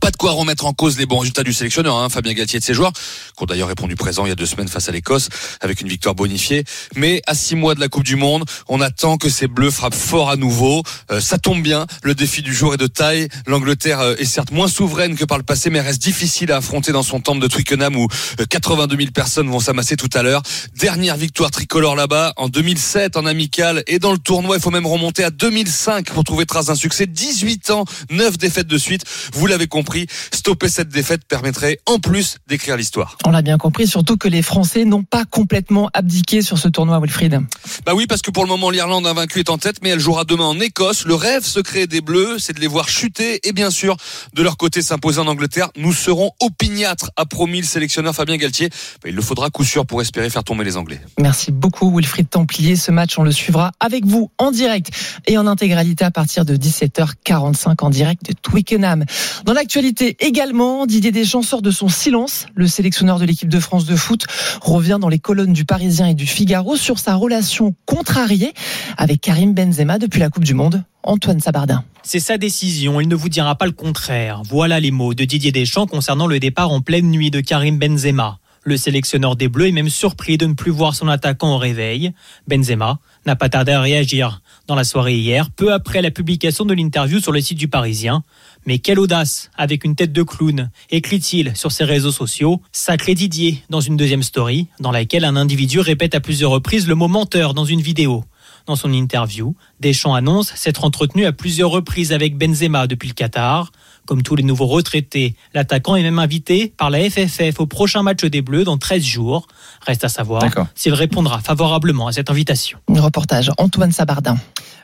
Pas 0.00 0.10
de 0.10 0.16
quoi 0.16 0.32
remettre 0.32 0.66
en 0.66 0.72
cause 0.72 0.98
les 0.98 1.06
bons 1.06 1.18
résultats 1.18 1.42
du 1.42 1.52
sélectionneur, 1.52 1.96
hein, 1.96 2.08
Fabien 2.08 2.32
Galtier 2.32 2.58
de 2.58 2.64
ses 2.64 2.74
joueurs, 2.74 2.92
qui 2.92 3.42
ont 3.42 3.46
d'ailleurs 3.46 3.68
répondu 3.68 3.96
présent 3.96 4.26
il 4.26 4.28
y 4.28 4.32
a 4.32 4.34
deux 4.34 4.46
semaines 4.46 4.68
face 4.68 4.88
à 4.88 4.92
l'Écosse, 4.92 5.28
avec 5.60 5.80
une 5.80 5.88
victoire 5.88 6.14
bonifiée. 6.14 6.64
Mais 6.96 7.22
à 7.26 7.34
six 7.34 7.54
mois 7.54 7.74
de 7.74 7.80
la 7.80 7.88
Coupe 7.88 8.04
du 8.04 8.16
Monde, 8.16 8.44
on 8.68 8.80
attend 8.80 9.16
que 9.16 9.28
ces 9.28 9.46
Bleus 9.46 9.70
frappent 9.70 9.94
fort 9.94 10.30
à 10.30 10.36
nouveau. 10.36 10.82
Euh, 11.10 11.20
ça 11.20 11.38
tombe 11.38 11.62
bien, 11.62 11.86
le 12.02 12.14
défi 12.14 12.42
du 12.42 12.54
jour 12.54 12.74
est 12.74 12.78
de 12.78 12.86
taille. 12.86 13.28
L'Angleterre 13.46 14.00
euh, 14.00 14.16
est 14.16 14.24
certes 14.24 14.50
moins 14.50 14.68
souveraine 14.68 15.16
que 15.16 15.24
par 15.24 15.38
le 15.38 15.44
passé, 15.44 15.70
mais 15.70 15.80
reste 15.80 16.02
difficile 16.02 16.50
à 16.52 16.56
affronter 16.56 16.92
dans 16.92 17.02
son 17.02 17.20
temple 17.20 17.40
de 17.40 17.48
Twickenham 17.48 17.96
où 17.96 18.08
82 18.48 18.94
euh, 18.94 18.98
000 18.98 19.10
personnes 19.12 19.48
vont 19.48 19.60
s'amasser 19.60 19.96
tout 19.96 20.10
à 20.14 20.22
l'heure. 20.22 20.42
Dernière 20.76 21.16
victoire 21.16 21.50
tricolore 21.50 21.94
là-bas 21.94 22.32
en 22.36 22.48
2007 22.48 23.16
en 23.16 23.26
amical 23.26 23.82
et 23.86 23.98
dans 23.98 24.12
le 24.12 24.18
tournoi, 24.18 24.56
il 24.56 24.62
faut 24.62 24.70
même 24.70 24.86
remonter 24.86 25.24
à 25.24 25.30
2005 25.30 26.10
pour 26.10 26.24
trouver 26.24 26.46
trace 26.46 26.66
d'un 26.66 26.74
succès. 26.74 27.06
18 27.06 27.70
ans, 27.70 27.84
9 28.10 28.38
défaites 28.38 28.66
de 28.66 28.78
suite. 28.78 29.04
Vous 29.32 29.46
l'avez 29.46 29.66
compris 29.66 29.83
Stopper 30.32 30.68
cette 30.68 30.88
défaite 30.88 31.22
permettrait 31.26 31.78
en 31.86 31.98
plus 31.98 32.38
d'écrire 32.46 32.76
l'histoire. 32.76 33.16
On 33.24 33.30
l'a 33.30 33.42
bien 33.42 33.58
compris, 33.58 33.86
surtout 33.86 34.16
que 34.16 34.28
les 34.28 34.42
Français 34.42 34.84
n'ont 34.84 35.02
pas 35.02 35.24
complètement 35.24 35.90
abdiqué 35.94 36.42
sur 36.42 36.58
ce 36.58 36.68
tournoi, 36.68 37.00
Wilfried. 37.00 37.40
Bah 37.86 37.92
oui, 37.94 38.06
parce 38.06 38.22
que 38.22 38.30
pour 38.30 38.44
le 38.44 38.48
moment, 38.48 38.70
l'Irlande 38.70 39.06
invaincue 39.06 39.40
est 39.40 39.50
en 39.50 39.58
tête, 39.58 39.76
mais 39.82 39.90
elle 39.90 40.00
jouera 40.00 40.24
demain 40.24 40.44
en 40.44 40.58
Écosse. 40.60 41.04
Le 41.04 41.14
rêve 41.14 41.44
secret 41.44 41.86
des 41.86 42.00
Bleus, 42.00 42.38
c'est 42.38 42.52
de 42.52 42.60
les 42.60 42.66
voir 42.66 42.88
chuter 42.88 43.40
et 43.46 43.52
bien 43.52 43.70
sûr, 43.70 43.96
de 44.34 44.42
leur 44.42 44.56
côté, 44.56 44.82
s'imposer 44.82 45.20
en 45.20 45.26
Angleterre. 45.26 45.68
Nous 45.76 45.92
serons 45.92 46.32
opiniâtres, 46.40 47.10
a 47.16 47.26
promis 47.26 47.60
le 47.60 47.66
sélectionneur 47.66 48.14
Fabien 48.14 48.36
Galtier. 48.36 48.68
Bah, 49.02 49.08
il 49.08 49.14
le 49.14 49.22
faudra 49.22 49.50
coup 49.50 49.64
sûr 49.64 49.86
pour 49.86 50.00
espérer 50.00 50.30
faire 50.30 50.44
tomber 50.44 50.64
les 50.64 50.76
Anglais. 50.76 51.00
Merci 51.20 51.52
beaucoup, 51.52 51.94
Wilfried 51.94 52.28
Templier. 52.28 52.76
Ce 52.76 52.90
match, 52.90 53.18
on 53.18 53.22
le 53.22 53.32
suivra 53.32 53.72
avec 53.80 54.04
vous 54.04 54.30
en 54.38 54.50
direct 54.50 54.90
et 55.26 55.38
en 55.38 55.46
intégralité 55.46 56.04
à 56.04 56.10
partir 56.10 56.44
de 56.44 56.56
17h45 56.56 57.76
en 57.80 57.90
direct 57.90 58.24
de 58.26 58.32
Twickenham. 58.32 59.04
Dans 59.44 59.52
l'actualité, 59.74 60.16
également, 60.20 60.86
Didier 60.86 61.10
Deschamps 61.10 61.42
sort 61.42 61.60
de 61.60 61.72
son 61.72 61.88
silence. 61.88 62.46
Le 62.54 62.68
sélectionneur 62.68 63.18
de 63.18 63.24
l'équipe 63.24 63.48
de 63.48 63.58
France 63.58 63.86
de 63.86 63.96
foot 63.96 64.24
revient 64.60 64.98
dans 65.00 65.08
les 65.08 65.18
colonnes 65.18 65.52
du 65.52 65.64
Parisien 65.64 66.06
et 66.06 66.14
du 66.14 66.26
Figaro 66.26 66.76
sur 66.76 67.00
sa 67.00 67.16
relation 67.16 67.74
contrariée 67.84 68.54
avec 68.96 69.20
Karim 69.20 69.52
Benzema 69.52 69.98
depuis 69.98 70.20
la 70.20 70.30
Coupe 70.30 70.44
du 70.44 70.54
Monde. 70.54 70.84
Antoine 71.02 71.40
Sabardin. 71.40 71.82
C'est 72.04 72.20
sa 72.20 72.38
décision, 72.38 73.00
il 73.00 73.08
ne 73.08 73.16
vous 73.16 73.28
dira 73.28 73.56
pas 73.56 73.66
le 73.66 73.72
contraire. 73.72 74.42
Voilà 74.48 74.78
les 74.78 74.92
mots 74.92 75.12
de 75.12 75.24
Didier 75.24 75.50
Deschamps 75.50 75.88
concernant 75.88 76.28
le 76.28 76.38
départ 76.38 76.70
en 76.70 76.80
pleine 76.80 77.10
nuit 77.10 77.32
de 77.32 77.40
Karim 77.40 77.76
Benzema. 77.76 78.38
Le 78.66 78.78
sélectionneur 78.78 79.36
des 79.36 79.48
Bleus 79.48 79.68
est 79.68 79.72
même 79.72 79.90
surpris 79.90 80.38
de 80.38 80.46
ne 80.46 80.54
plus 80.54 80.70
voir 80.70 80.94
son 80.94 81.06
attaquant 81.06 81.54
au 81.54 81.58
réveil. 81.58 82.12
Benzema 82.48 82.98
n'a 83.26 83.36
pas 83.36 83.50
tardé 83.50 83.72
à 83.72 83.80
réagir 83.82 84.40
dans 84.66 84.74
la 84.74 84.84
soirée 84.84 85.16
hier, 85.16 85.50
peu 85.50 85.74
après 85.74 86.00
la 86.00 86.10
publication 86.10 86.64
de 86.64 86.72
l'interview 86.72 87.20
sur 87.20 87.30
le 87.30 87.42
site 87.42 87.58
du 87.58 87.68
Parisien. 87.68 88.22
Mais 88.64 88.78
quelle 88.78 88.98
audace, 88.98 89.50
avec 89.58 89.84
une 89.84 89.94
tête 89.94 90.14
de 90.14 90.22
clown, 90.22 90.70
écrit-il 90.90 91.54
sur 91.54 91.72
ses 91.72 91.84
réseaux 91.84 92.10
sociaux. 92.10 92.62
Sacré 92.72 93.14
Didier, 93.14 93.62
dans 93.68 93.80
une 93.80 93.98
deuxième 93.98 94.22
story, 94.22 94.68
dans 94.80 94.92
laquelle 94.92 95.26
un 95.26 95.36
individu 95.36 95.80
répète 95.80 96.14
à 96.14 96.20
plusieurs 96.20 96.50
reprises 96.50 96.88
le 96.88 96.94
mot 96.94 97.08
menteur 97.08 97.52
dans 97.52 97.66
une 97.66 97.82
vidéo. 97.82 98.24
Dans 98.66 98.76
son 98.76 98.94
interview, 98.94 99.54
Deschamps 99.80 100.14
annonce 100.14 100.54
s'être 100.54 100.84
entretenu 100.84 101.26
à 101.26 101.32
plusieurs 101.32 101.70
reprises 101.70 102.12
avec 102.12 102.38
Benzema 102.38 102.86
depuis 102.86 103.08
le 103.08 103.14
Qatar. 103.14 103.72
Comme 104.06 104.22
tous 104.22 104.36
les 104.36 104.42
nouveaux 104.42 104.66
retraités, 104.66 105.34
l'attaquant 105.54 105.96
est 105.96 106.02
même 106.02 106.18
invité 106.18 106.72
par 106.76 106.90
la 106.90 106.98
FFF 107.08 107.60
au 107.60 107.66
prochain 107.66 108.02
match 108.02 108.24
des 108.24 108.42
Bleus 108.42 108.64
dans 108.64 108.76
13 108.76 109.02
jours. 109.02 109.46
Reste 109.86 110.04
à 110.04 110.08
savoir 110.08 110.42
s'il 110.74 110.94
répondra 110.94 111.40
favorablement 111.40 112.06
à 112.06 112.12
cette 112.12 112.30
invitation. 112.30 112.78
Reportage 112.88 113.50
Antoine 113.58 113.92
Sabardin. 113.92 114.36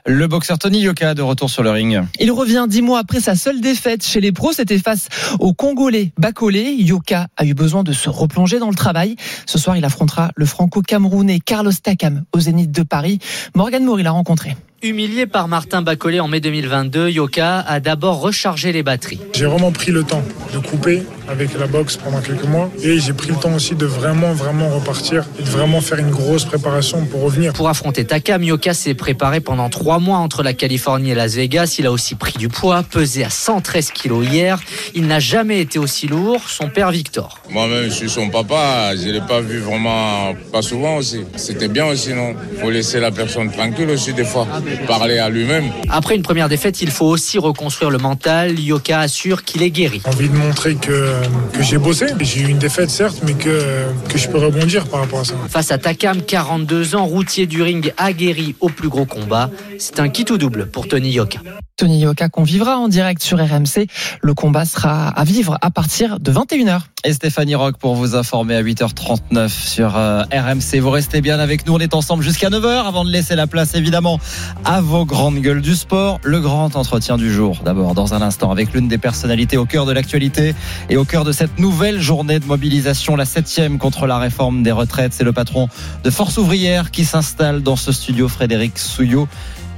Le 0.06 0.26
boxeur 0.26 0.58
Tony 0.58 0.80
Yoka 0.80 1.14
de 1.14 1.20
retour 1.20 1.50
sur 1.50 1.62
le 1.62 1.70
ring. 1.70 2.02
Il 2.18 2.32
revient 2.32 2.64
dix 2.68 2.80
mois 2.80 3.00
après 3.00 3.20
sa 3.20 3.34
seule 3.34 3.60
défaite 3.60 4.04
chez 4.04 4.20
les 4.20 4.32
pros. 4.32 4.52
C'était 4.52 4.78
face 4.78 5.08
au 5.38 5.52
Congolais 5.52 6.12
Bakolé. 6.18 6.74
Yoka 6.78 7.28
a 7.36 7.44
eu 7.44 7.52
besoin 7.52 7.82
de 7.82 7.92
se 7.92 8.08
replonger 8.08 8.58
dans 8.58 8.70
le 8.70 8.74
travail. 8.74 9.16
Ce 9.44 9.58
soir, 9.58 9.76
il 9.76 9.84
affrontera 9.84 10.30
le 10.36 10.46
franco-camerounais 10.46 11.40
Carlos 11.40 11.72
Takam 11.72 12.24
au 12.32 12.40
Zénith 12.40 12.70
de 12.70 12.82
Paris. 12.82 13.18
Morgan 13.54 13.84
Moore, 13.84 13.98
l'a 13.98 14.12
rencontré. 14.12 14.56
Humilié 14.82 15.26
par 15.26 15.46
Martin 15.46 15.82
Bacolé 15.82 16.20
en 16.20 16.28
mai 16.28 16.40
2022, 16.40 17.10
Yoka 17.10 17.58
a 17.58 17.80
d'abord 17.80 18.22
rechargé 18.22 18.72
les 18.72 18.82
batteries. 18.82 19.20
J'ai 19.34 19.44
vraiment 19.44 19.72
pris 19.72 19.92
le 19.92 20.04
temps 20.04 20.22
de 20.54 20.58
couper 20.58 21.02
avec 21.30 21.58
la 21.58 21.66
boxe 21.66 21.96
pendant 21.96 22.20
quelques 22.20 22.44
mois. 22.44 22.70
Et 22.82 22.98
j'ai 22.98 23.12
pris 23.12 23.28
le 23.28 23.36
temps 23.36 23.54
aussi 23.54 23.74
de 23.74 23.86
vraiment, 23.86 24.32
vraiment 24.32 24.68
repartir 24.68 25.24
et 25.38 25.42
de 25.42 25.48
vraiment 25.48 25.80
faire 25.80 25.98
une 25.98 26.10
grosse 26.10 26.44
préparation 26.44 27.04
pour 27.06 27.22
revenir. 27.22 27.52
Pour 27.52 27.68
affronter 27.68 28.04
Takam, 28.04 28.42
Yoka 28.42 28.74
s'est 28.74 28.94
préparé 28.94 29.40
pendant 29.40 29.68
trois 29.68 29.98
mois 29.98 30.18
entre 30.18 30.42
la 30.42 30.52
Californie 30.52 31.10
et 31.10 31.14
Las 31.14 31.34
Vegas. 31.34 31.76
Il 31.78 31.86
a 31.86 31.92
aussi 31.92 32.14
pris 32.14 32.34
du 32.38 32.48
poids, 32.48 32.82
pesé 32.82 33.24
à 33.24 33.30
113 33.30 33.90
kilos 33.92 34.26
hier. 34.26 34.58
Il 34.94 35.06
n'a 35.06 35.20
jamais 35.20 35.60
été 35.60 35.78
aussi 35.78 36.06
lourd. 36.08 36.42
Son 36.48 36.68
père 36.68 36.90
Victor. 36.90 37.38
Moi-même, 37.48 37.84
je 37.84 37.90
suis 37.90 38.10
son 38.10 38.28
papa. 38.28 38.94
Je 38.96 39.06
ne 39.06 39.12
l'ai 39.12 39.20
pas 39.20 39.40
vu 39.40 39.58
vraiment 39.58 40.34
pas 40.52 40.62
souvent 40.62 40.96
aussi. 40.96 41.24
C'était 41.36 41.68
bien 41.68 41.86
aussi, 41.86 42.12
non? 42.12 42.34
Faut 42.60 42.70
laisser 42.70 43.00
la 43.00 43.10
personne 43.10 43.50
tranquille 43.50 43.88
aussi 43.90 44.12
des 44.12 44.24
fois, 44.24 44.46
parler 44.86 45.18
à 45.18 45.28
lui-même. 45.28 45.64
Après 45.88 46.16
une 46.16 46.22
première 46.22 46.48
défaite, 46.48 46.82
il 46.82 46.90
faut 46.90 47.06
aussi 47.06 47.38
reconstruire 47.38 47.90
le 47.90 47.98
mental. 47.98 48.58
Yoka 48.58 49.00
assure 49.00 49.44
qu'il 49.44 49.62
est 49.62 49.70
guéri. 49.70 50.00
Envie 50.04 50.28
de 50.28 50.36
montrer 50.36 50.74
que, 50.74 51.12
que 51.52 51.62
j'ai 51.62 51.78
bossé. 51.78 52.06
J'ai 52.20 52.40
eu 52.40 52.48
une 52.48 52.58
défaite 52.58 52.90
certes, 52.90 53.20
mais 53.24 53.34
que, 53.34 53.84
que 54.08 54.18
je 54.18 54.28
peux 54.28 54.38
rebondir 54.38 54.86
par 54.86 55.00
rapport 55.00 55.20
à 55.20 55.24
ça. 55.24 55.34
Face 55.48 55.70
à 55.70 55.78
Takam, 55.78 56.22
42 56.22 56.96
ans, 56.96 57.06
routier 57.06 57.46
du 57.46 57.62
ring 57.62 57.92
aguerri 57.96 58.54
au 58.60 58.68
plus 58.68 58.88
gros 58.88 59.06
combat, 59.06 59.50
c'est 59.78 60.00
un 60.00 60.08
kit 60.08 60.24
ou 60.30 60.38
double 60.38 60.66
pour 60.66 60.88
Tony 60.88 61.10
Yoka. 61.10 61.40
Tony 61.80 62.00
Yoka 62.00 62.28
qu'on 62.28 62.42
vivra 62.42 62.76
en 62.76 62.88
direct 62.88 63.22
sur 63.22 63.38
RMC. 63.38 63.86
Le 64.20 64.34
combat 64.34 64.66
sera 64.66 65.08
à 65.08 65.24
vivre 65.24 65.56
à 65.62 65.70
partir 65.70 66.20
de 66.20 66.30
21h. 66.30 66.80
Et 67.04 67.14
Stéphanie 67.14 67.54
Rock 67.54 67.78
pour 67.78 67.94
vous 67.94 68.14
informer 68.14 68.54
à 68.54 68.62
8h39 68.62 69.48
sur 69.48 69.96
euh, 69.96 70.22
RMC. 70.30 70.78
Vous 70.80 70.90
restez 70.90 71.22
bien 71.22 71.38
avec 71.40 71.66
nous. 71.66 71.72
On 71.72 71.78
est 71.78 71.94
ensemble 71.94 72.22
jusqu'à 72.22 72.50
9h 72.50 72.86
avant 72.86 73.06
de 73.06 73.10
laisser 73.10 73.34
la 73.34 73.46
place 73.46 73.74
évidemment 73.74 74.20
à 74.66 74.82
vos 74.82 75.06
grandes 75.06 75.38
gueules 75.38 75.62
du 75.62 75.74
sport. 75.74 76.20
Le 76.22 76.40
grand 76.40 76.76
entretien 76.76 77.16
du 77.16 77.32
jour. 77.32 77.60
D'abord, 77.64 77.94
dans 77.94 78.12
un 78.12 78.20
instant, 78.20 78.50
avec 78.50 78.74
l'une 78.74 78.88
des 78.88 78.98
personnalités 78.98 79.56
au 79.56 79.64
cœur 79.64 79.86
de 79.86 79.92
l'actualité 79.92 80.54
et 80.90 80.98
au 80.98 81.06
cœur 81.10 81.24
de 81.24 81.32
cette 81.32 81.58
nouvelle 81.58 82.00
journée 82.00 82.38
de 82.38 82.44
mobilisation, 82.44 83.16
la 83.16 83.24
septième 83.24 83.78
contre 83.78 84.06
la 84.06 84.18
réforme 84.18 84.62
des 84.62 84.70
retraites. 84.70 85.12
C'est 85.12 85.24
le 85.24 85.32
patron 85.32 85.68
de 86.04 86.10
Force 86.10 86.36
ouvrière 86.38 86.92
qui 86.92 87.04
s'installe 87.04 87.64
dans 87.64 87.74
ce 87.74 87.90
studio, 87.90 88.28
Frédéric 88.28 88.78
Souillot. 88.78 89.26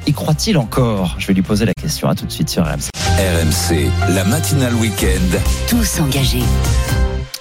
Y 0.07 0.13
croit-il 0.13 0.59
encore? 0.59 1.17
Je 1.17 1.27
vais 1.27 1.33
lui 1.33 1.41
poser 1.41 1.65
la 1.65 1.73
question. 1.73 2.11
À 2.11 2.15
tout 2.15 2.27
de 2.27 2.33
suite 2.33 2.51
sur 2.51 2.67
RMC. 2.67 2.91
RMC, 3.17 3.91
la 4.15 4.25
matinale 4.25 4.75
week-end. 4.75 5.39
Tous 5.69 6.01
engagés. 6.01 6.43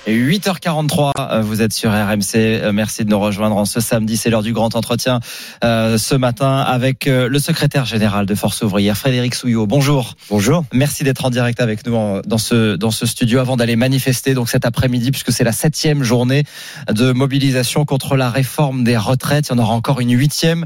8h43, 0.08 1.12
euh, 1.20 1.42
vous 1.42 1.62
êtes 1.62 1.74
sur 1.74 1.92
RMC. 1.92 2.36
Euh, 2.36 2.72
merci 2.72 3.06
de 3.06 3.10
nous 3.10 3.20
rejoindre 3.20 3.56
en 3.56 3.66
ce 3.66 3.80
samedi. 3.80 4.18
C'est 4.18 4.32
l'heure 4.32 4.42
du 4.42 4.52
grand 4.52 4.76
entretien 4.76 5.20
euh, 5.64 6.00
ce 6.00 6.16
matin 6.16 6.58
avec 6.58 7.06
le 7.06 7.40
secrétaire 7.40 7.86
général 7.86 8.26
de 8.26 8.34
Force 8.36 8.62
ouvrière, 8.64 8.98
Frédéric 8.98 9.36
Souillot. 9.36 9.68
Bonjour. 9.68 10.16
Bonjour. 10.30 10.64
Merci 10.74 11.04
d'être 11.04 11.26
en 11.26 11.30
direct 11.30 11.60
avec 11.60 11.86
nous 11.86 12.22
dans 12.26 12.38
ce 12.38 12.76
dans 12.76 12.92
ce 12.92 13.06
studio 13.06 13.40
avant 13.40 13.58
d'aller 13.58 13.76
manifester 13.76 14.34
donc 14.34 14.50
cet 14.50 14.66
après-midi 14.66 15.12
puisque 15.12 15.32
c'est 15.32 15.44
la 15.44 15.52
septième 15.52 16.04
journée 16.04 16.44
de 16.92 17.12
mobilisation 17.12 17.86
contre 17.86 18.16
la 18.16 18.30
réforme 18.30 18.84
des 18.84 18.98
retraites. 18.98 19.50
Il 19.50 19.52
y 19.52 19.56
en 19.56 19.60
aura 19.60 19.74
encore 19.74 20.00
une 20.00 20.12
huitième 20.12 20.66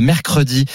mercredi. 0.00 0.66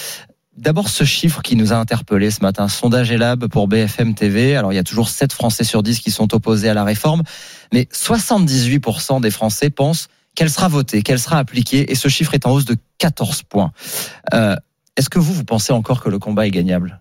D'abord, 0.60 0.90
ce 0.90 1.06
chiffre 1.06 1.42
qui 1.42 1.56
nous 1.56 1.72
a 1.72 1.78
interpellé 1.78 2.30
ce 2.32 2.42
matin, 2.42 2.68
sondage 2.68 3.12
Elab 3.12 3.48
pour 3.48 3.70
BFM 3.70 4.14
TV. 4.14 4.58
Alors, 4.58 4.74
il 4.74 4.76
y 4.76 4.80
a 4.80 4.84
toujours 4.84 5.08
7 5.08 5.32
Français 5.32 5.64
sur 5.64 5.84
10 5.84 6.02
qui 6.02 6.12
sont 6.12 6.34
opposés 6.36 6.68
à 6.68 6.74
la 6.74 6.84
réforme, 6.84 7.24
mais 7.72 7.88
78% 7.94 9.22
des 9.22 9.32
Français 9.32 9.70
pensent 9.70 10.10
qu'elle 10.36 10.50
sera 10.50 10.68
votée, 10.68 11.02
qu'elle 11.02 11.20
sera 11.20 11.38
appliquée, 11.38 11.90
et 11.90 11.96
ce 11.96 12.10
chiffre 12.10 12.34
est 12.34 12.46
en 12.46 12.52
hausse 12.52 12.66
de 12.66 12.76
14 12.98 13.44
points. 13.44 13.72
Euh, 14.34 14.54
Est-ce 14.98 15.10
que 15.10 15.18
vous, 15.18 15.34
vous 15.34 15.46
pensez 15.46 15.72
encore 15.72 16.04
que 16.04 16.10
le 16.10 16.20
combat 16.20 16.46
est 16.46 16.52
gagnable? 16.52 17.00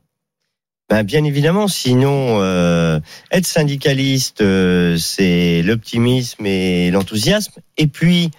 Ben 0.88 1.02
bien 1.02 1.24
évidemment, 1.24 1.66
sinon 1.66 2.40
euh, 2.40 3.00
être 3.32 3.46
syndicaliste, 3.46 4.40
euh, 4.40 4.96
c'est 4.96 5.62
l'optimisme 5.62 6.46
et 6.46 6.92
l'enthousiasme. 6.92 7.60
Et 7.76 7.88
puis, 7.88 8.30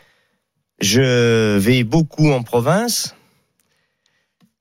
je 0.79 1.57
vais 1.57 1.83
beaucoup 1.83 2.31
en 2.31 2.41
province 2.41 3.15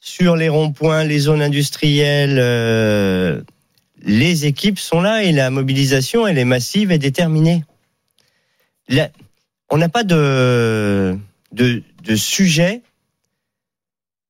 sur 0.09 0.37
les 0.37 0.49
ronds-points, 0.49 1.05
les 1.05 1.19
zones 1.19 1.43
industrielles, 1.43 2.39
euh, 2.41 3.43
les 4.03 4.47
équipes 4.47 4.79
sont 4.79 5.03
là 5.03 5.23
et 5.23 5.33
la 5.33 5.51
mobilisation, 5.51 6.27
elle 6.27 6.39
est 6.39 6.47
massive 6.47 6.91
et 6.91 6.99
déterminée. 6.99 7.63
on 9.71 9.77
n'a 9.77 9.89
pas 9.91 10.05
de, 10.05 11.17
de, 11.53 11.83
de, 12.03 12.17
sujet 12.17 12.81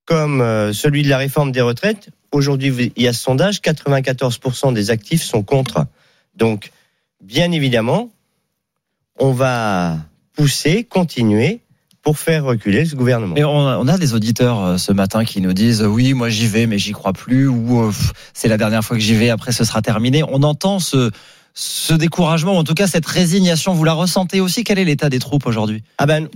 comme 0.04 0.40
euh, 0.40 0.72
celui 0.72 1.04
de 1.04 1.08
la 1.08 1.18
réforme 1.18 1.52
des 1.52 1.60
retraites. 1.60 2.10
Aujourd'hui, 2.32 2.92
il 2.96 3.02
y 3.02 3.06
a 3.06 3.12
ce 3.12 3.22
sondage, 3.22 3.60
94% 3.60 4.74
des 4.74 4.90
actifs 4.90 5.22
sont 5.22 5.44
contre. 5.44 5.86
Donc, 6.34 6.72
bien 7.22 7.52
évidemment, 7.52 8.10
on 9.18 9.30
va 9.30 9.98
pousser, 10.34 10.82
continuer 10.82 11.60
pour 12.08 12.18
faire 12.18 12.44
reculer 12.44 12.86
ce 12.86 12.96
gouvernement. 12.96 13.34
Mais 13.34 13.44
on 13.44 13.86
a, 13.86 13.98
des 13.98 14.14
auditeurs 14.14 14.64
euh, 14.64 14.78
ce 14.78 14.92
matin 14.92 15.26
qui 15.26 15.42
nous 15.42 15.52
disent 15.52 15.82
oui, 15.82 16.14
moi 16.14 16.30
j'y 16.30 16.46
vais, 16.46 16.66
mais 16.66 16.78
j'y 16.78 16.92
crois 16.92 17.12
plus, 17.12 17.46
ou 17.46 17.82
euh, 17.82 17.92
c'est 18.32 18.48
la 18.48 18.56
dernière 18.56 18.82
fois 18.82 18.96
que 18.96 19.02
j'y 19.02 19.14
vais, 19.14 19.28
après 19.28 19.52
ce 19.52 19.62
sera 19.62 19.82
terminé. 19.82 20.22
On 20.22 20.42
entend 20.42 20.78
ce, 20.78 21.10
ce 21.52 21.92
découragement, 21.92 22.54
ou 22.54 22.56
en 22.56 22.64
tout 22.64 22.72
cas 22.72 22.86
cette 22.86 23.04
résignation. 23.04 23.74
Vous 23.74 23.84
la 23.84 23.92
ressentez 23.92 24.40
aussi? 24.40 24.64
Quel 24.64 24.78
est 24.78 24.86
l'état 24.86 25.10
des 25.10 25.18
troupes 25.18 25.44
aujourd'hui? 25.44 25.82
Ah 25.98 26.06
ben, 26.06 26.28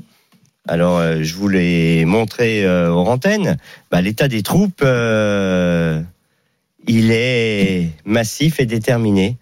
alors 0.69 0.99
euh, 0.99 1.23
je 1.23 1.35
vous 1.37 1.49
l'ai 1.49 2.05
montré 2.05 2.67
euh, 2.67 2.93
aux 2.93 3.07
antennes. 3.07 3.57
Bah, 3.91 4.03
l'état 4.03 4.29
des 4.29 4.43
troupes, 4.43 4.85
il 6.87 7.13
est 7.13 7.89
massif 8.05 8.61
et 8.61 8.67
déterminé. 8.67 9.39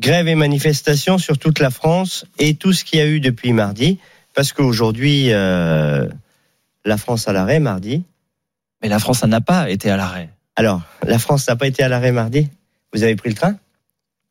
Grève 0.00 0.28
et 0.28 0.34
manifestation 0.34 1.16
sur 1.16 1.38
toute 1.38 1.60
la 1.60 1.70
France 1.70 2.26
et 2.38 2.56
tout 2.56 2.74
ce 2.74 2.84
qu'il 2.84 2.98
y 2.98 3.02
a 3.02 3.06
eu 3.06 3.20
depuis 3.20 3.54
mardi. 3.54 3.98
Parce 4.34 4.52
qu'aujourd'hui, 4.52 5.32
euh, 5.32 6.06
la 6.84 6.96
France 6.96 7.28
à 7.28 7.32
l'arrêt 7.32 7.60
mardi. 7.60 8.04
Mais 8.82 8.88
la 8.88 8.98
France 8.98 9.24
n'a 9.24 9.40
pas 9.40 9.70
été 9.70 9.90
à 9.90 9.96
l'arrêt. 9.96 10.30
Alors, 10.56 10.82
la 11.02 11.18
France 11.18 11.46
n'a 11.48 11.56
pas 11.56 11.66
été 11.66 11.82
à 11.82 11.88
l'arrêt 11.88 12.12
mardi. 12.12 12.48
Vous 12.92 13.02
avez 13.02 13.16
pris 13.16 13.28
le 13.28 13.34
train? 13.34 13.56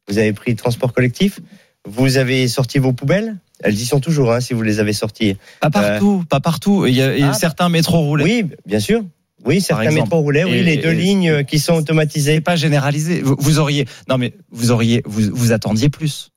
Vous 0.08 0.18
avez 0.18 0.34
pris 0.34 0.52
le 0.52 0.58
transport 0.58 0.94
collectif? 0.94 1.40
Vous 1.86 2.18
avez 2.18 2.48
sorti 2.48 2.80
vos 2.80 2.94
poubelles? 2.94 3.38
Elles 3.62 3.80
y 3.80 3.86
sont 3.86 4.00
toujours, 4.00 4.32
hein, 4.32 4.40
si 4.40 4.54
vous 4.54 4.62
les 4.62 4.80
avez 4.80 4.94
sorties. 4.94 5.36
Pas 5.60 5.70
partout, 5.70 6.24
pas 6.30 6.40
partout. 6.40 6.86
Il 6.86 6.96
y 6.96 7.02
a, 7.02 7.30
ah, 7.30 7.34
certains 7.34 7.70
métros 7.70 8.00
roulaient. 8.00 8.24
Oui, 8.24 8.46
bien 8.66 8.80
sûr. 8.80 9.04
Oui, 9.46 9.62
certains 9.62 9.92
métros 9.92 10.20
roulaient. 10.20 10.44
Oui, 10.44 10.64
les 10.64 10.78
deux 10.78 10.92
lignes 10.92 11.44
qui 11.44 11.60
sont 11.60 11.74
automatisées. 11.74 12.42
Pas 12.42 12.56
généralisé. 12.56 13.22
Vous, 13.22 13.60
auriez, 13.60 13.86
non 14.08 14.18
mais 14.18 14.34
vous 14.52 14.72
auriez, 14.72 15.02
vous, 15.06 15.34
vous 15.34 15.52
attendiez 15.52 15.90
plus. 15.90 16.32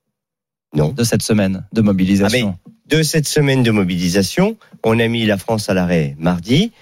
Non. 0.75 0.89
De 0.89 1.05
cette 1.05 1.23
semaine 1.23 1.65
de 1.73 1.81
mobilisation. 1.83 2.57
Ah, 2.57 2.71
de 2.87 3.03
cette 3.03 3.29
semaine 3.29 3.63
de 3.63 3.71
mobilisation. 3.71 4.57
On 4.85 4.99
a 4.99 5.09
mis 5.09 5.25
la 5.27 5.39
France 5.39 5.69
à 5.69 5.75
l'arrêt 5.75 6.17
mardi, 6.19 6.73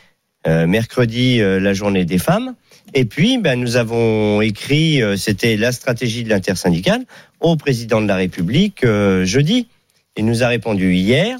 euh, 0.46 0.66
mercredi 0.66 1.40
euh, 1.40 1.61
la 1.61 1.74
journée 1.74 2.05
des 2.05 2.18
femmes. 2.18 2.55
Et 2.94 3.05
puis, 3.05 3.38
ben, 3.38 3.59
nous 3.61 3.76
avons 3.76 4.40
écrit, 4.40 5.03
euh, 5.03 5.16
c'était 5.16 5.57
la 5.57 5.72
stratégie 5.72 6.24
de 6.24 6.29
l'intersyndicale, 6.29 7.05
au 7.40 7.57
président 7.57 8.00
de 8.00 8.07
la 8.07 8.16
République 8.16 8.85
jeudi. 9.24 9.68
Il 10.16 10.26
nous 10.26 10.42
a 10.42 10.48
répondu 10.48 10.94
hier, 10.94 11.38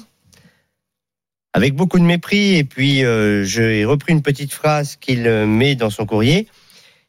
avec 1.53 1.73
beaucoup 1.75 1.99
de 1.99 2.03
mépris. 2.03 2.55
Et 2.55 2.63
puis, 2.63 3.03
j'ai 3.43 3.85
repris 3.85 4.13
une 4.13 4.21
petite 4.21 4.53
phrase 4.53 4.95
qu'il 4.95 5.23
met 5.45 5.75
dans 5.75 5.89
son 5.89 6.05
courrier. 6.05 6.47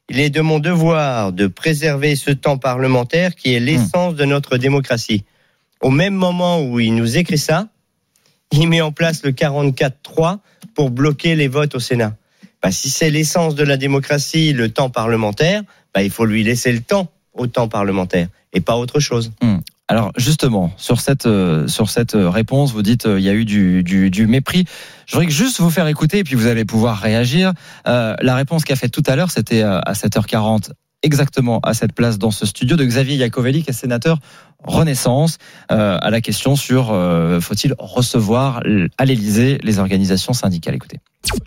Il 0.09 0.19
est 0.19 0.29
de 0.29 0.41
mon 0.41 0.59
devoir 0.59 1.31
de 1.31 1.47
préserver 1.47 2.15
ce 2.15 2.29
temps 2.29 2.57
parlementaire 2.57 3.33
qui 3.33 3.53
est 3.55 3.59
l'essence 3.59 4.13
de 4.15 4.25
notre 4.25 4.57
démocratie 4.57 5.23
au 5.83 5.91
même 5.91 6.15
moment 6.15 6.63
où 6.63 6.79
il 6.79 6.95
nous 6.95 7.17
écrit 7.17 7.37
ça, 7.37 7.67
il 8.51 8.67
met 8.67 8.81
en 8.81 8.91
place 8.91 9.23
le 9.23 9.31
44-3 9.31 10.39
pour 10.73 10.89
bloquer 10.89 11.35
les 11.35 11.47
votes 11.47 11.75
au 11.75 11.79
Sénat. 11.79 12.15
Bah, 12.61 12.71
si 12.71 12.89
c'est 12.89 13.09
l'essence 13.09 13.55
de 13.55 13.63
la 13.63 13.77
démocratie, 13.77 14.53
le 14.53 14.69
temps 14.69 14.89
parlementaire, 14.89 15.61
bah, 15.93 16.01
il 16.01 16.09
faut 16.09 16.25
lui 16.25 16.43
laisser 16.43 16.71
le 16.71 16.79
temps 16.79 17.11
au 17.33 17.47
temps 17.47 17.67
parlementaire 17.67 18.27
et 18.53 18.61
pas 18.61 18.77
autre 18.77 18.99
chose. 18.99 19.31
Hmm. 19.41 19.57
Alors 19.89 20.13
justement, 20.15 20.71
sur 20.77 21.01
cette 21.01 21.25
euh, 21.25 21.67
sur 21.67 21.89
cette 21.89 22.13
réponse, 22.15 22.71
vous 22.71 22.81
dites 22.81 23.05
euh, 23.05 23.19
y 23.19 23.27
a 23.27 23.33
eu 23.33 23.43
du, 23.43 24.27
mépris. 24.27 24.65
Je 25.05 25.15
voudrais 25.17 25.29
juste 25.29 25.59
vous 25.59 25.69
faire 25.69 25.87
écouter 25.87 26.19
et 26.19 26.23
puis 26.23 26.35
vous 26.35 26.47
allez 26.47 26.63
pouvoir 26.63 26.99
réagir. 26.99 27.51
Euh, 27.87 28.15
la 28.21 28.35
réponse 28.35 28.63
qu'a 28.63 28.77
faite 28.77 28.91
tout 28.91 29.03
à 29.05 29.17
l'heure, 29.17 29.29
c'était 29.29 29.61
à 29.61 29.91
7h40 29.91 30.69
exactement 31.03 31.59
à 31.59 31.73
cette 31.73 31.93
place 31.93 32.17
dans 32.17 32.31
ce 32.31 32.45
studio 32.45 32.75
de 32.75 32.85
Xavier 32.85 33.15
Iacovelli, 33.17 33.63
qui 33.63 33.69
est 33.69 33.73
sénateur 33.73 34.19
Renaissance, 34.63 35.37
euh, 35.71 35.97
à 36.01 36.09
la 36.09 36.21
question 36.21 36.55
sur 36.55 36.91
euh, 36.91 37.41
faut-il 37.41 37.75
recevoir 37.77 38.63
à 38.97 39.05
l'Élysée 39.05 39.59
les 39.61 39.79
organisations 39.79 40.33
syndicales? 40.33 40.75
Écoutez. 40.75 40.99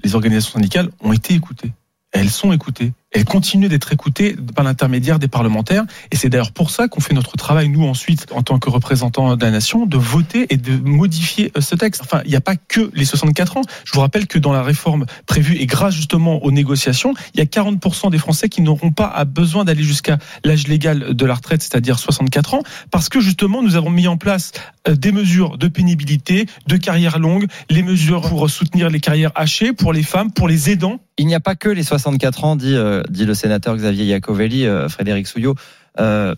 Les 0.05 0.15
organisations 0.15 0.53
syndicales 0.53 0.91
ont 1.01 1.13
été 1.13 1.35
écoutées. 1.35 1.73
Elles 2.13 2.31
sont 2.31 2.53
écoutées 2.53 2.93
et 3.17 3.25
continuer 3.25 3.71
d'être 3.71 3.93
écoutée 3.93 4.37
par 4.55 4.63
l'intermédiaire 4.63 5.19
des 5.19 5.27
parlementaires. 5.27 5.85
Et 6.11 6.17
c'est 6.17 6.29
d'ailleurs 6.29 6.53
pour 6.53 6.71
ça 6.71 6.87
qu'on 6.87 7.01
fait 7.01 7.15
notre 7.15 7.37
travail, 7.39 7.71
nous, 7.71 7.87
ensuite, 7.87 8.27
en 8.31 8.43
tant 8.43 8.59
que 8.59 8.69
représentants 8.69 9.37
de 9.37 9.43
la 9.43 9.51
nation, 9.51 9.87
de 9.87 9.97
voter 9.97 10.47
et 10.51 10.59
de 10.59 10.77
modifier 10.77 11.51
euh, 11.57 11.63
ce 11.63 11.75
texte. 11.75 12.03
Enfin, 12.05 12.21
il 12.27 12.31
n'y 12.31 12.37
a 12.37 12.43
pas 12.43 12.57
que 12.57 12.91
les 12.93 13.07
64 13.07 13.57
ans. 13.57 13.63
Je 13.85 13.93
vous 13.95 14.01
rappelle 14.01 14.27
que 14.27 14.39
dans 14.39 14.53
la 14.53 14.63
réforme 14.63 15.07
prévue, 15.25 15.57
et 15.57 15.65
grâce 15.65 15.95
justement 15.95 16.45
aux 16.45 16.51
négociations, 16.51 17.15
il 17.33 17.41
y 17.41 17.43
a 17.43 17.47
40% 17.47 18.11
des 18.11 18.19
Français 18.19 18.51
qui 18.51 18.61
n'auront 18.61 18.93
pas 18.93 19.25
besoin 19.25 19.65
d'aller 19.65 19.83
jusqu'à 19.83 20.19
l'âge 20.45 20.69
légal 20.69 21.15
de 21.15 21.25
la 21.25 21.35
retraite, 21.35 21.63
c'est-à-dire 21.63 21.99
64 21.99 22.53
ans, 22.53 22.63
parce 22.91 23.09
que 23.09 23.21
justement, 23.21 23.63
nous 23.63 23.77
avons 23.77 23.91
mis 23.91 24.09
en 24.09 24.19
place 24.19 24.53
euh, 24.89 24.95
des 24.95 25.13
mesures 25.13 25.57
de 25.57 25.69
pénibilité, 25.69 26.47
de 26.67 26.77
carrière 26.77 27.19
longue, 27.19 27.47
les 27.71 27.83
mesures 27.83 28.29
pour 28.29 28.51
soutenir 28.51 28.91
les 28.91 29.01
carrières 29.01 29.33
hachées, 29.37 29.73
pour 29.73 29.95
les 29.95 30.03
femmes, 30.03 30.33
pour 30.33 30.49
les 30.49 30.71
aidants. 30.71 31.01
Il 31.19 31.27
n'y 31.27 31.35
a 31.35 31.41
pas 31.41 31.55
que 31.55 31.71
les 31.71 31.83
64 31.83 32.45
ans, 32.45 32.57
dit, 32.57 32.75
euh, 32.75 33.03
dit 33.09 33.25
le 33.25 33.35
sénateur 33.35 33.77
Xavier 33.77 34.05
Iacovelli, 34.05 34.67
euh, 34.67 34.89
Frédéric 34.89 35.27
Souillot. 35.27 35.55
Euh, 35.99 36.35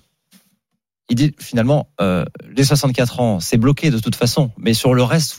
il 1.08 1.16
dit 1.16 1.34
finalement, 1.38 1.88
euh, 2.00 2.24
les 2.54 2.64
64 2.64 3.20
ans, 3.20 3.40
c'est 3.40 3.56
bloqué 3.56 3.90
de 3.90 3.98
toute 3.98 4.14
façon, 4.14 4.50
mais 4.58 4.74
sur 4.74 4.94
le 4.94 5.02
reste, 5.02 5.38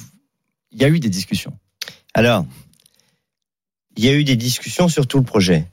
il 0.72 0.82
y 0.82 0.86
a 0.86 0.90
eu 0.90 1.00
des 1.00 1.10
discussions. 1.10 1.58
Alors, 2.14 2.46
il 3.96 4.06
y 4.06 4.10
a 4.10 4.14
eu 4.14 4.24
des 4.24 4.36
discussions 4.36 4.88
sur 4.88 5.08
tout 5.08 5.18
le 5.18 5.24
projet. 5.24 5.68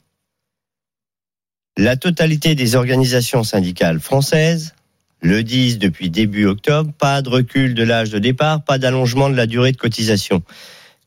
La 1.79 1.97
totalité 1.97 2.55
des 2.55 2.75
organisations 2.75 3.42
syndicales 3.42 4.01
françaises 4.01 4.75
le 5.21 5.42
disent 5.42 5.79
depuis 5.79 6.11
début 6.11 6.47
octobre, 6.47 6.92
pas 6.92 7.23
de 7.23 7.29
recul 7.29 7.75
de 7.75 7.83
l'âge 7.83 8.11
de 8.11 8.19
départ, 8.19 8.64
pas 8.64 8.79
d'allongement 8.79 9.31
de 9.31 9.35
la 9.35 9.47
durée 9.47 9.73
de 9.73 9.77
cotisation 9.77 10.42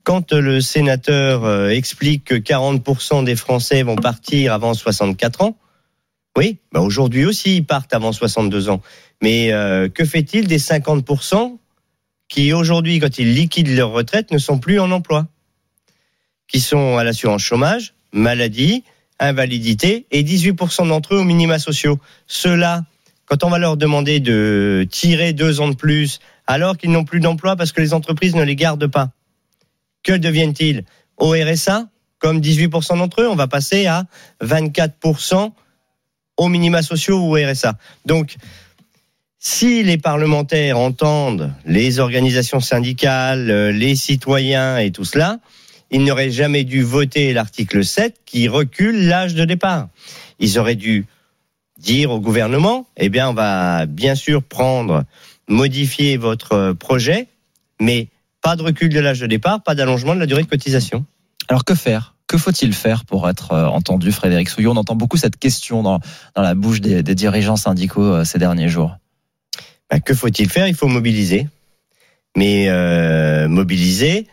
quand 0.03 0.33
le 0.33 0.61
sénateur 0.61 1.45
euh, 1.45 1.69
explique 1.69 2.25
que 2.25 2.35
40% 2.35 3.23
des 3.23 3.35
Français 3.35 3.83
vont 3.83 3.95
partir 3.95 4.53
avant 4.53 4.73
64 4.73 5.41
ans, 5.41 5.57
oui, 6.37 6.59
bah 6.71 6.81
aujourd'hui 6.81 7.25
aussi 7.25 7.57
ils 7.57 7.65
partent 7.65 7.93
avant 7.93 8.11
62 8.11 8.69
ans. 8.69 8.81
Mais 9.21 9.51
euh, 9.51 9.89
que 9.89 10.05
fait-il 10.05 10.47
des 10.47 10.59
50% 10.59 11.57
qui 12.27 12.53
aujourd'hui, 12.53 12.99
quand 12.99 13.17
ils 13.17 13.33
liquident 13.33 13.75
leur 13.75 13.91
retraite, 13.91 14.31
ne 14.31 14.37
sont 14.37 14.59
plus 14.59 14.79
en 14.79 14.91
emploi? 14.91 15.27
Qui 16.47 16.59
sont 16.59 16.97
à 16.97 17.03
l'assurance 17.03 17.41
chômage, 17.41 17.93
maladie, 18.13 18.83
invalidité, 19.19 20.05
et 20.11 20.23
18% 20.23 20.87
d'entre 20.87 21.15
eux 21.15 21.19
aux 21.19 21.23
minima 21.23 21.59
sociaux. 21.59 21.99
Ceux-là, 22.27 22.85
quand 23.25 23.43
on 23.43 23.49
va 23.49 23.57
leur 23.57 23.77
demander 23.77 24.19
de 24.19 24.87
tirer 24.89 25.33
deux 25.33 25.59
ans 25.59 25.67
de 25.67 25.75
plus, 25.75 26.19
alors 26.47 26.77
qu'ils 26.77 26.91
n'ont 26.91 27.03
plus 27.03 27.19
d'emploi 27.19 27.55
parce 27.55 27.71
que 27.71 27.81
les 27.81 27.93
entreprises 27.93 28.35
ne 28.35 28.43
les 28.43 28.55
gardent 28.55 28.87
pas, 28.87 29.11
que 30.03 30.13
deviennent-ils 30.13 30.83
Au 31.17 31.31
RSA, 31.31 31.87
comme 32.19 32.39
18% 32.39 32.97
d'entre 32.97 33.21
eux, 33.21 33.29
on 33.29 33.35
va 33.35 33.47
passer 33.47 33.85
à 33.85 34.05
24% 34.41 35.51
aux 36.37 36.47
minima 36.47 36.81
sociaux 36.81 37.19
ou 37.19 37.37
au 37.37 37.51
RSA. 37.51 37.77
Donc, 38.05 38.35
si 39.39 39.83
les 39.83 39.97
parlementaires 39.97 40.77
entendent 40.77 41.53
les 41.65 41.99
organisations 41.99 42.59
syndicales, 42.59 43.49
euh, 43.49 43.71
les 43.71 43.95
citoyens 43.95 44.77
et 44.77 44.91
tout 44.91 45.05
cela, 45.05 45.39
ils 45.91 46.03
n'auraient 46.03 46.31
jamais 46.31 46.65
dû 46.65 46.83
voter 46.83 47.33
l'article 47.33 47.83
7 47.83 48.17
qui 48.25 48.47
recule 48.47 49.07
l'âge 49.07 49.35
de 49.35 49.45
départ. 49.45 49.87
Ils 50.39 50.59
auraient 50.59 50.75
dû 50.75 51.05
dire 51.77 52.11
au 52.11 52.19
gouvernement, 52.19 52.87
eh 52.97 53.09
bien, 53.09 53.29
on 53.29 53.33
va 53.33 53.85
bien 53.85 54.15
sûr 54.15 54.43
prendre, 54.43 55.05
modifier 55.47 56.17
votre 56.17 56.73
projet, 56.73 57.27
mais 57.79 58.09
pas 58.41 58.55
de 58.55 58.63
recul 58.63 58.89
de 58.89 58.99
l'âge 58.99 59.19
de 59.19 59.27
départ, 59.27 59.63
pas 59.63 59.75
d'allongement 59.75 60.15
de 60.15 60.19
la 60.19 60.25
durée 60.25 60.43
de 60.43 60.47
cotisation. 60.47 61.05
Alors 61.47 61.65
que 61.65 61.75
faire? 61.75 62.15
Que 62.27 62.37
faut-il 62.37 62.73
faire 62.73 63.05
pour 63.05 63.27
être 63.27 63.53
euh, 63.53 63.65
entendu, 63.65 64.11
Frédéric 64.11 64.49
Souillon? 64.49 64.71
On 64.73 64.77
entend 64.77 64.95
beaucoup 64.95 65.17
cette 65.17 65.37
question 65.37 65.81
dans, 65.81 65.99
dans 66.35 66.41
la 66.43 66.53
bouche 66.53 66.79
des, 66.79 67.01
dirigeants 67.01 67.55
syndicaux 67.55 68.03
euh, 68.03 68.23
ces 68.23 68.37
derniers 68.37 68.69
jours. 68.69 68.95
Ben, 69.89 69.99
que 69.99 70.13
faut-il 70.13 70.47
faire? 70.47 70.67
Il 70.67 70.75
faut 70.75 70.87
mobiliser. 70.87 71.47
Mais 72.37 72.69
euh, 72.69 73.47
mobiliser, 73.47 74.27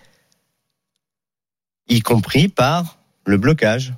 y 1.89 2.01
compris 2.01 2.49
par 2.49 2.99
le 3.25 3.39
blocage. 3.39 3.95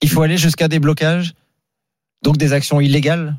Il 0.00 0.08
faut 0.08 0.22
aller 0.22 0.38
jusqu'à 0.38 0.68
des 0.68 0.78
blocages? 0.78 1.34
Donc 2.22 2.38
des 2.38 2.54
actions 2.54 2.80
illégales? 2.80 3.36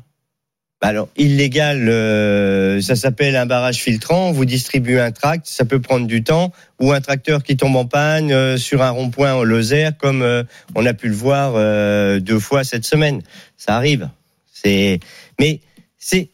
Bah 0.82 0.88
alors, 0.88 1.08
illégal, 1.16 1.88
euh, 1.88 2.80
ça 2.80 2.96
s'appelle 2.96 3.36
un 3.36 3.46
barrage 3.46 3.76
filtrant. 3.76 4.32
Vous 4.32 4.44
distribuez 4.44 4.98
un 4.98 5.12
tract, 5.12 5.46
ça 5.46 5.64
peut 5.64 5.80
prendre 5.80 6.08
du 6.08 6.24
temps, 6.24 6.52
ou 6.80 6.90
un 6.90 7.00
tracteur 7.00 7.44
qui 7.44 7.56
tombe 7.56 7.76
en 7.76 7.84
panne 7.84 8.32
euh, 8.32 8.56
sur 8.56 8.82
un 8.82 8.90
rond-point 8.90 9.34
au 9.34 9.44
Lozère, 9.44 9.96
comme 9.96 10.22
euh, 10.22 10.42
on 10.74 10.84
a 10.84 10.92
pu 10.92 11.06
le 11.06 11.14
voir 11.14 11.52
deux 12.20 12.40
fois 12.40 12.64
cette 12.64 12.84
semaine. 12.84 13.22
Ça 13.56 13.76
arrive. 13.76 14.10
C'est, 14.52 14.98
mais 15.38 15.60
c'est, 15.98 16.30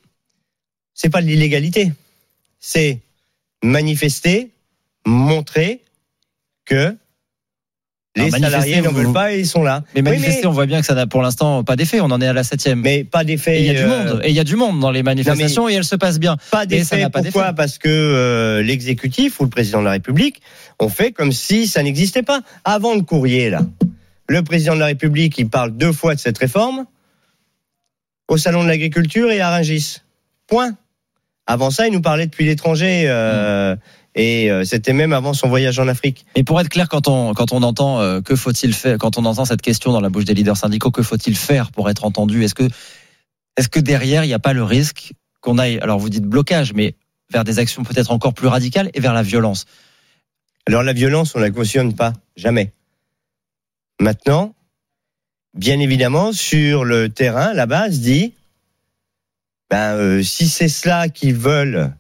c'est 0.95 1.11
pas 1.11 1.21
de 1.21 1.27
l'illégalité. 1.27 1.93
C'est 2.59 3.01
manifester, 3.63 4.49
montrer 5.05 5.83
que 6.65 6.97
les 8.19 8.31
salariés 8.31 8.81
n'en 8.81 8.93
veulent 8.93 9.13
pas 9.13 9.33
et 9.33 9.41
ils 9.41 9.47
sont 9.47 9.63
là. 9.63 9.83
Mais 9.95 10.03
manifester, 10.03 10.47
on 10.47 10.53
voit 10.53 10.67
bien 10.67 10.81
que 10.81 10.87
ça 10.87 10.95
n'a 10.95 11.07
pour 11.07 11.23
l'instant 11.23 11.65
pas 11.65 11.77
d'effet. 11.77 12.01
On 12.01 12.07
en 12.07 12.21
est 12.21 12.27
à 12.27 12.33
la 12.33 12.45
septième. 12.45 12.81
Mais 12.81 13.05
pas 13.05 13.25
d'effet. 13.25 13.61
Il 13.61 13.67
y 13.67 13.71
a 13.71 13.75
du 13.75 13.81
euh, 13.81 13.89
monde. 13.89 14.21
Et 14.25 14.31
il 14.31 14.35
y 14.35 14.41
a 14.41 14.45
du 14.45 14.57
monde 14.57 14.81
dans 14.81 14.91
les 14.91 15.03
manifestations 15.03 15.69
et 15.69 15.75
elles 15.75 15.85
se 15.85 15.97
passent 15.97 16.21
bien. 16.21 16.37
Pas 16.51 16.67
d'effet. 16.67 17.07
Pourquoi 17.13 17.53
Parce 17.53 17.79
que 17.79 17.89
euh, 17.89 18.63
l'exécutif 18.63 19.41
ou 19.41 19.45
le 19.45 19.51
président 19.51 19.81
de 19.81 19.85
la 19.85 19.93
République 19.93 20.41
ont 20.79 20.89
fait 20.89 21.13
comme 21.13 21.33
si 21.33 21.67
ça 21.67 21.83
n'existait 21.83 22.23
pas. 22.23 22.41
Avant 22.65 22.95
le 22.95 23.03
courrier, 23.03 23.51
là, 23.51 23.63
le 24.29 24.43
président 24.43 24.75
de 24.75 24.81
la 24.81 24.87
République, 24.87 25.39
il 25.39 25.49
parle 25.49 25.77
deux 25.77 25.93
fois 25.93 26.15
de 26.15 26.21
cette 26.21 26.39
réforme 26.39 26.85
au 28.29 28.37
salon 28.37 28.63
de 28.63 28.69
l'agriculture 28.69 29.31
et 29.31 29.41
à 29.41 29.51
Rungis. 29.51 30.03
Point. 30.47 30.75
Avant 31.47 31.71
ça, 31.71 31.87
il 31.87 31.95
nous 31.95 32.03
parlait 32.03 32.27
depuis 32.27 32.45
l'étranger. 32.45 33.05
Euh, 33.07 33.75
mmh. 33.75 33.79
Et 34.19 34.51
euh, 34.51 34.65
c'était 34.65 34.93
même 34.93 35.13
avant 35.13 35.33
son 35.33 35.49
voyage 35.49 35.79
en 35.79 35.87
Afrique. 35.87 36.27
Et 36.35 36.43
pour 36.43 36.61
être 36.61 36.69
clair, 36.69 36.89
quand 36.89 37.07
on 37.07 37.35
quand 37.35 37.53
on 37.53 37.63
entend 37.63 38.01
euh, 38.01 38.21
que 38.21 38.35
faut-il 38.35 38.75
faire, 38.75 38.99
quand 38.99 39.17
on 39.17 39.25
entend 39.25 39.45
cette 39.45 39.63
question 39.63 39.93
dans 39.93 40.01
la 40.01 40.09
bouche 40.09 40.25
des 40.25 40.35
leaders 40.35 40.57
syndicaux, 40.57 40.91
que 40.91 41.05
faut-il 41.05 41.37
faire 41.37 41.71
pour 41.71 41.89
être 41.89 42.05
entendu? 42.05 42.43
Est-ce 42.43 42.57
que 42.57 42.69
est-ce 43.57 43.69
que 43.69 43.79
derrière 43.79 44.25
il 44.25 44.27
n'y 44.27 44.35
a 44.35 44.41
pas 44.41 44.55
le 44.55 44.65
risque 44.65 45.13
qu'on 45.41 45.57
aille, 45.57 45.79
alors 45.79 46.01
vous 46.01 46.09
dites 46.09 46.25
blocage, 46.25 46.75
mais 46.75 46.97
vers 47.31 47.45
des 47.45 47.61
actions 47.61 47.85
peut-être 47.85 48.11
encore 48.11 48.35
plus 48.35 48.49
radicales 48.49 48.91
et 48.93 48.99
vers 48.99 49.15
la 49.15 49.23
violence? 49.23 49.67
Alors 50.67 50.83
la 50.83 50.95
violence, 50.95 51.37
on 51.37 51.39
la 51.39 51.53
cautionne 51.53 51.95
pas, 51.95 52.13
jamais. 52.37 52.73
Maintenant, 54.01 54.57
bien 55.55 55.79
évidemment, 55.79 56.33
sur 56.33 56.85
le 56.85 57.09
terrain, 57.09 57.55
la 57.55 57.67
base 57.67 58.01
dit, 58.01 58.35
ben, 59.71 59.95
euh, 59.95 60.23
si 60.25 60.49
c'est 60.49 60.69
cela 60.69 61.09
qu'ils 61.09 61.37
veulent 61.37 61.93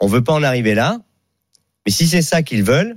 on 0.00 0.06
veut 0.06 0.22
pas 0.22 0.32
en 0.32 0.42
arriver 0.42 0.74
là. 0.74 0.98
Mais 1.86 1.92
si 1.92 2.06
c'est 2.06 2.22
ça 2.22 2.42
qu'ils 2.42 2.62
veulent, 2.62 2.96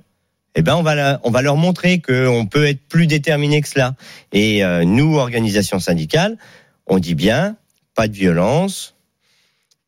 eh 0.56 0.62
ben 0.62 0.76
on 0.76 0.84
va 0.84 1.20
on 1.24 1.32
va 1.32 1.42
leur 1.42 1.56
montrer 1.56 2.02
qu'on 2.02 2.46
peut 2.46 2.68
être 2.68 2.82
plus 2.88 3.08
déterminé 3.08 3.62
que 3.62 3.68
cela. 3.68 3.96
Et 4.34 4.64
euh, 4.64 4.84
nous, 4.84 5.16
organisations 5.18 5.80
syndicales, 5.80 6.38
on 6.88 7.00
dit 7.00 7.16
bien 7.16 7.56
pas 7.96 8.08
de 8.08 8.14
violence, 8.14 8.96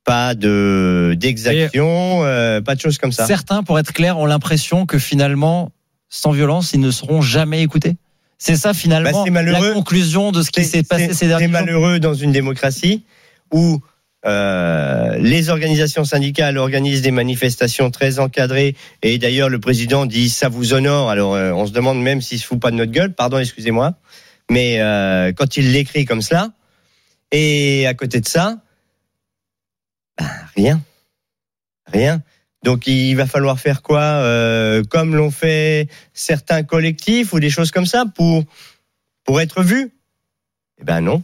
pas 0.04 0.36
de 0.36 1.16
d'exaction, 1.20 2.24
euh, 2.24 2.62
pas 2.62 2.76
de 2.76 2.82
choses 2.82 2.98
comme 2.98 3.12
ça. 3.12 3.26
Certains, 3.26 3.64
pour 3.64 3.80
être 3.80 3.94
clair, 3.94 4.18
ont 4.20 4.26
l'impression 4.26 4.86
que 4.86 5.00
finalement, 5.00 5.72
sans 6.10 6.32
violence, 6.32 6.74
ils 6.74 6.80
ne 6.80 6.92
seront 6.92 7.22
jamais 7.22 7.62
écoutés. 7.62 7.98
C'est 8.38 8.58
ça 8.58 8.74
finalement 8.74 9.26
bah, 9.26 9.42
la 9.42 9.74
conclusion 9.74 10.32
de 10.32 10.42
ce 10.42 10.52
qui 10.52 10.66
s'est 10.66 10.84
passé 10.84 11.14
ces 11.14 11.28
derniers 11.28 11.46
jours. 11.48 11.56
C'est 11.58 11.66
malheureux 11.66 12.00
dans 12.00 12.14
une 12.14 12.34
démocratie 12.34 13.04
où 13.54 13.80
euh, 14.26 15.18
les 15.18 15.50
organisations 15.50 16.06
syndicales 16.06 16.58
organisent 16.58 17.02
des 17.02 17.12
manifestations 17.12 17.92
très 17.92 18.20
encadrées 18.20 18.76
et 19.02 19.18
d'ailleurs 19.18 19.50
le 19.50 19.60
président 19.60 20.06
dit 20.06 20.30
ça 20.30 20.48
vous 20.48 20.74
honore. 20.74 21.10
Alors 21.10 21.36
euh, 21.36 21.52
on 21.52 21.66
se 21.66 21.74
demande 21.74 22.02
même 22.02 22.22
s'il 22.22 22.40
se 22.40 22.46
fout 22.46 22.60
pas 22.60 22.72
de 22.72 22.78
notre 22.78 22.92
gueule. 22.92 23.14
Pardon, 23.14 23.38
excusez-moi, 23.38 23.96
mais 24.50 24.80
euh, 24.80 25.34
quand 25.34 25.58
il 25.58 25.74
l'écrit 25.74 26.06
comme 26.06 26.22
cela 26.22 26.52
et 27.32 27.86
à 27.86 27.94
côté 27.94 28.22
de 28.22 28.28
ça, 28.28 28.62
ben, 30.18 30.30
rien, 30.56 30.82
rien. 31.88 32.22
Donc 32.64 32.88
il 32.88 33.16
va 33.16 33.26
falloir 33.26 33.60
faire 33.60 33.82
quoi 33.82 34.24
Comme 34.90 35.16
l'ont 35.16 35.32
fait 35.32 35.90
certains 36.14 36.64
collectifs 36.64 37.34
ou 37.34 37.42
des 37.42 37.50
choses 37.50 37.72
comme 37.72 37.86
ça 37.86 38.06
pour 38.06 38.46
pour 39.26 39.42
être 39.42 39.64
vu? 39.64 39.92
Eh 40.80 40.86
ben 40.86 41.02
non. 41.02 41.24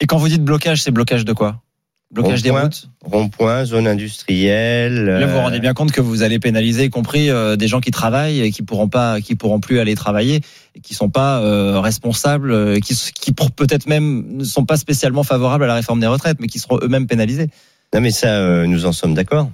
Et 0.00 0.06
quand 0.06 0.18
vous 0.18 0.28
dites 0.28 0.44
blocage, 0.44 0.82
c'est 0.82 0.90
blocage 0.90 1.24
de 1.24 1.32
quoi? 1.32 1.62
Blocage 2.10 2.42
des 2.42 2.50
routes 2.50 2.88
Rond-point, 3.04 3.66
zone 3.66 3.86
industrielle. 3.86 5.04
Là, 5.04 5.26
vous 5.26 5.32
vous 5.32 5.38
rendez 5.38 5.60
bien 5.60 5.74
compte 5.74 5.92
que 5.92 6.00
vous 6.00 6.22
allez 6.22 6.38
pénaliser, 6.38 6.84
y 6.84 6.90
compris 6.90 7.28
euh, 7.28 7.56
des 7.56 7.68
gens 7.68 7.80
qui 7.80 7.90
travaillent 7.90 8.40
et 8.40 8.50
qui 8.50 8.62
pourront 8.62 8.88
pas, 8.88 9.20
qui 9.20 9.34
pourront 9.34 9.60
plus 9.60 9.78
aller 9.78 9.94
travailler 9.94 10.40
et 10.74 10.80
qui 10.80 10.94
sont 10.94 11.10
pas 11.10 11.40
euh, 11.40 11.80
responsables, 11.80 12.50
euh, 12.50 12.80
qui, 12.80 12.94
qui 13.14 13.32
peut-être 13.32 13.86
même 13.86 14.24
ne 14.36 14.44
sont 14.44 14.64
pas 14.64 14.78
spécialement 14.78 15.22
favorables 15.22 15.64
à 15.64 15.66
la 15.66 15.74
réforme 15.74 16.00
des 16.00 16.06
retraites, 16.06 16.38
mais 16.40 16.46
qui 16.46 16.58
seront 16.58 16.78
eux-mêmes 16.82 17.06
pénalisés. 17.06 17.48
Non, 17.94 18.00
mais 18.00 18.10
ça, 18.10 18.66
nous 18.66 18.86
en 18.86 18.92
sommes 18.92 19.14
d'accord. 19.14 19.50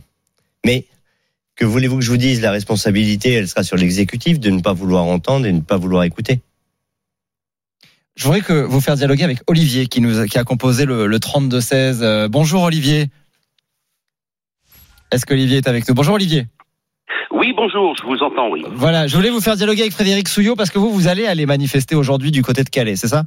Mais 0.64 0.86
Que 1.56 1.64
voulez-vous 1.64 1.98
que 1.98 2.04
je 2.04 2.10
vous 2.10 2.16
dise? 2.16 2.40
La 2.40 2.52
responsabilité, 2.52 3.32
elle 3.32 3.48
sera 3.48 3.64
sur 3.64 3.76
l'exécutif 3.76 4.38
de 4.38 4.50
ne 4.50 4.60
pas 4.60 4.72
vouloir 4.72 5.04
entendre 5.04 5.46
et 5.46 5.52
de 5.52 5.56
ne 5.56 5.62
pas 5.62 5.76
vouloir 5.76 6.04
écouter. 6.04 6.40
Je 8.16 8.24
voudrais 8.24 8.42
que 8.42 8.52
vous 8.52 8.80
faire 8.80 8.94
dialoguer 8.94 9.24
avec 9.24 9.38
Olivier 9.48 9.86
qui 9.86 10.00
nous 10.00 10.24
qui 10.26 10.38
a 10.38 10.44
composé 10.44 10.84
le, 10.84 11.06
le 11.06 11.18
32-16. 11.18 12.02
Euh, 12.02 12.28
bonjour 12.28 12.62
Olivier. 12.62 13.06
Est-ce 15.10 15.26
qu'Olivier 15.26 15.58
est 15.58 15.68
avec 15.68 15.88
nous? 15.88 15.94
Bonjour 15.94 16.14
Olivier. 16.14 16.46
Oui, 17.32 17.52
bonjour, 17.56 17.94
je 17.96 18.04
vous 18.06 18.22
entends, 18.22 18.48
oui. 18.50 18.64
Voilà, 18.72 19.08
je 19.08 19.16
voulais 19.16 19.30
vous 19.30 19.40
faire 19.40 19.56
dialoguer 19.56 19.82
avec 19.82 19.92
Frédéric 19.92 20.28
Souillot 20.28 20.54
parce 20.54 20.70
que 20.70 20.78
vous, 20.78 20.90
vous 20.90 21.08
allez 21.08 21.26
aller 21.26 21.46
manifester 21.46 21.96
aujourd'hui 21.96 22.30
du 22.30 22.42
côté 22.42 22.62
de 22.62 22.68
Calais, 22.68 22.96
c'est 22.96 23.08
ça? 23.08 23.24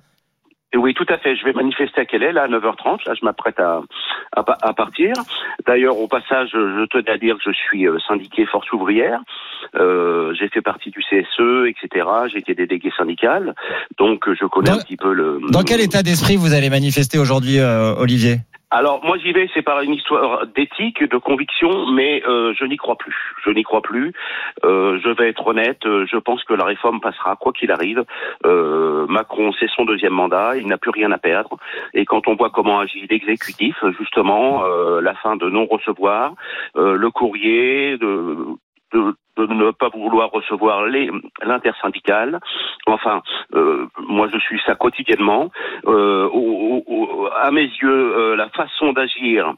Oui, 0.76 0.94
tout 0.94 1.06
à 1.10 1.18
fait. 1.18 1.36
Je 1.36 1.46
vais 1.46 1.54
manifester 1.54 2.02
à 2.02 2.06
Calais, 2.06 2.34
là, 2.34 2.44
à 2.44 2.48
9h30. 2.48 3.08
Là, 3.08 3.14
je 3.20 3.24
m'apprête 3.24 3.60
à, 3.60 3.82
à, 4.36 4.74
partir. 4.74 5.14
D'ailleurs, 5.66 5.98
au 5.98 6.08
passage, 6.08 6.50
je 6.52 6.86
tenais 6.88 7.10
à 7.10 7.18
dire 7.18 7.36
que 7.36 7.52
je 7.52 7.52
suis 7.52 7.88
euh, 7.88 7.98
syndiqué 8.08 8.46
Force 8.46 8.72
ouvrière. 8.74 9.22
Euh, 9.76 10.34
j'ai 10.38 10.50
fait 10.50 10.62
partie 10.62 10.90
du 10.90 11.00
CSE, 11.00 11.68
etc. 11.68 12.08
J'ai 12.32 12.40
été 12.40 12.54
délégué 12.54 12.92
syndical. 12.98 13.56
Donc, 13.98 14.26
je 14.34 14.46
connais 14.46 14.72
un 14.72 14.78
petit 14.80 14.98
peu 14.98 15.14
le... 15.14 15.40
Dans 15.50 15.64
quel 15.64 15.80
état 15.80 16.04
d'esprit 16.04 16.36
vous 16.36 16.54
allez 16.54 16.70
manifester 16.70 17.18
aujourd'hui, 17.18 17.60
euh, 17.60 17.96
Olivier? 17.96 18.38
Alors 18.70 19.04
moi 19.06 19.18
j'y 19.18 19.32
vais, 19.32 19.50
c'est 19.54 19.62
par 19.62 19.82
une 19.82 19.94
histoire 19.94 20.46
d'éthique, 20.48 21.02
de 21.02 21.18
conviction, 21.18 21.88
mais 21.92 22.22
euh, 22.28 22.54
je 22.60 22.66
n'y 22.66 22.76
crois 22.76 22.98
plus. 22.98 23.16
Je 23.46 23.52
n'y 23.52 23.64
crois 23.64 23.82
plus. 23.82 24.14
Euh, 24.66 25.00
je 25.02 25.10
vais 25.10 25.30
être 25.30 25.48
honnête. 25.48 25.86
Euh, 25.86 26.06
je 26.12 26.18
pense 26.18 26.44
que 26.44 26.54
la 26.54 26.66
réforme 26.66 27.00
passera 27.00 27.38
quoi 27.38 27.54
qu'il 27.54 27.72
arrive. 27.72 28.04
Macron, 28.44 29.52
c'est 29.60 29.70
son 29.70 29.86
deuxième 29.86 30.14
mandat. 30.14 30.58
Il 30.58 30.68
n'a 30.68 30.78
plus 30.78 30.92
rien 30.92 31.12
à 31.12 31.18
perdre. 31.18 31.58
Et 31.94 32.06
quand 32.06 32.28
on 32.28 32.36
voit 32.36 32.50
comment 32.50 32.80
agit 32.80 33.08
l'exécutif, 33.10 33.76
justement, 33.98 34.64
la 35.00 35.14
fin 35.16 35.38
de 35.38 35.50
non 35.50 35.66
recevoir, 35.66 36.34
le 36.76 37.10
courrier, 37.10 37.98
de 37.98 38.58
de, 38.94 39.16
de, 39.38 39.46
ne 39.54 39.72
pas 39.72 39.90
vouloir 39.90 40.32
recevoir 40.32 40.86
l'intersyndicale. 41.44 42.40
Enfin, 42.86 43.22
euh, 43.54 43.88
moi 44.00 44.28
je 44.32 44.40
suis 44.40 44.60
ça 44.66 44.76
quotidiennement. 44.76 45.52
Euh, 45.86 46.30
à 47.42 47.52
mes 47.52 47.70
yeux, 47.82 48.18
euh, 48.18 48.36
la 48.36 48.50
façon 48.50 48.94
d'agir 48.94 49.54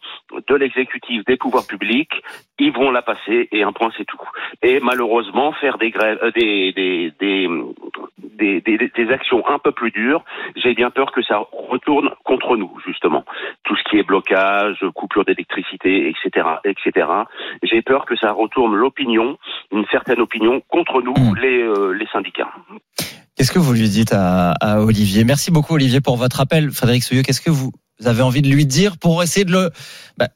de 0.47 0.55
l'exécutif, 0.55 1.23
des 1.25 1.37
pouvoirs 1.37 1.67
publics, 1.67 2.13
ils 2.59 2.71
vont 2.71 2.91
la 2.91 3.01
passer 3.01 3.47
et 3.51 3.63
un 3.63 3.71
point 3.71 3.91
c'est 3.97 4.05
tout. 4.05 4.19
Et 4.61 4.79
malheureusement, 4.79 5.53
faire 5.53 5.77
des 5.77 5.91
grèves, 5.91 6.19
euh, 6.23 6.31
des, 6.31 6.73
des, 6.73 7.13
des, 7.19 8.61
des, 8.61 8.77
des 8.77 9.11
actions 9.11 9.47
un 9.47 9.59
peu 9.59 9.71
plus 9.71 9.91
dures, 9.91 10.23
j'ai 10.55 10.73
bien 10.73 10.89
peur 10.89 11.11
que 11.11 11.21
ça 11.21 11.41
retourne 11.51 12.11
contre 12.23 12.57
nous 12.57 12.71
justement. 12.85 13.23
Tout 13.63 13.75
ce 13.75 13.83
qui 13.83 13.97
est 13.97 14.03
blocage, 14.03 14.83
coupure 14.95 15.25
d'électricité, 15.25 16.09
etc., 16.09 16.47
etc. 16.65 17.07
J'ai 17.63 17.81
peur 17.81 18.05
que 18.05 18.15
ça 18.15 18.31
retourne 18.31 18.75
l'opinion 18.75 19.37
une 19.71 19.85
certaine 19.91 20.19
opinion 20.19 20.61
contre 20.67 21.01
nous, 21.01 21.13
hmm. 21.13 21.35
les, 21.37 21.61
euh, 21.61 21.91
les 21.91 22.07
syndicats. 22.11 22.49
Qu'est-ce 23.35 23.51
que 23.51 23.59
vous 23.59 23.73
lui 23.73 23.87
dites 23.89 24.13
à, 24.13 24.51
à, 24.51 24.81
Olivier? 24.81 25.23
Merci 25.23 25.51
beaucoup 25.51 25.75
Olivier 25.75 26.01
pour 26.01 26.17
votre 26.17 26.41
appel. 26.41 26.71
Frédéric 26.71 27.03
Souilleux, 27.03 27.21
qu'est-ce 27.21 27.41
que 27.41 27.51
vous 27.51 27.71
avez 28.03 28.21
envie 28.21 28.41
de 28.41 28.49
lui 28.49 28.65
dire 28.65 28.97
pour 28.97 29.23
essayer 29.23 29.45
de 29.45 29.51
le... 29.51 29.69
Bah, 30.17 30.29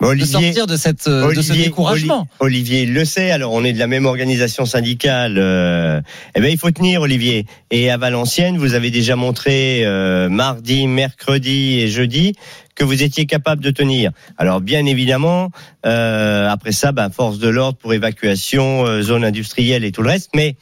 Olivier, 0.00 0.26
de 0.26 0.30
sortir 0.30 0.66
de, 0.68 0.76
cette, 0.76 1.08
de 1.08 1.42
ce 1.42 1.52
découragement. 1.52 2.28
Olivier 2.38 2.86
le 2.86 3.04
sait, 3.04 3.32
alors 3.32 3.52
on 3.52 3.64
est 3.64 3.72
de 3.72 3.80
la 3.80 3.88
même 3.88 4.06
organisation 4.06 4.64
syndicale. 4.64 5.36
Euh, 5.38 6.00
eh 6.36 6.40
ben 6.40 6.48
il 6.52 6.56
faut 6.56 6.70
tenir, 6.70 7.02
Olivier. 7.02 7.46
Et 7.72 7.90
à 7.90 7.96
Valenciennes, 7.96 8.58
vous 8.58 8.74
avez 8.74 8.92
déjà 8.92 9.16
montré 9.16 9.84
euh, 9.84 10.28
mardi, 10.28 10.86
mercredi 10.86 11.80
et 11.80 11.88
jeudi 11.88 12.34
que 12.76 12.84
vous 12.84 13.02
étiez 13.02 13.26
capable 13.26 13.62
de 13.62 13.70
tenir. 13.70 14.12
Alors 14.36 14.60
bien 14.60 14.86
évidemment, 14.86 15.50
euh, 15.84 16.48
après 16.48 16.70
ça, 16.70 16.92
ben, 16.92 17.10
force 17.10 17.40
de 17.40 17.48
l'ordre 17.48 17.76
pour 17.76 17.92
évacuation, 17.92 18.86
euh, 18.86 19.02
zone 19.02 19.24
industrielle 19.24 19.84
et 19.84 19.90
tout 19.90 20.02
le 20.02 20.10
reste, 20.10 20.30
mais 20.32 20.54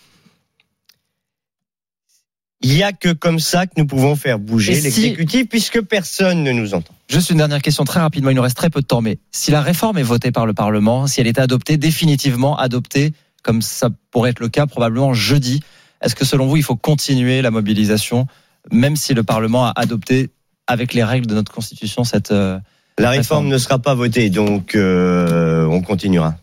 il 2.62 2.74
n'y 2.74 2.82
a 2.82 2.92
que 2.92 3.12
comme 3.12 3.38
ça 3.38 3.66
que 3.66 3.72
nous 3.76 3.86
pouvons 3.86 4.16
faire 4.16 4.38
bouger 4.38 4.80
l'exécutif 4.80 5.48
puisque 5.48 5.80
personne 5.82 6.42
ne 6.42 6.52
nous 6.52 6.74
entend. 6.74 6.94
Juste 7.08 7.30
une 7.30 7.38
dernière 7.38 7.62
question 7.62 7.84
très 7.84 8.00
rapidement, 8.00 8.30
il 8.30 8.36
nous 8.36 8.42
reste 8.42 8.56
très 8.56 8.70
peu 8.70 8.80
de 8.80 8.86
temps, 8.86 9.02
mais 9.02 9.18
si 9.30 9.50
la 9.50 9.60
réforme 9.60 9.98
est 9.98 10.02
votée 10.02 10.32
par 10.32 10.46
le 10.46 10.54
Parlement, 10.54 11.06
si 11.06 11.20
elle 11.20 11.26
est 11.26 11.38
adoptée, 11.38 11.76
définitivement 11.76 12.56
adoptée, 12.56 13.12
comme 13.42 13.62
ça 13.62 13.90
pourrait 14.10 14.30
être 14.30 14.40
le 14.40 14.48
cas 14.48 14.66
probablement 14.66 15.12
jeudi, 15.12 15.60
est-ce 16.02 16.14
que 16.14 16.24
selon 16.24 16.46
vous, 16.46 16.56
il 16.56 16.62
faut 16.62 16.76
continuer 16.76 17.42
la 17.42 17.50
mobilisation, 17.50 18.26
même 18.72 18.96
si 18.96 19.14
le 19.14 19.22
Parlement 19.22 19.66
a 19.66 19.72
adopté 19.76 20.30
avec 20.66 20.94
les 20.94 21.04
règles 21.04 21.26
de 21.26 21.34
notre 21.34 21.52
Constitution 21.52 22.04
cette... 22.04 22.32
Euh, 22.32 22.58
la 22.98 23.10
réforme, 23.10 23.48
ne 23.48 23.58
sera 23.58 23.78
pas 23.78 23.94
votée, 23.94 24.30
donc 24.30 24.74
euh, 24.74 25.66
on 25.66 25.82
continuera. 25.82 26.34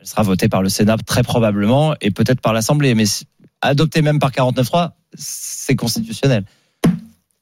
Elle 0.00 0.06
sera 0.06 0.22
votée 0.22 0.48
par 0.48 0.62
le 0.62 0.68
Sénat 0.68 0.96
très 1.04 1.22
probablement 1.22 1.94
et 2.00 2.10
peut-être 2.12 2.40
par 2.40 2.52
l'Assemblée, 2.52 2.94
mais 2.94 3.04
adoptée 3.62 4.02
même 4.02 4.18
par 4.18 4.30
49.3, 4.30 4.90
c'est 5.14 5.76
constitutionnel. 5.76 6.44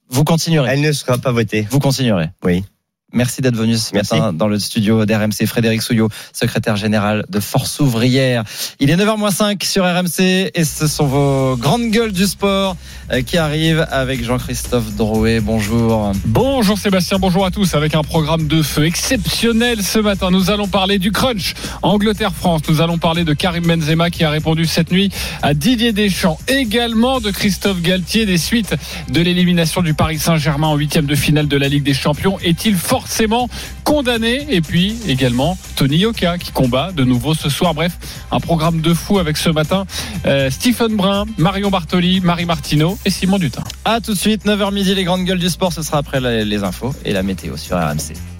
Vous 0.08 0.24
continuerez. 0.24 0.70
Elle 0.72 0.82
ne 0.82 0.92
sera 0.92 1.18
pas 1.18 1.32
votée. 1.32 1.66
Vous 1.70 1.78
continuerez. 1.78 2.30
Oui. 2.44 2.64
Merci 3.12 3.40
d'être 3.40 3.56
venu 3.56 3.76
ce 3.76 3.94
matin 3.94 4.32
dans 4.32 4.46
le 4.46 4.58
studio 4.58 5.04
d'RMC. 5.04 5.46
Frédéric 5.46 5.82
Souillot, 5.82 6.08
secrétaire 6.32 6.76
général 6.76 7.24
de 7.28 7.40
Force 7.40 7.80
ouvrière. 7.80 8.44
Il 8.78 8.90
est 8.90 8.96
9h05 8.96 9.64
sur 9.64 9.84
RMC 9.84 10.50
et 10.54 10.64
ce 10.64 10.86
sont 10.86 11.06
vos 11.06 11.56
grandes 11.56 11.90
gueules 11.90 12.12
du 12.12 12.26
sport 12.26 12.76
euh, 13.12 13.22
qui 13.22 13.36
arrivent 13.36 13.86
avec 13.90 14.22
Jean-Christophe 14.22 14.94
Drouet. 14.94 15.40
Bonjour. 15.40 16.12
Bonjour 16.24 16.78
Sébastien, 16.78 17.18
bonjour 17.18 17.44
à 17.44 17.50
tous. 17.50 17.74
Avec 17.74 17.96
un 17.96 18.02
programme 18.02 18.46
de 18.46 18.62
feu 18.62 18.84
exceptionnel 18.84 19.82
ce 19.82 19.98
matin, 19.98 20.30
nous 20.30 20.50
allons 20.50 20.68
parler 20.68 20.98
du 20.98 21.10
crunch 21.10 21.54
Angleterre-France. 21.82 22.62
Nous 22.68 22.80
allons 22.80 22.98
parler 22.98 23.24
de 23.24 23.34
Karim 23.34 23.66
Benzema 23.66 24.10
qui 24.10 24.22
a 24.22 24.30
répondu 24.30 24.66
cette 24.66 24.92
nuit 24.92 25.10
à 25.42 25.54
Didier 25.54 25.92
Deschamps. 25.92 26.38
Également 26.46 27.20
de 27.20 27.32
Christophe 27.32 27.82
Galtier 27.82 28.24
des 28.24 28.38
suites 28.38 28.76
de 29.08 29.20
l'élimination 29.20 29.82
du 29.82 29.94
Paris 29.94 30.18
Saint-Germain 30.18 30.68
en 30.68 30.76
huitième 30.76 31.06
de 31.06 31.14
finale 31.16 31.48
de 31.48 31.56
la 31.56 31.66
Ligue 31.66 31.82
des 31.82 31.94
Champions. 31.94 32.38
Est-il 32.40 32.76
fort 32.76 32.99
forcément 33.00 33.48
condamné. 33.84 34.46
Et 34.50 34.60
puis 34.60 34.96
également 35.08 35.56
Tony 35.76 35.98
Yoka 35.98 36.38
qui 36.38 36.52
combat 36.52 36.92
de 36.92 37.04
nouveau 37.04 37.34
ce 37.34 37.48
soir. 37.48 37.74
Bref, 37.74 37.96
un 38.30 38.40
programme 38.40 38.80
de 38.80 38.92
fou 38.92 39.18
avec 39.18 39.36
ce 39.36 39.48
matin 39.48 39.86
euh, 40.26 40.50
Stephen 40.50 40.96
Brun, 40.96 41.24
Marion 41.38 41.70
Bartoli, 41.70 42.20
Marie 42.20 42.44
Martineau 42.44 42.98
et 43.04 43.10
Simon 43.10 43.38
Dutin. 43.38 43.64
A 43.84 44.00
tout 44.00 44.12
de 44.12 44.18
suite, 44.18 44.44
9h 44.44 44.72
midi, 44.72 44.94
les 44.94 45.04
grandes 45.04 45.24
gueules 45.24 45.38
du 45.38 45.48
sport. 45.48 45.72
Ce 45.72 45.82
sera 45.82 45.98
après 45.98 46.20
les 46.20 46.62
infos 46.62 46.94
et 47.04 47.12
la 47.12 47.22
météo 47.22 47.56
sur 47.56 47.76
RMC. 47.76 48.39